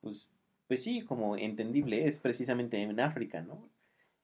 pues, 0.00 0.26
pues 0.68 0.82
sí, 0.82 1.02
como 1.02 1.36
entendible, 1.36 2.06
es 2.06 2.18
precisamente 2.18 2.80
en 2.82 2.98
África, 3.00 3.40
¿no? 3.42 3.68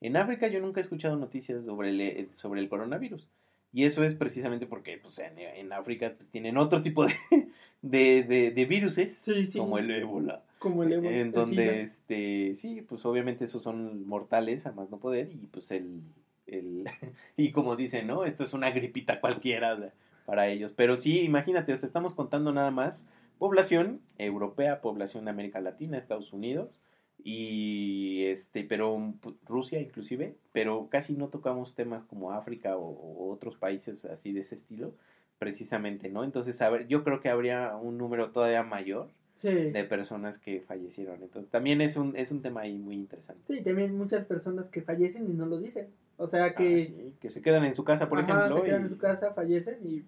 En 0.01 0.17
África 0.17 0.47
yo 0.47 0.59
nunca 0.59 0.81
he 0.81 0.83
escuchado 0.83 1.15
noticias 1.15 1.63
sobre 1.65 1.89
el, 1.89 2.01
eh, 2.01 2.27
sobre 2.33 2.61
el 2.61 2.69
coronavirus. 2.69 3.29
Y 3.71 3.85
eso 3.85 4.03
es 4.03 4.13
precisamente 4.13 4.67
porque, 4.67 4.97
pues, 4.97 5.17
en, 5.19 5.39
en 5.39 5.73
África, 5.73 6.13
pues, 6.15 6.29
tienen 6.29 6.57
otro 6.57 6.81
tipo 6.83 7.05
de, 7.05 7.13
de, 7.81 8.23
de, 8.23 8.51
de 8.51 8.65
viruses, 8.65 9.19
Sí, 9.23 9.47
sí. 9.47 9.57
como 9.57 9.77
el 9.77 9.89
ébola. 9.89 10.43
Como 10.63 10.83
el 10.83 10.93
En 11.05 11.33
donde, 11.33 11.81
este, 11.81 12.55
sí, 12.55 12.81
pues 12.81 13.05
obviamente 13.05 13.45
esos 13.45 13.63
son 13.63 14.05
mortales, 14.07 14.65
a 14.65 14.71
más 14.71 14.89
no 14.89 14.99
poder, 14.99 15.29
y 15.31 15.47
pues 15.47 15.71
el, 15.71 16.01
el 16.45 16.85
y 17.37 17.51
como 17.51 17.75
dicen, 17.75 18.07
¿no? 18.07 18.23
Esto 18.25 18.43
es 18.43 18.53
una 18.53 18.71
gripita 18.71 19.19
cualquiera 19.19 19.73
o 19.73 19.77
sea, 19.77 19.93
para 20.25 20.47
ellos. 20.47 20.71
Pero 20.73 20.95
sí, 20.95 21.21
imagínate, 21.23 21.73
o 21.73 21.75
sea, 21.75 21.87
estamos 21.87 22.13
contando 22.13 22.53
nada 22.53 22.71
más 22.71 23.05
población 23.37 24.01
europea, 24.17 24.79
población 24.81 25.25
de 25.25 25.31
América 25.31 25.59
Latina, 25.59 25.97
Estados 25.97 26.31
Unidos, 26.33 26.79
y 27.17 28.23
este, 28.25 28.63
pero 28.63 28.95
pu- 28.97 29.37
Rusia 29.45 29.79
inclusive, 29.81 30.37
pero 30.53 30.87
casi 30.89 31.13
no 31.15 31.29
tocamos 31.29 31.75
temas 31.75 32.03
como 32.05 32.31
África 32.31 32.77
o, 32.77 32.83
o 32.89 33.31
otros 33.31 33.57
países 33.57 34.05
así 34.05 34.31
de 34.33 34.41
ese 34.41 34.55
estilo, 34.55 34.95
precisamente, 35.39 36.09
¿no? 36.09 36.23
Entonces, 36.23 36.61
a 36.61 36.69
ver, 36.69 36.87
yo 36.87 37.03
creo 37.03 37.19
que 37.19 37.29
habría 37.29 37.75
un 37.75 37.97
número 37.97 38.31
todavía 38.31 38.63
mayor 38.63 39.09
Sí. 39.43 39.49
de 39.71 39.83
personas 39.83 40.37
que 40.39 40.61
fallecieron. 40.61 41.21
Entonces 41.21 41.51
también 41.51 41.81
es 41.81 41.97
un, 41.97 42.15
es 42.15 42.31
un 42.31 42.41
tema 42.41 42.61
ahí 42.61 42.77
muy 42.79 42.95
interesante. 42.95 43.41
Sí, 43.47 43.61
también 43.61 43.95
muchas 43.97 44.25
personas 44.25 44.69
que 44.69 44.81
fallecen 44.81 45.29
y 45.29 45.33
no 45.33 45.45
lo 45.45 45.59
dicen. 45.59 45.89
O 46.17 46.27
sea 46.27 46.45
Ah, 46.45 46.55
que, 46.55 46.85
sí, 46.85 47.13
que 47.19 47.29
se 47.29 47.41
quedan 47.41 47.65
en 47.65 47.75
su 47.75 47.83
casa, 47.83 48.07
por 48.07 48.19
ajá, 48.19 48.31
ejemplo. 48.45 48.57
se 48.61 48.63
quedan 48.67 48.81
y- 48.81 48.83
en 48.85 48.89
su 48.89 48.97
casa, 48.97 49.33
fallecen 49.33 49.77
y 49.83 50.03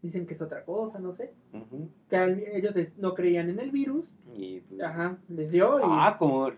dicen 0.00 0.26
que 0.26 0.34
es 0.34 0.40
otra 0.40 0.62
cosa, 0.64 1.00
no 1.00 1.12
sé. 1.16 1.32
Ujú, 1.52 1.88
Que 2.08 2.16
al- 2.16 2.38
ellos 2.52 2.72
no 2.98 3.14
creían 3.14 3.50
en 3.50 3.58
el 3.58 3.72
virus, 3.72 4.16
y, 4.36 4.60
pues, 4.60 4.80
ajá, 4.80 5.18
les 5.28 5.50
dio 5.50 5.80
y... 5.80 5.82
Ah, 5.84 6.14
como, 6.16 6.50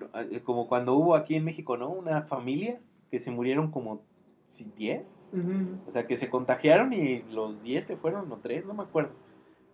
como 0.45 0.69
cuando 0.69 0.95
hubo 0.97 1.15
aquí 1.15 1.37
en 1.37 1.45
México, 1.45 1.79
¿no? 1.79 1.89
Una 1.91 2.21
familia 2.23 2.79
que 3.11 3.19
se 3.19 3.31
murieron 3.31 3.71
como 3.71 4.03
si, 4.49 4.65
10. 4.77 5.29
Ujú. 5.33 5.79
O 5.87 5.91
sea, 5.91 6.07
que 6.07 6.19
se 6.19 6.29
contagiaron 6.29 6.93
y 6.93 7.23
los 7.33 7.63
10 7.63 7.87
se 7.87 7.97
fueron, 7.97 8.31
o 8.31 8.37
3, 8.39 8.67
no 8.67 8.75
me 8.75 8.83
acuerdo. 8.83 9.13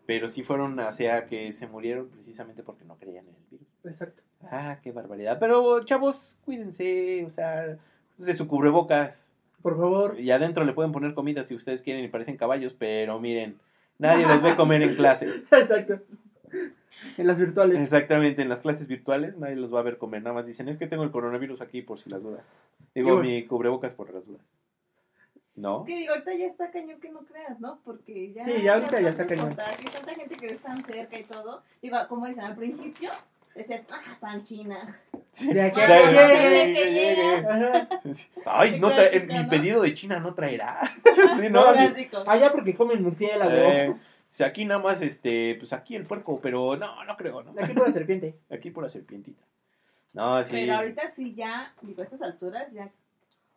Pero 0.06 0.28
sí 0.28 0.42
fueron, 0.42 0.80
sea, 0.92 1.26
que 1.26 1.52
se 1.52 1.66
murieron 1.66 2.08
precisamente 2.08 2.62
porque 2.62 2.84
no 2.84 2.96
creían 2.96 3.26
en 3.26 3.34
el 3.34 3.42
virus. 3.50 3.68
Exacto. 3.84 4.22
Ah, 4.42 4.78
qué 4.82 4.92
barbaridad. 4.92 5.38
Pero, 5.40 5.84
chavos, 5.84 6.32
cuídense, 6.44 7.24
o 7.24 7.28
sea, 7.28 7.76
de 8.18 8.34
su 8.34 8.46
cubrebocas. 8.46 9.26
Por 9.62 9.76
favor. 9.76 10.20
Y 10.20 10.30
adentro 10.30 10.64
le 10.64 10.72
pueden 10.72 10.92
poner 10.92 11.14
comida 11.14 11.42
si 11.42 11.54
ustedes 11.54 11.82
quieren 11.82 12.04
y 12.04 12.08
parecen 12.08 12.36
caballos, 12.36 12.74
pero 12.78 13.18
miren, 13.18 13.58
nadie 13.98 14.26
los 14.26 14.42
ve 14.42 14.54
comer 14.54 14.82
en 14.82 14.94
clase. 14.94 15.26
Exacto. 15.50 16.00
En 17.18 17.26
las 17.26 17.38
virtuales. 17.38 17.82
Exactamente, 17.82 18.42
en 18.42 18.48
las 18.48 18.60
clases 18.60 18.86
virtuales 18.86 19.36
nadie 19.36 19.56
los 19.56 19.74
va 19.74 19.80
a 19.80 19.82
ver 19.82 19.98
comer, 19.98 20.22
nada 20.22 20.34
más 20.34 20.46
dicen, 20.46 20.68
es 20.68 20.76
que 20.76 20.86
tengo 20.86 21.02
el 21.02 21.10
coronavirus 21.10 21.60
aquí 21.60 21.82
por 21.82 21.98
si 21.98 22.10
las 22.10 22.22
dudas. 22.22 22.44
Digo, 22.94 23.14
bueno. 23.14 23.28
mi 23.28 23.44
cubrebocas 23.44 23.94
por 23.94 24.14
las 24.14 24.24
dudas. 24.24 24.42
¿No? 25.56 25.84
Que 25.84 25.96
digo, 25.96 26.12
ahorita 26.12 26.34
ya 26.34 26.46
está 26.46 26.70
cañón 26.70 27.00
que 27.00 27.08
no 27.10 27.20
creas, 27.20 27.58
¿no? 27.60 27.80
Porque 27.84 28.32
ya. 28.32 28.44
Sí, 28.44 28.62
ya 28.62 28.74
ahorita 28.74 29.00
ya 29.00 29.08
está 29.08 29.26
cañón. 29.26 29.46
contagios, 29.48 29.90
tanta 29.90 30.14
gente 30.14 30.36
que 30.36 30.46
ves 30.48 30.60
tan 30.60 30.84
cerca 30.84 31.18
y 31.18 31.24
todo. 31.24 31.62
Digo, 31.80 31.96
como 32.08 32.26
dicen 32.26 32.44
al 32.44 32.54
principio, 32.56 33.10
decías, 33.54 33.82
ah, 33.90 34.00
está 34.12 34.34
en 34.34 34.44
China. 34.44 35.00
De 35.40 35.62
aquí 35.62 35.80
Bueno, 35.80 36.20
Sí, 36.28 36.74
que 36.74 36.92
llegue. 36.92 37.36
Ajá. 37.36 37.88
Ay, 38.44 38.78
no 38.80 38.88
Sí, 38.90 38.94
tra- 38.94 39.10
clásica, 39.10 39.26
mi 39.34 39.42
¿no? 39.44 39.48
pedido 39.48 39.82
de 39.82 39.94
China 39.94 40.20
no 40.20 40.34
traerá. 40.34 40.80
Sí, 41.40 41.48
No, 41.50 41.72
¿no? 41.74 42.30
Allá 42.30 42.52
porque 42.52 42.74
comen 42.74 43.02
murciélago. 43.02 43.50
Eh, 43.50 43.94
si 44.26 44.42
aquí 44.44 44.64
nada 44.66 44.80
más, 44.82 45.00
este, 45.00 45.54
pues 45.58 45.72
aquí 45.72 45.96
el 45.96 46.04
puerco, 46.04 46.38
pero 46.42 46.76
no, 46.76 47.02
no 47.04 47.16
creo, 47.16 47.42
¿no? 47.42 47.54
Aquí 47.62 47.72
por 47.72 47.86
la 47.88 47.94
serpiente. 47.94 48.34
Aquí 48.50 48.70
por 48.70 48.82
la 48.82 48.90
serpientita. 48.90 49.42
No, 50.12 50.42
sí. 50.44 50.50
Pero 50.52 50.74
ahorita 50.76 51.08
sí 51.10 51.34
ya, 51.34 51.72
digo, 51.82 52.02
a 52.02 52.04
estas 52.04 52.20
alturas 52.22 52.70
ya, 52.72 52.90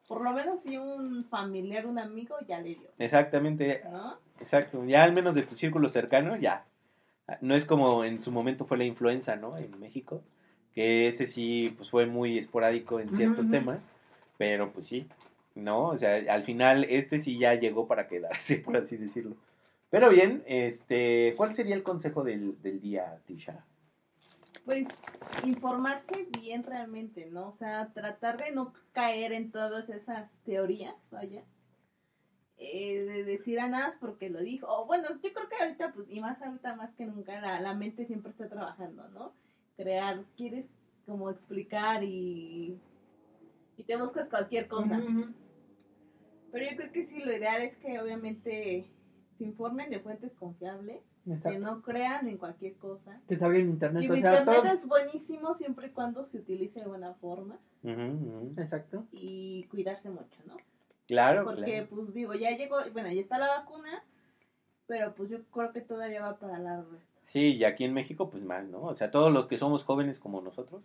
por 0.10 0.22
lo 0.22 0.34
menos 0.34 0.60
si 0.62 0.76
un 0.76 1.24
familiar, 1.26 1.86
un 1.86 2.00
amigo 2.00 2.36
ya 2.48 2.60
le 2.60 2.70
dio, 2.70 2.90
Exactamente, 2.98 3.84
¿no? 3.92 4.18
exacto. 4.40 4.84
Ya 4.84 5.04
al 5.04 5.14
menos 5.14 5.36
de 5.36 5.44
tu 5.44 5.54
círculo 5.54 5.88
cercano, 5.88 6.36
ya. 6.36 6.66
No 7.42 7.54
es 7.54 7.64
como 7.64 8.04
en 8.04 8.20
su 8.20 8.32
momento 8.32 8.66
fue 8.66 8.80
la 8.80 8.86
influenza, 8.86 9.36
¿no? 9.36 9.56
En 9.56 9.80
México, 9.80 10.24
que 10.74 11.08
ese 11.08 11.28
sí, 11.28 11.76
pues 11.78 11.92
fue 11.92 12.08
muy 12.08 12.40
esporádico 12.40 13.00
en 13.00 13.12
ciertos 13.12 13.52
temas, 13.52 13.82
pero 14.40 14.72
pues 14.72 14.88
sí, 14.88 15.08
¿no? 15.54 15.90
O 15.90 15.98
sea, 15.98 16.16
al 16.34 16.42
final 16.44 16.86
este 16.86 17.20
sí 17.20 17.38
ya 17.38 17.54
llegó 17.54 17.86
para 17.88 18.08
quedarse, 18.08 18.56
por 18.66 18.78
así 18.78 18.98
decirlo. 18.98 19.36
Pero 19.92 20.10
bien, 20.10 20.42
este, 20.48 21.36
¿cuál 21.38 21.54
sería 21.54 21.76
el 21.76 21.84
consejo 21.84 22.24
del, 22.24 22.60
del 22.64 22.82
día, 22.82 23.20
Tisha? 23.28 23.64
Pues 24.66 24.88
informarse 25.44 26.28
bien 26.32 26.64
realmente, 26.64 27.28
¿no? 27.28 27.50
O 27.50 27.52
sea, 27.52 27.92
tratar 27.94 28.38
de 28.38 28.52
no 28.52 28.74
caer 28.92 29.32
en 29.34 29.52
todas 29.52 29.90
esas 29.90 30.30
teorías, 30.44 30.96
vaya. 31.12 31.44
Eh, 32.58 33.04
de 33.06 33.24
decir 33.24 33.60
a 33.60 33.70
nada 33.70 33.98
porque 34.00 34.30
lo 34.30 34.42
dijo. 34.42 34.68
O 34.68 34.86
bueno, 34.86 35.08
yo 35.24 35.34
creo 35.34 35.48
que 35.48 35.56
ahorita, 35.64 35.94
pues, 35.94 36.08
y 36.10 36.20
más 36.20 36.42
ahorita 36.42 36.76
más 36.76 36.94
que 36.96 37.06
nunca, 37.06 37.40
la, 37.40 37.62
la 37.62 37.74
mente 37.74 38.06
siempre 38.06 38.32
está 38.32 38.50
trabajando, 38.50 39.08
¿no? 39.10 39.34
Crear, 39.78 40.26
quieres 40.36 40.66
como 41.06 41.30
explicar 41.30 42.04
y, 42.04 42.78
y 43.78 43.84
te 43.84 43.96
buscas 43.96 44.28
cualquier 44.28 44.68
cosa. 44.68 45.02
Pero 46.52 46.70
yo 46.70 46.78
creo 46.78 46.92
que 46.92 47.06
sí, 47.06 47.20
lo 47.20 47.36
ideal 47.36 47.62
es 47.62 47.78
que 47.78 48.00
obviamente 48.00 48.86
se 49.38 49.44
informen 49.44 49.90
de 49.90 50.02
fuentes 50.02 50.34
confiables, 50.34 51.02
que 51.44 51.60
no 51.60 51.82
crean 51.82 52.28
en 52.28 52.38
cualquier 52.38 52.74
cosa. 52.76 53.20
Que 53.28 53.38
salga 53.38 53.60
en 53.60 53.70
internet. 53.70 54.02
Digo, 54.02 54.14
o 54.16 54.18
sea, 54.18 54.40
internet 54.40 54.62
todo- 54.64 54.74
es 54.74 54.86
buenísimo 54.88 55.54
siempre 55.56 55.88
y 55.88 55.90
cuando 55.92 56.24
se 56.26 56.38
utilice 56.38 56.80
de 56.82 56.88
buena 56.88 57.14
forma 57.16 57.58
ujú. 57.84 58.54
Exacto. 58.58 59.06
y 59.12 59.64
cuidarse 59.66 60.10
mucho, 60.10 60.40
¿no? 60.48 60.56
Claro, 61.08 61.44
Porque, 61.44 61.64
claro. 61.64 61.88
pues 61.90 62.14
digo, 62.14 62.34
ya 62.36 62.52
llegó, 62.56 62.78
bueno, 62.94 63.12
ya 63.12 63.22
está 63.22 63.38
la 63.40 63.48
vacuna, 63.48 64.04
pero 64.88 65.14
pues 65.16 65.30
yo 65.30 65.44
creo 65.52 65.72
que 65.72 65.82
todavía 65.82 66.22
va 66.22 66.38
para 66.38 66.60
largo 66.60 66.96
esto. 66.96 67.20
Sí, 67.26 67.56
y 67.56 67.64
aquí 67.64 67.84
en 67.84 67.94
México, 67.94 68.30
pues 68.30 68.44
más, 68.44 68.66
¿no? 68.68 68.82
O 68.84 68.96
sea, 68.96 69.12
todos 69.12 69.32
los 69.32 69.48
que 69.48 69.58
somos 69.58 69.84
jóvenes 69.84 70.20
como 70.20 70.42
nosotros, 70.42 70.84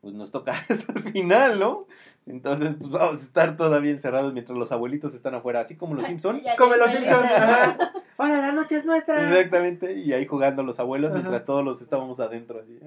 pues 0.00 0.12
nos 0.14 0.30
toca 0.30 0.52
hasta 0.68 0.92
el 0.92 1.12
final, 1.12 1.58
¿no? 1.58 1.86
Entonces, 2.26 2.74
pues 2.78 2.90
vamos 2.90 3.20
a 3.20 3.24
estar 3.24 3.56
todavía 3.56 3.90
encerrados 3.92 4.32
mientras 4.32 4.56
los 4.58 4.70
abuelitos 4.72 5.14
están 5.14 5.34
afuera, 5.34 5.60
así 5.60 5.76
como 5.76 5.94
los 5.94 6.04
Simpson. 6.06 6.40
Ya 6.42 6.56
Como 6.56 6.74
los 6.76 6.90
Simpsons. 6.90 7.28
Ahora 8.16 8.40
la 8.40 8.52
noche 8.52 8.76
es 8.76 8.84
nuestra. 8.84 9.22
Exactamente, 9.28 9.92
y 9.94 10.12
ahí 10.12 10.26
jugando 10.26 10.62
los 10.62 10.78
abuelos 10.78 11.10
Ajá. 11.10 11.18
mientras 11.20 11.44
todos 11.44 11.64
los 11.64 11.80
estábamos 11.82 12.20
adentro, 12.20 12.60
así. 12.60 12.78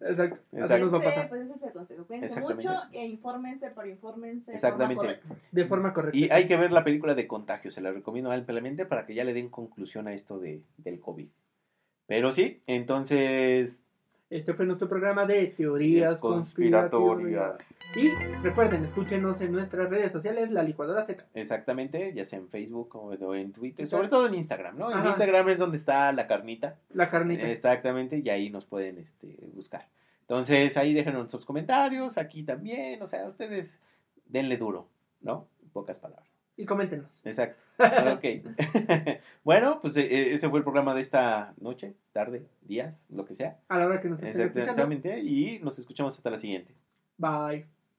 Exacto. 0.00 0.38
Así 0.52 0.60
Exacto. 0.62 0.84
nos 0.86 0.94
va 0.94 0.98
a 0.98 1.00
Sí, 1.00 1.06
pasar. 1.08 1.28
pues 1.28 1.40
ese 1.42 1.54
es 1.54 1.62
el 1.62 1.72
consejo. 1.72 2.04
Cuídense 2.06 2.26
Exactamente. 2.26 2.68
mucho 2.68 2.82
e 2.92 3.06
infórmense, 3.06 3.70
pero 3.74 3.86
infórmense 3.88 4.50
de 4.50 4.54
Exactamente. 4.56 4.94
forma 4.96 5.18
correcta. 5.20 5.46
De 5.52 5.64
forma 5.66 5.92
correcta. 5.94 6.18
Y 6.18 6.28
hay 6.30 6.46
que 6.46 6.56
ver 6.56 6.72
la 6.72 6.84
película 6.84 7.14
de 7.14 7.26
Contagio, 7.26 7.70
se 7.70 7.80
la 7.80 7.92
recomiendo 7.92 8.30
ampliamente 8.32 8.86
para 8.86 9.04
que 9.06 9.14
ya 9.14 9.24
le 9.24 9.34
den 9.34 9.48
conclusión 9.50 10.08
a 10.08 10.14
esto 10.14 10.38
de, 10.38 10.62
del 10.78 11.00
COVID. 11.00 11.28
Pero 12.06 12.32
sí, 12.32 12.62
entonces... 12.66 13.80
Este 14.28 14.54
fue 14.54 14.66
nuestro 14.66 14.88
programa 14.88 15.24
de 15.24 15.46
teorías 15.48 16.16
conspiratorias. 16.16 17.58
Y 17.94 18.10
recuerden, 18.42 18.84
escúchenos 18.84 19.40
en 19.40 19.52
nuestras 19.52 19.88
redes 19.88 20.10
sociales, 20.10 20.50
La 20.50 20.64
Licuadora 20.64 21.06
Z. 21.06 21.24
Exactamente, 21.34 22.12
ya 22.12 22.24
sea 22.24 22.40
en 22.40 22.48
Facebook 22.48 22.96
o 22.96 23.34
en 23.34 23.52
Twitter, 23.52 23.86
sobre 23.86 24.08
todo 24.08 24.26
en 24.26 24.34
Instagram, 24.34 24.76
¿no? 24.76 24.90
En. 24.90 25.06
Instagram 25.06 25.48
es 25.50 25.58
donde 25.58 25.76
está 25.76 26.12
la 26.12 26.26
carnita. 26.26 26.76
La 26.92 27.08
carnita. 27.08 27.48
Exactamente, 27.48 28.20
y 28.24 28.28
ahí 28.28 28.50
nos 28.50 28.64
pueden 28.64 28.98
este, 28.98 29.48
buscar. 29.54 29.86
Entonces, 30.22 30.76
ahí 30.76 30.92
déjenos 30.92 31.30
sus 31.30 31.46
comentarios, 31.46 32.18
aquí 32.18 32.42
también, 32.42 33.00
o 33.00 33.06
sea, 33.06 33.26
ustedes 33.26 33.72
denle 34.26 34.56
duro, 34.56 34.88
¿no? 35.20 35.46
En 35.62 35.70
pocas 35.70 36.00
palabras. 36.00 36.35
Y 36.56 36.64
coméntenos. 36.64 37.10
Exacto. 37.24 37.62
Ok. 38.14 38.24
bueno, 39.44 39.80
pues 39.82 39.96
eh, 39.98 40.06
eh, 40.06 40.34
ese 40.34 40.48
fue 40.48 40.60
el 40.60 40.64
programa 40.64 40.94
de 40.94 41.02
esta 41.02 41.52
noche, 41.60 41.94
tarde, 42.12 42.46
días, 42.62 43.04
lo 43.10 43.26
que 43.26 43.34
sea. 43.34 43.58
A 43.68 43.78
la 43.78 43.86
hora 43.86 44.00
que 44.00 44.08
nos 44.08 44.22
escuchando. 44.22 44.60
Exactamente, 44.60 45.20
y 45.20 45.58
nos 45.58 45.78
escuchamos 45.78 46.16
hasta 46.16 46.30
la 46.30 46.38
siguiente. 46.38 46.74
Bye. 47.18 47.66